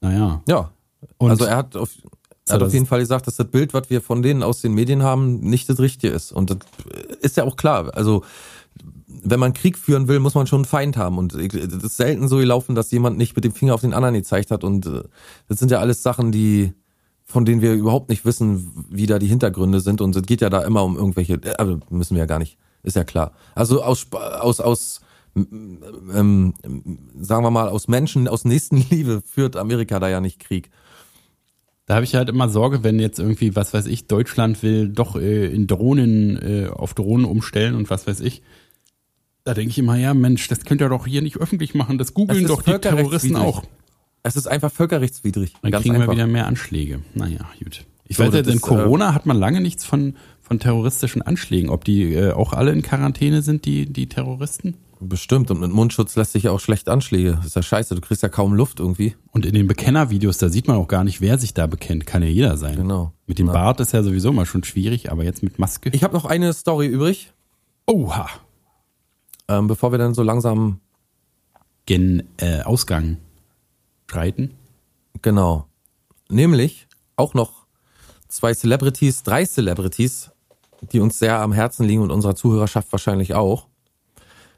Naja. 0.00 0.42
Ja. 0.46 0.70
Und 1.16 1.30
also 1.30 1.44
er 1.44 1.56
hat 1.56 1.76
auf, 1.76 1.90
er 2.46 2.54
hat 2.54 2.62
auf 2.62 2.72
jeden 2.72 2.86
Fall 2.86 3.00
gesagt, 3.00 3.26
dass 3.26 3.36
das 3.36 3.50
Bild, 3.50 3.74
was 3.74 3.90
wir 3.90 4.00
von 4.00 4.22
denen 4.22 4.42
aus 4.42 4.60
den 4.60 4.72
Medien 4.72 5.02
haben, 5.02 5.40
nicht 5.40 5.68
das 5.68 5.80
Richtige 5.80 6.12
ist. 6.12 6.32
Und 6.32 6.50
das 6.50 6.58
ist 7.20 7.36
ja 7.36 7.44
auch 7.44 7.56
klar. 7.56 7.94
Also 7.94 8.22
wenn 9.08 9.40
man 9.40 9.54
Krieg 9.54 9.78
führen 9.78 10.06
will, 10.06 10.20
muss 10.20 10.34
man 10.34 10.46
schon 10.46 10.60
einen 10.60 10.64
Feind 10.66 10.96
haben. 10.96 11.18
Und 11.18 11.34
es 11.34 11.54
ist 11.54 11.96
selten 11.96 12.28
so 12.28 12.36
gelaufen, 12.36 12.74
dass 12.74 12.90
jemand 12.90 13.16
nicht 13.18 13.34
mit 13.34 13.44
dem 13.44 13.52
Finger 13.52 13.74
auf 13.74 13.80
den 13.80 13.94
anderen 13.94 14.14
gezeigt 14.14 14.50
hat. 14.50 14.64
Und 14.64 14.86
äh, 14.86 15.02
das 15.48 15.58
sind 15.58 15.70
ja 15.70 15.78
alles 15.80 16.02
Sachen, 16.02 16.30
die 16.30 16.74
von 17.28 17.44
denen 17.44 17.60
wir 17.60 17.74
überhaupt 17.74 18.08
nicht 18.08 18.24
wissen, 18.24 18.86
wie 18.88 19.06
da 19.06 19.18
die 19.18 19.26
Hintergründe 19.26 19.80
sind. 19.80 20.00
Und 20.00 20.16
es 20.16 20.22
geht 20.22 20.40
ja 20.40 20.48
da 20.48 20.62
immer 20.62 20.82
um 20.82 20.96
irgendwelche, 20.96 21.34
äh, 21.34 21.54
also 21.58 21.78
müssen 21.90 22.14
wir 22.14 22.20
ja 22.20 22.26
gar 22.26 22.38
nicht, 22.38 22.56
ist 22.82 22.96
ja 22.96 23.04
klar. 23.04 23.32
Also 23.54 23.82
aus, 23.82 24.06
aus, 24.12 24.60
aus 24.60 25.00
ähm, 25.36 26.54
sagen 27.20 27.44
wir 27.44 27.50
mal, 27.50 27.68
aus 27.68 27.86
Menschen, 27.86 28.28
aus 28.28 28.46
Nächstenliebe 28.46 29.22
führt 29.24 29.56
Amerika 29.56 30.00
da 30.00 30.08
ja 30.08 30.20
nicht 30.20 30.40
Krieg. 30.40 30.70
Da 31.84 31.94
habe 31.94 32.04
ich 32.04 32.14
halt 32.14 32.28
immer 32.30 32.48
Sorge, 32.48 32.82
wenn 32.82 32.98
jetzt 32.98 33.18
irgendwie, 33.18 33.54
was 33.54 33.72
weiß 33.72 33.86
ich, 33.86 34.06
Deutschland 34.08 34.62
will 34.62 34.88
doch 34.88 35.16
äh, 35.16 35.46
in 35.46 35.66
Drohnen, 35.66 36.36
äh, 36.36 36.68
auf 36.68 36.94
Drohnen 36.94 37.26
umstellen 37.26 37.74
und 37.74 37.90
was 37.90 38.06
weiß 38.06 38.20
ich. 38.20 38.42
Da 39.48 39.54
denke 39.54 39.70
ich 39.70 39.78
immer, 39.78 39.96
ja 39.96 40.12
Mensch, 40.12 40.46
das 40.48 40.66
könnt 40.66 40.82
ihr 40.82 40.90
doch 40.90 41.06
hier 41.06 41.22
nicht 41.22 41.38
öffentlich 41.38 41.74
machen, 41.74 41.96
das 41.96 42.12
googeln 42.12 42.46
doch 42.46 42.60
die 42.60 42.76
Terroristen 42.78 43.34
auch. 43.34 43.62
Es 44.22 44.36
ist 44.36 44.46
einfach 44.46 44.70
völkerrechtswidrig. 44.70 45.54
Dann 45.62 45.70
Ganz 45.70 45.84
kriegen 45.84 45.94
einfach. 45.94 46.08
wir 46.08 46.16
wieder 46.16 46.26
mehr 46.26 46.46
Anschläge. 46.46 47.00
Naja, 47.14 47.48
gut. 47.64 47.86
Ich 48.06 48.18
So, 48.18 48.24
weiß 48.24 48.34
jetzt, 48.34 48.48
in 48.48 48.56
ist, 48.56 48.62
äh, 48.62 48.68
Corona 48.68 49.14
hat 49.14 49.24
man 49.24 49.38
lange 49.38 49.62
nichts 49.62 49.86
von, 49.86 50.16
von 50.42 50.58
terroristischen 50.60 51.22
Anschlägen. 51.22 51.70
Ob 51.70 51.86
die 51.86 52.12
äh, 52.12 52.32
auch 52.32 52.52
alle 52.52 52.72
in 52.72 52.82
Quarantäne 52.82 53.40
sind, 53.40 53.64
die, 53.64 53.86
die 53.90 54.06
Terroristen? 54.06 54.74
Bestimmt. 55.00 55.50
Und 55.50 55.60
mit 55.60 55.70
Mundschutz 55.70 56.14
lässt 56.16 56.32
sich 56.32 56.42
ja 56.42 56.50
auch 56.50 56.60
schlecht 56.60 56.90
Anschläge. 56.90 57.36
Das 57.36 57.46
ist 57.46 57.56
ja 57.56 57.62
scheiße. 57.62 57.94
Du 57.94 58.02
kriegst 58.02 58.22
ja 58.22 58.28
kaum 58.28 58.52
Luft 58.52 58.80
irgendwie. 58.80 59.14
Und 59.32 59.46
in 59.46 59.54
den 59.54 59.66
Bekennervideos, 59.66 60.36
da 60.36 60.50
sieht 60.50 60.68
man 60.68 60.76
auch 60.76 60.88
gar 60.88 61.04
nicht, 61.04 61.22
wer 61.22 61.38
sich 61.38 61.54
da 61.54 61.66
bekennt. 61.66 62.04
Kann 62.04 62.20
ja 62.22 62.28
jeder 62.28 62.58
sein. 62.58 62.76
Genau. 62.76 63.14
Mit 63.26 63.38
dem 63.38 63.46
Ja. 63.46 63.54
Bart 63.54 63.80
ist 63.80 63.94
ja 63.94 64.02
sowieso 64.02 64.30
mal 64.30 64.44
schon 64.44 64.62
schwierig, 64.64 65.10
aber 65.10 65.24
jetzt 65.24 65.42
mit 65.42 65.58
Maske. 65.58 65.88
Ich 65.94 66.02
habe 66.02 66.12
noch 66.12 66.26
eine 66.26 66.52
Story 66.52 66.86
übrig, 66.86 67.32
Oha. 67.86 68.28
Ähm, 69.48 69.66
bevor 69.66 69.92
wir 69.92 69.98
dann 69.98 70.14
so 70.14 70.22
langsam, 70.22 70.80
Gen 71.86 72.22
äh, 72.36 72.60
Ausgang 72.62 73.16
schreiten. 74.10 74.54
genau. 75.22 75.66
Nämlich 76.30 76.86
auch 77.16 77.32
noch 77.32 77.66
zwei 78.28 78.52
Celebrities, 78.52 79.22
drei 79.22 79.46
Celebrities, 79.46 80.30
die 80.92 81.00
uns 81.00 81.18
sehr 81.18 81.40
am 81.40 81.52
Herzen 81.52 81.86
liegen 81.86 82.02
und 82.02 82.10
unserer 82.12 82.34
Zuhörerschaft 82.34 82.92
wahrscheinlich 82.92 83.34
auch. 83.34 83.66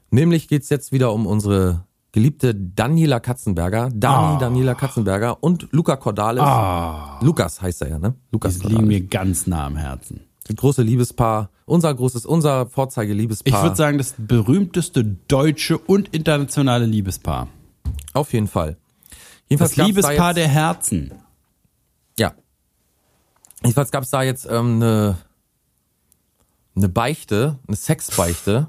Nämlich 0.09 0.49
geht's 0.49 0.67
jetzt 0.69 0.91
wieder 0.91 1.13
um 1.13 1.25
unsere 1.25 1.85
geliebte 2.11 2.53
Daniela 2.53 3.21
Katzenberger, 3.21 3.89
Dani 3.93 4.35
Ah. 4.35 4.37
Daniela 4.37 4.75
Katzenberger 4.75 5.41
und 5.41 5.69
Luca 5.71 5.95
Cordalis. 5.95 6.43
Ah. 6.43 7.19
Lukas 7.23 7.61
heißt 7.61 7.83
er 7.83 7.89
ja, 7.91 7.99
ne? 7.99 8.15
Lukas 8.33 8.59
Die 8.59 8.67
liegen 8.67 8.87
mir 8.87 8.99
ganz 8.99 9.47
nah 9.47 9.65
am 9.65 9.77
Herzen. 9.77 10.19
Große 10.55 10.81
Liebespaar, 10.81 11.49
unser 11.65 11.93
großes, 11.93 12.25
unser 12.25 12.65
Vorzeige-Liebespaar. 12.67 13.53
Ich 13.53 13.63
würde 13.63 13.75
sagen, 13.75 13.97
das 13.97 14.15
berühmteste 14.17 15.03
deutsche 15.03 15.77
und 15.77 16.09
internationale 16.13 16.85
Liebespaar. 16.85 17.47
Auf 18.13 18.33
jeden 18.33 18.47
Fall. 18.47 18.77
Jedenfalls 19.47 19.71
Das 19.71 19.77
da 19.77 19.85
Liebespaar 19.85 20.29
jetzt, 20.29 20.37
der 20.37 20.47
Herzen. 20.47 21.13
Ja. 22.17 22.33
Jedenfalls 23.61 23.91
gab 23.91 24.03
es 24.03 24.09
da 24.09 24.23
jetzt 24.23 24.45
ähm, 24.49 24.75
eine, 24.75 25.17
eine 26.75 26.89
Beichte, 26.89 27.59
eine 27.67 27.75
Sexbeichte 27.75 28.67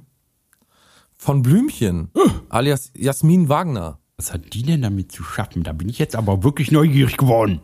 von 1.14 1.42
Blümchen, 1.42 2.10
alias 2.48 2.90
Jasmin 2.96 3.48
Wagner. 3.48 3.98
Was 4.16 4.32
hat 4.32 4.54
die 4.54 4.62
denn 4.62 4.82
damit 4.82 5.12
zu 5.12 5.22
schaffen? 5.22 5.62
Da 5.62 5.72
bin 5.72 5.88
ich 5.88 5.98
jetzt 5.98 6.16
aber 6.16 6.42
wirklich 6.44 6.70
neugierig 6.70 7.16
geworden. 7.16 7.60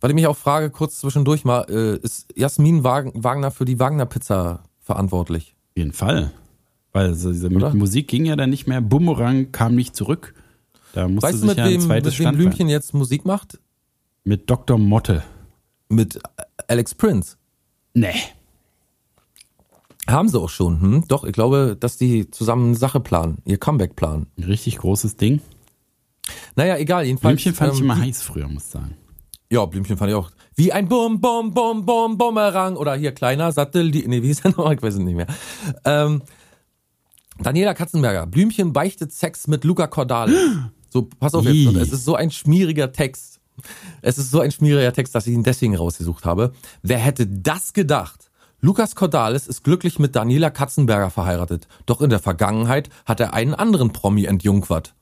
Weil 0.00 0.10
ich 0.10 0.14
mich 0.14 0.26
auch 0.26 0.36
frage, 0.36 0.70
kurz 0.70 0.98
zwischendurch 0.98 1.44
mal, 1.44 1.62
äh, 1.68 1.96
ist 1.98 2.26
Jasmin 2.34 2.84
Wag- 2.84 3.12
Wagner 3.14 3.50
für 3.50 3.64
die 3.64 3.78
Wagner-Pizza 3.78 4.62
verantwortlich? 4.80 5.54
Auf 5.72 5.76
jeden 5.76 5.92
Fall. 5.92 6.32
Weil 6.92 7.14
so, 7.14 7.30
diese 7.32 7.48
Oder? 7.50 7.74
Musik 7.74 8.08
ging 8.08 8.24
ja 8.24 8.34
dann 8.36 8.50
nicht 8.50 8.66
mehr. 8.66 8.80
Bumerang 8.80 9.52
kam 9.52 9.74
nicht 9.74 9.94
zurück. 9.94 10.34
Da 10.94 11.06
musste 11.06 11.28
Weißt 11.28 11.42
du, 11.42 11.46
mit 11.46 11.58
ja 11.58 11.66
wem, 11.66 11.86
mit 11.86 12.18
wem. 12.18 12.34
Blümchen 12.34 12.68
jetzt 12.68 12.94
Musik 12.94 13.24
macht? 13.24 13.60
Mit 14.24 14.50
Dr. 14.50 14.76
Motte. 14.78 15.22
Mit 15.88 16.18
Alex 16.66 16.94
Prince. 16.94 17.36
Nee. 17.94 18.14
Haben 20.08 20.28
sie 20.28 20.40
auch 20.40 20.48
schon, 20.48 20.80
hm? 20.80 21.04
Doch, 21.08 21.24
ich 21.24 21.32
glaube, 21.32 21.76
dass 21.78 21.96
die 21.96 22.30
zusammen 22.30 22.68
eine 22.68 22.76
Sache 22.76 22.98
planen, 23.00 23.38
ihr 23.44 23.58
Comeback 23.58 23.94
planen. 23.94 24.26
Ein 24.36 24.44
richtig 24.44 24.78
großes 24.78 25.16
Ding. 25.16 25.40
Naja, 26.56 26.76
egal, 26.78 27.04
jedenfalls. 27.04 27.34
Blümchen 27.42 27.54
fand 27.54 27.74
ich 27.74 27.78
ähm, 27.80 27.84
immer 27.84 27.94
die- 27.96 28.00
heiß 28.02 28.22
früher, 28.22 28.48
muss 28.48 28.64
ich 28.64 28.70
sagen. 28.70 28.96
Ja, 29.52 29.66
Blümchen 29.66 29.96
fand 29.96 30.10
ich 30.10 30.16
auch. 30.16 30.30
Wie 30.54 30.72
ein 30.72 30.88
Bum, 30.88 31.20
Bum, 31.20 31.52
Bum, 31.52 31.84
Bum, 31.84 32.16
Bumerang. 32.16 32.76
Oder 32.76 32.94
hier 32.94 33.12
kleiner 33.12 33.50
Sattel, 33.50 33.90
die, 33.90 34.06
nee, 34.06 34.22
wie 34.22 34.30
ist 34.30 34.44
der 34.44 34.52
noch? 34.52 34.70
Ich 34.70 34.80
weiß 34.80 34.94
es 34.94 35.00
nicht 35.00 35.16
mehr. 35.16 35.26
Ähm, 35.84 36.22
Daniela 37.38 37.74
Katzenberger. 37.74 38.26
Blümchen 38.26 38.72
beichtet 38.72 39.12
Sex 39.12 39.48
mit 39.48 39.64
Luca 39.64 39.88
Cordalis. 39.88 40.38
So, 40.88 41.08
pass 41.18 41.34
auf 41.34 41.44
jetzt. 41.44 41.66
Und 41.66 41.76
es 41.76 41.92
ist 41.92 42.04
so 42.04 42.14
ein 42.14 42.30
schmieriger 42.30 42.92
Text. 42.92 43.40
Es 44.02 44.18
ist 44.18 44.30
so 44.30 44.40
ein 44.40 44.52
schmieriger 44.52 44.92
Text, 44.92 45.14
dass 45.14 45.26
ich 45.26 45.34
ihn 45.34 45.42
deswegen 45.42 45.76
rausgesucht 45.76 46.24
habe. 46.24 46.52
Wer 46.82 46.98
hätte 46.98 47.26
das 47.26 47.72
gedacht? 47.72 48.30
Lukas 48.60 48.94
Cordalis 48.94 49.46
ist 49.46 49.64
glücklich 49.64 49.98
mit 49.98 50.14
Daniela 50.14 50.50
Katzenberger 50.50 51.10
verheiratet. 51.10 51.66
Doch 51.86 52.00
in 52.00 52.10
der 52.10 52.20
Vergangenheit 52.20 52.88
hat 53.06 53.18
er 53.18 53.34
einen 53.34 53.54
anderen 53.54 53.92
Promi 53.92 54.26
entjungfert. 54.26 54.94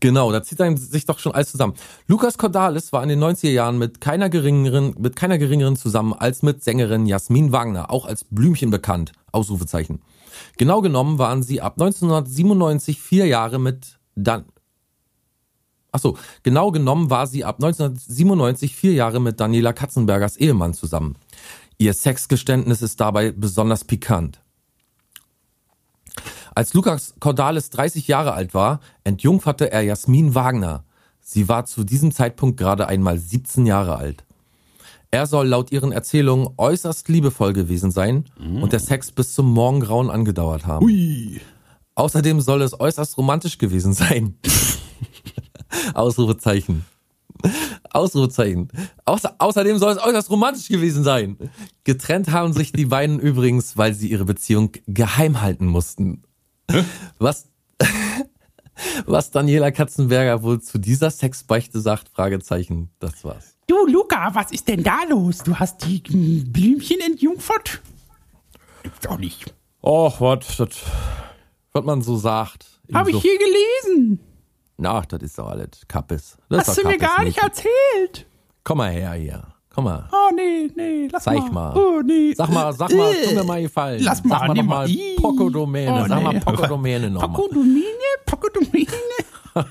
Genau, 0.00 0.32
da 0.32 0.42
zieht 0.42 0.58
dann 0.60 0.76
sich 0.78 1.04
doch 1.04 1.18
schon 1.18 1.32
alles 1.32 1.50
zusammen. 1.50 1.74
Lukas 2.06 2.38
Cordalis 2.38 2.92
war 2.92 3.02
in 3.02 3.10
den 3.10 3.22
90er 3.22 3.50
Jahren 3.50 3.78
mit 3.78 4.00
keiner 4.00 4.30
geringeren, 4.30 4.94
mit 4.98 5.14
keiner 5.14 5.36
geringeren 5.36 5.76
zusammen 5.76 6.14
als 6.14 6.42
mit 6.42 6.64
Sängerin 6.64 7.06
Jasmin 7.06 7.52
Wagner, 7.52 7.90
auch 7.90 8.06
als 8.06 8.24
Blümchen 8.24 8.70
bekannt. 8.70 9.12
Ausrufezeichen. 9.32 10.00
Genau 10.56 10.80
genommen 10.80 11.18
waren 11.18 11.42
sie 11.42 11.60
ab 11.60 11.74
1997 11.74 13.00
vier 13.00 13.26
Jahre 13.26 13.58
mit 13.58 13.98
Dan 14.16 14.46
Ach 15.92 15.98
so, 15.98 16.16
genau 16.42 16.70
genommen 16.70 17.10
war 17.10 17.26
sie 17.26 17.44
ab 17.44 17.56
1997 17.56 18.76
vier 18.76 18.92
Jahre 18.92 19.20
mit 19.20 19.40
Daniela 19.40 19.72
Katzenbergers 19.72 20.36
Ehemann 20.36 20.72
zusammen. 20.72 21.16
Ihr 21.78 21.94
Sexgeständnis 21.94 22.82
ist 22.82 23.00
dabei 23.00 23.32
besonders 23.32 23.84
pikant. 23.84 24.39
Als 26.54 26.74
Lukas 26.74 27.14
Cordalis 27.20 27.70
30 27.70 28.08
Jahre 28.08 28.32
alt 28.32 28.54
war, 28.54 28.80
entjungferte 29.04 29.70
er 29.70 29.82
Jasmin 29.82 30.34
Wagner. 30.34 30.84
Sie 31.20 31.48
war 31.48 31.64
zu 31.64 31.84
diesem 31.84 32.12
Zeitpunkt 32.12 32.56
gerade 32.56 32.88
einmal 32.88 33.18
17 33.18 33.66
Jahre 33.66 33.96
alt. 33.96 34.24
Er 35.12 35.26
soll 35.26 35.48
laut 35.48 35.72
ihren 35.72 35.92
Erzählungen 35.92 36.48
äußerst 36.56 37.08
liebevoll 37.08 37.52
gewesen 37.52 37.90
sein 37.90 38.26
und 38.38 38.72
der 38.72 38.78
Sex 38.78 39.10
bis 39.10 39.34
zum 39.34 39.52
Morgengrauen 39.52 40.08
angedauert 40.08 40.66
haben. 40.66 40.84
Ui. 40.84 41.40
Außerdem 41.96 42.40
soll 42.40 42.62
es 42.62 42.78
äußerst 42.78 43.18
romantisch 43.18 43.58
gewesen 43.58 43.92
sein. 43.92 44.36
Ausrufezeichen. 45.94 46.84
Ausrufezeichen. 47.90 48.68
Außer, 49.04 49.34
außerdem 49.38 49.78
soll 49.78 49.92
es 49.92 49.98
äußerst 49.98 50.30
romantisch 50.30 50.68
gewesen 50.68 51.02
sein. 51.02 51.36
Getrennt 51.84 52.30
haben 52.30 52.52
sich 52.52 52.72
die 52.72 52.86
beiden 52.86 53.18
übrigens, 53.18 53.76
weil 53.76 53.94
sie 53.94 54.10
ihre 54.10 54.24
Beziehung 54.24 54.70
geheim 54.86 55.40
halten 55.40 55.66
mussten. 55.66 56.22
Was, 57.18 57.48
was 59.06 59.30
Daniela 59.30 59.70
Katzenberger 59.70 60.42
wohl 60.42 60.60
zu 60.60 60.78
dieser 60.78 61.10
Sexbeichte 61.10 61.80
sagt, 61.80 62.08
Fragezeichen, 62.08 62.90
das 62.98 63.24
war's. 63.24 63.56
Du, 63.66 63.86
Luca, 63.86 64.34
was 64.34 64.50
ist 64.52 64.66
denn 64.68 64.82
da 64.82 65.00
los? 65.08 65.38
Du 65.38 65.54
hast 65.56 65.84
die 65.86 66.00
Blümchen 66.00 67.00
entjungfert? 67.00 67.80
Gibt's 68.82 69.00
doch 69.00 69.18
nicht. 69.18 69.54
Och, 69.82 70.20
was, 70.20 70.56
das, 70.56 70.70
was 71.72 71.84
man 71.84 72.02
so 72.02 72.16
sagt. 72.16 72.66
Habe 72.92 73.10
ich 73.10 73.20
hier 73.20 73.38
gelesen. 73.38 74.20
Na, 74.76 75.02
das 75.02 75.22
ist 75.22 75.38
doch 75.38 75.48
alles 75.48 75.68
Kappes. 75.86 76.38
Das 76.48 76.66
Hast 76.68 76.78
du 76.78 76.86
mir 76.88 76.96
Kappes, 76.98 77.16
gar 77.16 77.24
nicht 77.24 77.36
Mädchen. 77.42 77.48
erzählt. 77.98 78.26
Komm 78.64 78.78
mal 78.78 78.90
her 78.90 79.12
hier. 79.12 79.54
Komm 79.72 79.84
mal. 79.84 80.08
Oh, 80.10 80.34
nee, 80.34 80.68
nee, 80.74 81.08
lass 81.12 81.22
Zeig 81.22 81.38
mal. 81.52 81.72
mal. 81.72 81.76
Oh, 81.76 82.02
nee. 82.04 82.34
Sag 82.34 82.50
mal, 82.50 82.72
sag 82.72 82.92
mal, 82.92 83.12
tu 83.14 83.34
mir 83.36 83.44
mal 83.44 83.62
gefallen. 83.62 84.02
Lass 84.02 84.24
mal, 84.24 84.38
sag 84.40 84.48
mal 84.48 84.54
nimm 84.54 84.66
noch 84.66 84.74
mal. 84.74 84.88
mal 84.88 84.90
Ih. 84.90 85.16
Poco-Domäne. 85.20 85.92
Oh, 86.04 86.06
sag 86.08 86.22
mal 86.22 86.32
nee. 86.34 86.40
Poco-Domäne 86.40 87.10
nochmal. 87.10 87.30
Pokodomine, 87.30 87.84
Pokodomine. 88.26 88.86
Das 89.54 89.66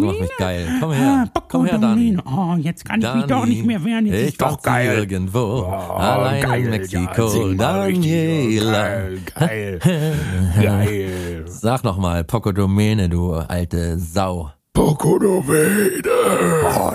macht 0.00 0.20
mich 0.20 0.36
geil. 0.38 0.68
Komm 0.80 0.90
Ah, 0.90 0.94
her. 0.94 1.28
Komm 1.48 1.66
her, 1.66 1.78
Dani. 1.78 2.16
Oh, 2.24 2.54
jetzt 2.58 2.84
kann 2.84 3.00
ich 3.00 3.14
mich 3.14 3.24
doch 3.26 3.46
nicht 3.46 3.64
mehr 3.64 3.84
wehren. 3.84 4.06
Jetzt 4.06 4.20
ich 4.20 4.26
ist 4.28 4.40
doch 4.40 4.60
geil. 4.62 4.98
irgendwo. 4.98 5.64
allein 5.66 6.64
in 6.64 6.70
Mexiko. 6.70 7.54
Daniela. 7.54 9.08
Geil. 9.34 9.78
Geil. 10.62 11.44
Sag 11.46 11.84
noch 11.84 11.98
mal, 11.98 12.24
Poco-Domäne, 12.24 13.08
du 13.08 13.34
alte 13.34 13.98
Sau. 13.98 14.50
Oh, 14.76 14.96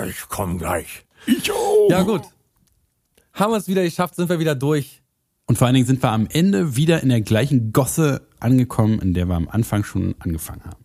ich 0.06 0.28
komm 0.28 0.58
gleich. 0.58 1.06
Ich 1.26 1.50
auch. 1.50 1.88
Ja, 1.90 2.02
gut. 2.02 2.22
Haben 3.32 3.52
wir 3.52 3.56
es 3.58 3.68
wieder 3.68 3.82
geschafft, 3.82 4.14
sind 4.16 4.28
wir 4.28 4.38
wieder 4.38 4.54
durch. 4.54 5.02
Und 5.46 5.56
vor 5.56 5.66
allen 5.66 5.74
Dingen 5.74 5.86
sind 5.86 6.02
wir 6.02 6.10
am 6.10 6.26
Ende 6.30 6.76
wieder 6.76 7.02
in 7.02 7.08
der 7.08 7.20
gleichen 7.20 7.72
Gosse 7.72 8.22
angekommen, 8.38 9.00
in 9.00 9.14
der 9.14 9.26
wir 9.26 9.34
am 9.34 9.48
Anfang 9.48 9.84
schon 9.84 10.14
angefangen 10.20 10.62
haben. 10.64 10.84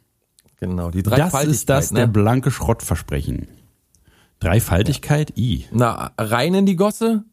Genau, 0.60 0.90
die 0.90 1.04
Das 1.04 1.14
Dreifaltigkeit. 1.14 1.48
ist 1.56 1.70
das 1.70 1.90
der 1.90 2.08
ne? 2.08 2.14
blanke 2.14 2.50
Schrottversprechen. 2.52 3.48
Dreifaltigkeit, 4.40 5.38
i. 5.38 5.66
Na, 5.72 6.12
rein 6.18 6.54
in 6.54 6.66
die 6.66 6.76
Gosse. 6.76 7.24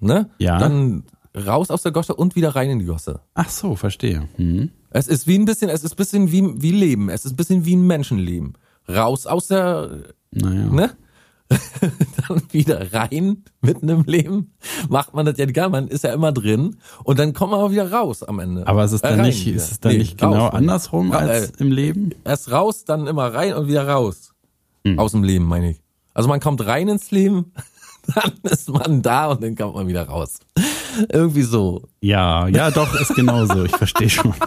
Ne? 0.00 0.30
Ja. 0.38 0.58
Dann 0.58 1.04
raus 1.34 1.70
aus 1.70 1.82
der 1.82 1.92
Gosse 1.92 2.14
und 2.14 2.34
wieder 2.36 2.50
rein 2.56 2.70
in 2.70 2.78
die 2.80 2.84
Gosse. 2.86 3.20
Ach 3.34 3.48
so, 3.50 3.76
verstehe. 3.76 4.28
Hm. 4.36 4.70
Es 4.90 5.06
ist 5.08 5.26
wie 5.26 5.38
ein 5.38 5.44
bisschen, 5.44 5.68
es 5.70 5.84
ist 5.84 5.92
ein 5.92 5.96
bisschen 5.96 6.32
wie, 6.32 6.62
wie 6.62 6.70
Leben. 6.72 7.08
Es 7.10 7.24
ist 7.24 7.32
ein 7.32 7.36
bisschen 7.36 7.64
wie 7.64 7.76
ein 7.76 7.86
Menschenleben. 7.86 8.54
Raus 8.88 9.26
aus 9.26 9.48
der, 9.48 10.04
Naja. 10.30 10.66
ne? 10.66 10.96
dann 12.28 12.42
wieder 12.50 12.92
rein 12.92 13.44
mitten 13.60 13.88
im 13.88 14.02
Leben. 14.04 14.52
Macht 14.88 15.14
man 15.14 15.26
das 15.26 15.38
ja 15.38 15.46
gar, 15.46 15.68
man 15.68 15.88
ist 15.88 16.04
ja 16.04 16.12
immer 16.12 16.32
drin 16.32 16.76
und 17.04 17.18
dann 17.18 17.32
kommt 17.34 17.52
man 17.52 17.60
auch 17.60 17.70
wieder 17.70 17.90
raus 17.92 18.22
am 18.22 18.40
Ende. 18.40 18.66
Aber 18.66 18.84
ist 18.84 18.92
es 18.92 19.00
Äh, 19.02 19.10
dann 19.10 19.20
rein 19.20 19.26
nicht, 19.28 19.46
wieder. 19.46 19.56
ist 19.56 19.70
es 19.72 19.80
dann 19.80 19.92
Nee, 19.92 19.98
nicht 19.98 20.18
genau 20.18 20.46
raus. 20.46 20.54
andersrum 20.54 21.12
Ra- 21.12 21.18
als 21.18 21.50
äh, 21.50 21.52
im 21.58 21.70
Leben? 21.70 22.10
Erst 22.24 22.50
raus, 22.50 22.84
dann 22.84 23.06
immer 23.06 23.32
rein 23.32 23.54
und 23.54 23.68
wieder 23.68 23.86
raus. 23.88 24.32
Hm. 24.84 24.98
Aus 24.98 25.12
dem 25.12 25.22
Leben, 25.22 25.44
meine 25.44 25.70
ich. 25.72 25.80
Also 26.14 26.28
man 26.28 26.40
kommt 26.40 26.64
rein 26.66 26.88
ins 26.88 27.10
Leben, 27.10 27.52
dann 28.14 28.32
ist 28.44 28.68
man 28.68 29.02
da 29.02 29.26
und 29.28 29.42
dann 29.42 29.54
kommt 29.54 29.74
man 29.74 29.86
wieder 29.86 30.08
raus. 30.08 30.38
Irgendwie 31.12 31.42
so. 31.42 31.82
Ja, 32.00 32.48
ja, 32.48 32.70
doch, 32.70 32.98
ist 33.00 33.14
genauso. 33.14 33.64
Ich 33.64 33.76
verstehe 33.76 34.08
schon. 34.10 34.34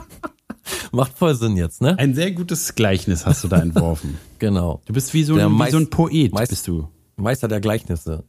Macht 0.91 1.17
voll 1.17 1.35
Sinn 1.35 1.55
jetzt, 1.57 1.81
ne? 1.81 1.97
Ein 1.97 2.13
sehr 2.15 2.31
gutes 2.31 2.75
Gleichnis 2.75 3.25
hast 3.25 3.43
du 3.43 3.47
da 3.47 3.61
entworfen. 3.61 4.17
Genau. 4.39 4.81
Du 4.85 4.93
bist 4.93 5.13
wie 5.13 5.23
so, 5.25 5.35
ein, 5.35 5.51
wie 5.51 5.71
so 5.71 5.77
ein 5.77 5.89
Poet, 5.89 6.31
Meist- 6.33 6.49
bist 6.49 6.65
du. 6.67 6.87
Meister 7.17 7.47
der 7.49 7.59
Gleichnisse. 7.59 8.23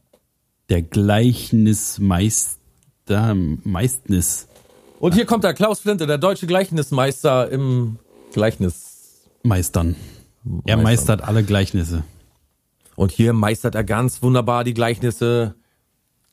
Der 0.69 0.81
Gleichnismeister, 0.81 3.35
meistens 3.63 4.47
Und 4.99 5.13
hier 5.13 5.25
kommt 5.25 5.43
der 5.43 5.53
Klaus 5.53 5.79
Flinte, 5.79 6.07
der 6.07 6.17
deutsche 6.17 6.47
Gleichnismeister 6.47 7.49
im 7.49 7.97
Gleichnis. 8.33 9.27
meistern. 9.43 9.95
Er 10.65 10.77
Meistern. 10.77 10.83
meistert 10.83 11.21
alle 11.23 11.43
Gleichnisse. 11.43 12.03
Und 12.95 13.11
hier 13.11 13.33
meistert 13.33 13.75
er 13.75 13.83
ganz 13.83 14.21
wunderbar 14.23 14.63
die 14.63 14.73
Gleichnisse. 14.73 15.55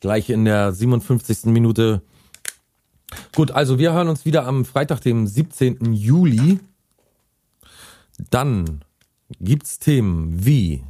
Gleich 0.00 0.30
in 0.30 0.44
der 0.44 0.72
57. 0.72 1.46
Minute. 1.46 2.02
Gut, 3.34 3.50
also 3.50 3.78
wir 3.78 3.92
hören 3.92 4.08
uns 4.08 4.24
wieder 4.24 4.46
am 4.46 4.64
Freitag, 4.64 5.00
dem 5.00 5.26
17. 5.26 5.92
Juli. 5.92 6.60
Dann 8.30 8.80
gibt's 9.40 9.78
Themen 9.78 10.44
wie 10.44 10.82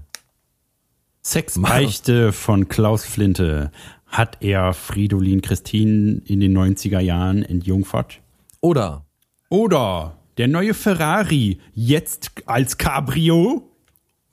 Sexbeichte 1.23 2.33
von 2.33 2.69
Klaus 2.69 3.05
Flinte. 3.05 3.71
Hat 4.07 4.39
er 4.41 4.73
Fridolin 4.73 5.43
Christine 5.43 6.23
in 6.25 6.41
den 6.41 6.57
90er 6.57 7.01
Jahren 7.01 7.43
entjungfert? 7.43 8.21
oder 8.61 9.05
Oder 9.51 10.17
der 10.39 10.49
neue 10.49 10.75
Ferrari 10.75 11.59
jetzt 11.75 12.31
als 12.47 12.79
Cabrio? 12.79 13.65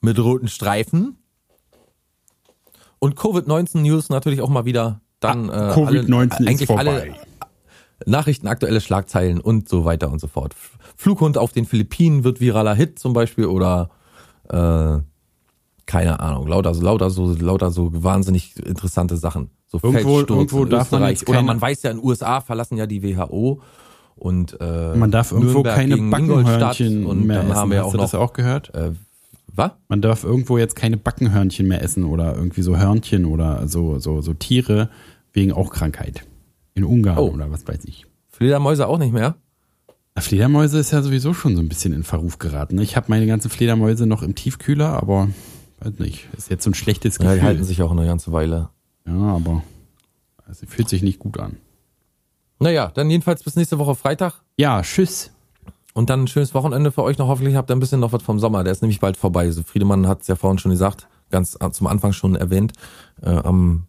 mit 0.00 0.18
roten 0.20 0.46
Streifen. 0.48 1.16
Und 3.00 3.16
Covid-19-News 3.16 4.08
natürlich 4.08 4.40
auch 4.40 4.48
mal 4.48 4.64
wieder. 4.64 5.00
Dann 5.20 5.50
Ah, 5.50 5.70
äh, 5.70 5.74
Covid-19 5.74 6.32
alle, 6.46 6.52
ist 6.52 6.64
vorbei. 6.66 6.80
alle 6.80 7.14
Nachrichten, 8.04 8.46
aktuelle 8.46 8.80
Schlagzeilen 8.80 9.40
und 9.40 9.68
so 9.68 9.84
weiter 9.84 10.10
und 10.12 10.20
so 10.20 10.26
fort. 10.26 10.54
Flughund 10.96 11.38
auf 11.38 11.52
den 11.52 11.64
Philippinen 11.64 12.24
wird 12.24 12.40
viraler 12.40 12.74
Hit 12.74 12.98
zum 12.98 13.12
Beispiel 13.14 13.46
oder 13.46 13.90
äh, 14.50 14.98
keine 15.86 16.20
Ahnung, 16.20 16.46
lauter, 16.48 16.72
lauter 16.74 17.10
so, 17.10 17.32
lauter 17.32 17.70
so 17.70 17.90
wahnsinnig 18.02 18.56
interessante 18.64 19.16
Sachen. 19.16 19.50
So 19.68 19.78
Irgendwo- 19.78 19.92
Feldsturz 19.92 20.30
irgendwo 20.30 20.64
in 20.64 20.70
darf 20.70 20.90
man 20.90 21.00
Österreich. 21.02 21.18
jetzt 21.20 21.28
oder 21.28 21.42
man 21.42 21.60
weiß 21.60 21.82
ja, 21.84 21.90
in 21.90 21.98
den 21.98 22.06
USA 22.06 22.40
verlassen 22.40 22.76
ja 22.76 22.86
die 22.86 23.02
WHO 23.02 23.60
und 24.16 24.56
äh, 24.60 24.94
Man 24.96 25.10
darf 25.10 25.32
irgendwo 25.32 25.52
Nürnberg 25.54 25.74
keine 25.76 25.96
Backenhörnchen 25.96 27.06
und 27.06 27.26
mehr 27.26 27.38
dann 27.38 27.46
essen. 27.50 27.56
haben 27.56 27.70
wir 27.70 27.78
Hast 27.80 27.86
auch 27.86 27.90
du 27.92 27.96
noch 27.98 28.04
das 28.04 28.14
auch 28.14 28.32
gehört? 28.32 28.74
äh, 28.74 28.92
was? 29.54 29.70
Man 29.88 30.02
darf 30.02 30.22
irgendwo 30.24 30.58
jetzt 30.58 30.76
keine 30.76 30.96
Backenhörnchen 30.98 31.66
mehr 31.66 31.82
essen 31.82 32.04
oder 32.04 32.34
irgendwie 32.36 32.62
so 32.62 32.76
Hörnchen 32.76 33.24
oder 33.24 33.66
so, 33.68 33.98
so, 33.98 34.20
so 34.20 34.34
Tiere 34.34 34.90
wegen 35.32 35.52
auch 35.52 35.70
Krankheit. 35.70 36.24
In 36.76 36.84
Ungarn 36.84 37.18
Oh. 37.18 37.30
oder 37.32 37.50
was 37.50 37.66
weiß 37.66 37.84
ich. 37.86 38.06
Fledermäuse 38.28 38.86
auch 38.86 38.98
nicht 38.98 39.12
mehr? 39.12 39.34
Fledermäuse 40.18 40.78
ist 40.78 40.92
ja 40.92 41.02
sowieso 41.02 41.34
schon 41.34 41.56
so 41.56 41.60
ein 41.62 41.68
bisschen 41.68 41.92
in 41.92 42.02
Verruf 42.04 42.38
geraten. 42.38 42.76
ne? 42.76 42.82
Ich 42.82 42.96
habe 42.96 43.06
meine 43.08 43.26
ganzen 43.26 43.50
Fledermäuse 43.50 44.06
noch 44.06 44.22
im 44.22 44.34
Tiefkühler, 44.34 44.90
aber 44.94 45.28
weiß 45.80 45.98
nicht. 45.98 46.28
Ist 46.36 46.48
jetzt 46.50 46.64
so 46.64 46.70
ein 46.70 46.74
schlechtes 46.74 47.18
Ja, 47.18 47.24
Gefühl. 47.24 47.38
die 47.40 47.44
halten 47.44 47.64
sich 47.64 47.82
auch 47.82 47.90
eine 47.90 48.06
ganze 48.06 48.30
Weile. 48.32 48.70
ja, 49.06 49.12
aber 49.14 49.62
es 50.50 50.62
fühlt 50.66 50.88
sich 50.88 51.02
nicht 51.02 51.18
gut 51.18 51.38
an. 51.40 51.56
Naja, 52.60 52.90
dann 52.94 53.10
jedenfalls 53.10 53.42
bis 53.42 53.56
nächste 53.56 53.78
Woche 53.78 53.94
Freitag. 53.94 54.42
Ja, 54.56 54.80
tschüss. 54.82 55.32
Und 55.92 56.08
dann 56.10 56.22
ein 56.24 56.28
schönes 56.28 56.54
Wochenende 56.54 56.92
für 56.92 57.02
euch 57.02 57.18
noch. 57.18 57.28
Hoffentlich 57.28 57.56
habt 57.56 57.70
ihr 57.70 57.76
ein 57.76 57.80
bisschen 57.80 58.00
noch 58.00 58.12
was 58.12 58.22
vom 58.22 58.38
Sommer. 58.38 58.64
Der 58.64 58.72
ist 58.72 58.82
nämlich 58.82 59.00
bald 59.00 59.16
vorbei. 59.16 59.44
Also 59.44 59.62
Friedemann 59.62 60.06
hat 60.06 60.22
es 60.22 60.28
ja 60.28 60.36
vorhin 60.36 60.58
schon 60.58 60.70
gesagt, 60.70 61.08
ganz 61.30 61.58
zum 61.72 61.86
Anfang 61.86 62.12
schon 62.12 62.36
erwähnt. 62.36 62.72
Äh, 63.22 63.30
am 63.30 63.86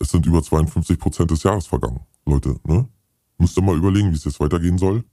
Es 0.00 0.10
sind 0.10 0.26
über 0.26 0.42
52 0.42 0.98
Prozent 0.98 1.30
des 1.30 1.42
Jahres 1.44 1.66
vergangen, 1.66 2.00
Leute. 2.26 2.58
Ne? 2.64 2.88
Müsst 3.38 3.56
ihr 3.56 3.62
mal 3.62 3.76
überlegen, 3.76 4.10
wie 4.10 4.16
es 4.16 4.24
jetzt 4.24 4.40
weitergehen 4.40 4.78
soll. 4.78 5.04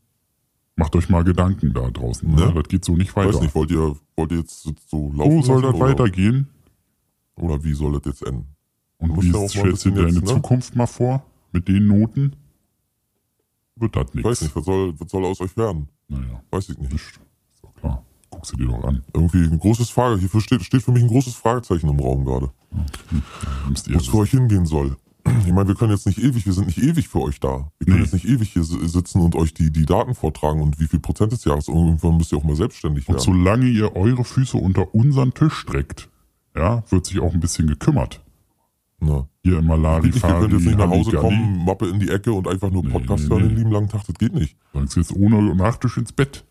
Macht 0.76 0.96
euch 0.96 1.08
mal 1.10 1.24
Gedanken 1.24 1.74
da 1.74 1.90
draußen. 1.92 2.28
Ne? 2.28 2.48
Ne? 2.48 2.54
Das 2.54 2.68
geht 2.68 2.84
so 2.84 2.96
nicht 2.96 3.16
weiter. 3.16 3.34
Weiß 3.34 3.42
nicht, 3.42 3.54
wollt 3.56 3.70
ihr, 3.72 3.96
wollt 4.18 4.32
ihr 4.32 4.40
jetzt 4.40 4.64
so 4.64 5.12
laufen 5.12 5.32
Wo 5.32 5.42
soll 5.44 5.62
das 5.62 5.76
oder, 5.76 5.88
weitergehen? 5.88 6.48
Oder 7.36 7.64
wie 7.64 7.74
soll 7.74 7.94
das 7.94 8.02
jetzt 8.06 8.24
enden? 8.28 8.48
Und 8.98 9.22
wie 9.22 9.32
stellst 9.48 9.86
du 9.86 9.92
dir 9.92 10.04
deine 10.06 10.20
ne? 10.20 10.24
Zukunft 10.24 10.76
mal 10.76 10.88
vor? 10.88 11.24
Mit 11.52 11.68
den 11.68 11.88
Noten? 11.88 12.36
Wird 13.76 13.96
das 13.96 14.06
Ich 14.14 14.24
weiß 14.24 14.24
nichts. 14.24 14.42
nicht, 14.42 14.56
was 14.56 14.66
soll, 14.66 15.00
was 15.00 15.12
soll 15.12 15.26
aus 15.26 15.42
euch 15.42 15.56
werden? 15.58 15.90
Naja, 16.08 16.42
Weiß 16.50 16.70
ich 16.70 16.78
nicht. 16.78 16.94
ist 16.94 17.20
doch 17.62 17.74
klar. 17.76 18.04
Guck 18.30 18.46
sie 18.46 18.56
dir 18.58 18.68
doch 18.68 18.84
an. 18.84 19.04
Irgendwie 19.14 19.44
ein 19.46 19.60
großes 19.60 19.90
Frage, 19.90 20.20
hier 20.20 20.42
steht, 20.42 20.64
steht 20.64 20.82
für 20.82 20.92
mich 20.92 21.04
ein 21.04 21.10
großes 21.10 21.36
Fragezeichen 21.36 21.90
im 21.90 22.00
Raum 22.00 22.26
gerade. 22.26 22.52
Nimmst 23.66 23.88
ihr 23.88 23.96
Wo 23.96 24.00
es 24.00 24.08
für 24.08 24.18
euch 24.18 24.32
hingehen 24.32 24.66
soll. 24.66 24.96
Ich 25.26 25.52
meine, 25.54 25.68
wir 25.70 25.76
können 25.76 25.92
jetzt 25.92 26.06
nicht 26.06 26.20
ewig, 26.20 26.46
wir 26.46 26.54
sind 26.54 26.68
nicht 26.68 26.80
ewig 26.80 27.08
für 27.08 27.22
euch 27.22 27.40
da. 27.40 27.72
Wir 27.80 27.86
können 27.86 27.98
Nee. 28.00 28.04
jetzt 28.04 28.14
nicht 28.14 28.26
ewig 28.26 28.52
hier 28.52 28.64
si- 28.64 28.88
sitzen 28.88 29.22
und 29.22 29.36
euch 29.36 29.54
die, 29.54 29.72
die 29.72 29.86
Daten 29.86 30.16
vortragen 30.16 30.62
und 30.62 30.80
wie 30.80 30.86
viel 30.88 31.00
Prozent 31.00 31.32
des 31.32 31.46
Jahres. 31.46 31.68
Irgendwann 31.70 32.18
müsst 32.18 32.32
ihr 32.34 32.38
auch 32.38 32.44
mal 32.44 32.56
selbstständig 32.58 33.08
Und 33.08 33.16
werden. 33.16 33.24
solange 33.26 33.68
ihr 33.68 33.96
eure 33.96 34.24
Füße 34.26 34.58
unter 34.58 34.94
unseren 34.94 35.34
Tisch 35.34 35.54
streckt, 35.54 36.10
ja, 36.56 36.84
wird 36.90 37.06
sich 37.06 37.20
auch 37.22 37.34
ein 37.34 37.40
bisschen 37.40 37.68
gekümmert. 37.68 38.22
Na. 39.00 39.28
Hier 39.44 39.60
im 39.60 39.66
Malari 39.68 40.08
ihr 40.10 40.22
könnt 40.22 40.54
jetzt 40.54 40.66
nicht 40.66 40.78
nach 40.78 40.90
Hause 40.90 41.12
kommen, 41.18 41.64
Mappe 41.66 41.88
in 41.88 42.00
die 42.00 42.10
Ecke 42.10 42.32
und 42.34 42.48
einfach 42.48 42.72
nur 42.72 42.84
Podcast 42.88 43.24
nee, 43.26 43.30
hören 43.30 43.42
nee. 43.44 43.48
den 43.50 43.58
lieben 43.58 43.72
langen 43.72 43.90
Tag. 43.90 44.06
Das 44.08 44.16
geht 44.16 44.34
nicht. 44.34 44.58
Sagst 44.74 44.96
jetzt 44.98 45.14
ohne 45.14 45.56
Nachtisch 45.56 45.98
ins 45.98 46.12
Bett. 46.14 46.46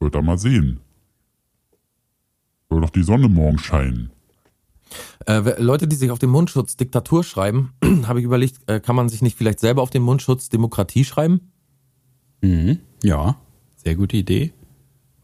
Wird 0.00 0.14
da 0.14 0.22
mal 0.22 0.38
sehen. 0.38 0.80
Soll 2.70 2.80
doch 2.80 2.90
die 2.90 3.02
Sonne 3.02 3.28
morgen 3.28 3.58
scheinen. 3.58 4.10
Äh, 5.26 5.62
Leute, 5.62 5.88
die 5.88 5.96
sich 5.96 6.10
auf 6.10 6.18
den 6.18 6.30
Mundschutz 6.30 6.76
Diktatur 6.76 7.24
schreiben, 7.24 7.72
habe 8.06 8.18
ich 8.18 8.24
überlegt, 8.24 8.60
äh, 8.66 8.80
kann 8.80 8.96
man 8.96 9.08
sich 9.08 9.22
nicht 9.22 9.36
vielleicht 9.36 9.60
selber 9.60 9.82
auf 9.82 9.90
den 9.90 10.02
Mundschutz 10.02 10.48
Demokratie 10.48 11.04
schreiben? 11.04 11.52
Mhm. 12.42 12.78
Ja, 13.02 13.36
sehr 13.76 13.96
gute 13.96 14.16
Idee. 14.16 14.52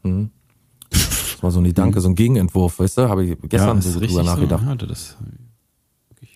Das 0.03 1.43
war 1.43 1.51
so 1.51 1.59
ein 1.59 1.63
Gedanke, 1.65 2.01
so 2.01 2.09
ein 2.09 2.15
Gegenentwurf, 2.15 2.79
weißt 2.79 2.97
du? 2.97 3.09
Habe 3.09 3.25
ich 3.25 3.37
gestern 3.43 3.77
ja, 3.77 3.81
so 3.81 3.99
drüber 3.99 4.23
nachgedacht. 4.23 4.63
So. 4.63 4.69
Ja, 4.69 4.75
das 4.75 5.17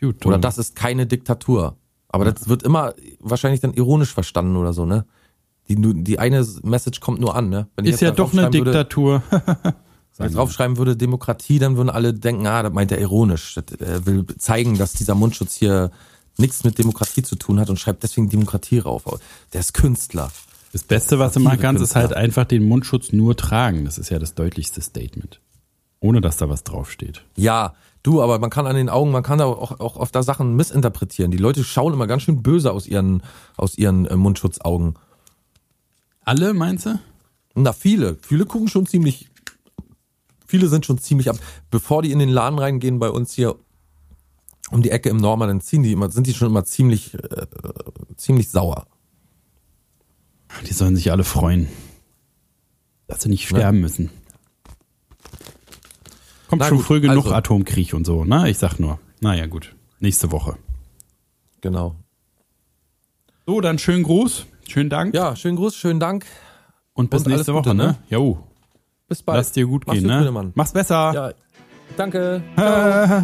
gut. 0.06 0.26
Oder 0.26 0.38
das 0.38 0.58
ist 0.58 0.76
keine 0.76 1.06
Diktatur. 1.06 1.78
Aber 2.10 2.26
das 2.26 2.48
wird 2.48 2.64
immer 2.64 2.94
wahrscheinlich 3.20 3.62
dann 3.62 3.74
ironisch 3.74 4.14
verstanden 4.14 4.56
oder 4.56 4.74
so, 4.74 4.86
ne? 4.86 5.06
Die, 5.68 5.76
die 5.76 6.20
eine 6.20 6.46
Message 6.64 7.00
kommt 7.00 7.20
nur 7.20 7.36
an, 7.36 7.50
ne? 7.50 7.68
Ist 7.82 8.02
ja 8.02 8.12
doch 8.12 8.32
eine 8.34 8.50
Diktatur. 8.50 9.24
Wenn 10.18 10.28
ich 10.30 10.36
draufschreiben 10.36 10.78
würde 10.78 10.96
Demokratie, 10.96 11.60
dann 11.60 11.76
würden 11.76 11.90
alle 11.90 12.14
denken, 12.14 12.48
ah, 12.48 12.64
das 12.64 12.72
meint 12.72 12.92
er 12.92 13.00
ironisch. 13.00 13.58
Äh, 13.58 14.06
will 14.06 14.26
zeigen, 14.38 14.78
dass 14.78 14.94
dieser 14.94 15.16
Mundschutz 15.16 15.56
hier 15.56 15.92
nichts 16.38 16.64
mit 16.64 16.78
Demokratie 16.78 17.24
zu 17.24 17.36
tun 17.36 17.60
hat 17.60 17.70
und 17.70 17.80
schreibt 17.80 18.04
deswegen 18.04 18.30
Demokratie 18.30 18.80
rauf. 18.80 19.04
Der 19.54 19.60
ist 19.60 19.74
Künstler. 19.74 20.32
Das 20.72 20.84
Beste, 20.84 21.20
was 21.20 21.34
du 21.34 21.40
machen 21.40 21.60
kannst, 21.60 21.82
ist 21.82 21.96
halt 21.96 22.14
einfach 22.14 22.46
den 22.46 22.64
Mundschutz 22.64 23.14
nur 23.14 23.38
tragen. 23.38 23.86
Das 23.86 23.98
ist 23.98 24.10
ja 24.10 24.20
das 24.20 24.36
deutlichste 24.36 24.82
Statement. 24.82 25.40
Ohne 26.02 26.22
dass 26.22 26.38
da 26.38 26.50
was 26.50 26.64
draufsteht. 26.64 27.24
Ja, 27.38 27.76
du, 28.04 28.22
aber 28.22 28.40
man 28.40 28.50
kann 28.50 28.68
an 28.68 28.76
den 28.76 28.90
Augen, 28.90 29.12
man 29.12 29.24
kann 29.24 29.38
da 29.38 29.46
auch, 29.46 29.80
auch 29.80 29.96
oft 29.96 30.14
da 30.14 30.22
Sachen 30.22 30.56
missinterpretieren. 30.56 31.32
Die 31.32 31.38
Leute 31.38 31.64
schauen 31.64 31.94
immer 31.94 32.08
ganz 32.08 32.24
schön 32.24 32.44
böse 32.44 32.74
aus 32.74 32.88
ihren, 32.88 33.24
aus 33.56 33.78
ihren 33.78 34.06
äh, 34.06 34.18
Mundschutzaugen. 34.18 34.96
Alle, 36.26 36.54
meinst 36.54 36.88
du? 36.88 37.00
Na, 37.54 37.72
viele. 37.72 38.18
Viele 38.22 38.46
gucken 38.46 38.68
schon 38.68 38.86
ziemlich. 38.86 39.30
Viele 40.46 40.68
sind 40.68 40.86
schon 40.86 40.98
ziemlich 40.98 41.30
ab. 41.30 41.38
Bevor 41.72 42.02
die 42.02 42.12
in 42.12 42.20
den 42.20 42.30
Laden 42.30 42.60
reingehen 42.60 43.00
bei 43.00 43.10
uns 43.10 43.34
hier 43.34 43.56
um 44.72 44.82
die 44.82 44.92
Ecke 44.92 45.10
im 45.10 45.18
Norman, 45.18 45.48
dann 45.48 45.62
ziehen 45.62 45.84
die 45.84 45.92
immer, 45.92 46.10
sind 46.10 46.28
die 46.28 46.34
schon 46.34 46.50
immer 46.50 46.66
ziemlich, 46.66 47.14
äh, 47.14 47.48
ziemlich 48.16 48.50
sauer. 48.50 48.88
Die 50.68 50.74
sollen 50.74 50.96
sich 50.96 51.12
alle 51.12 51.24
freuen. 51.24 51.68
Dass 53.08 53.22
sie 53.22 53.30
nicht 53.30 53.48
sterben 53.48 53.80
müssen. 53.82 54.10
Kommt 56.48 56.62
Na 56.62 56.68
schon 56.68 56.78
gut, 56.78 56.86
früh 56.88 57.02
genug 57.02 57.26
also. 57.26 57.36
Atomkrieg 57.36 57.94
und 57.94 58.06
so, 58.06 58.24
ne? 58.24 58.50
Ich 58.50 58.58
sag 58.58 58.80
nur. 58.80 59.00
Naja, 59.20 59.46
gut. 59.46 59.76
Nächste 60.00 60.32
Woche. 60.32 60.58
Genau. 61.62 61.96
So, 63.46 63.62
dann 63.62 63.78
schönen 63.78 64.04
Gruß. 64.04 64.46
Schönen 64.68 64.90
Dank. 64.90 65.14
Ja, 65.14 65.36
schönen 65.36 65.56
Gruß, 65.56 65.76
schönen 65.76 66.00
Dank. 66.00 66.26
Und 66.94 67.10
bis 67.10 67.24
und 67.24 67.32
nächste 67.32 67.54
Gute, 67.54 67.70
Woche, 67.70 67.76
ne? 67.76 67.84
ne? 67.88 67.98
Jo. 68.10 68.44
Bis 69.08 69.22
bald. 69.22 69.38
Lass 69.38 69.52
dir 69.52 69.66
gut 69.68 69.86
Mach's 69.86 70.00
gehen, 70.00 70.10
gut, 70.10 70.34
ne? 70.34 70.52
Mach's 70.56 70.74
besser. 70.74 71.12
Ja, 71.14 71.32
danke. 71.96 72.42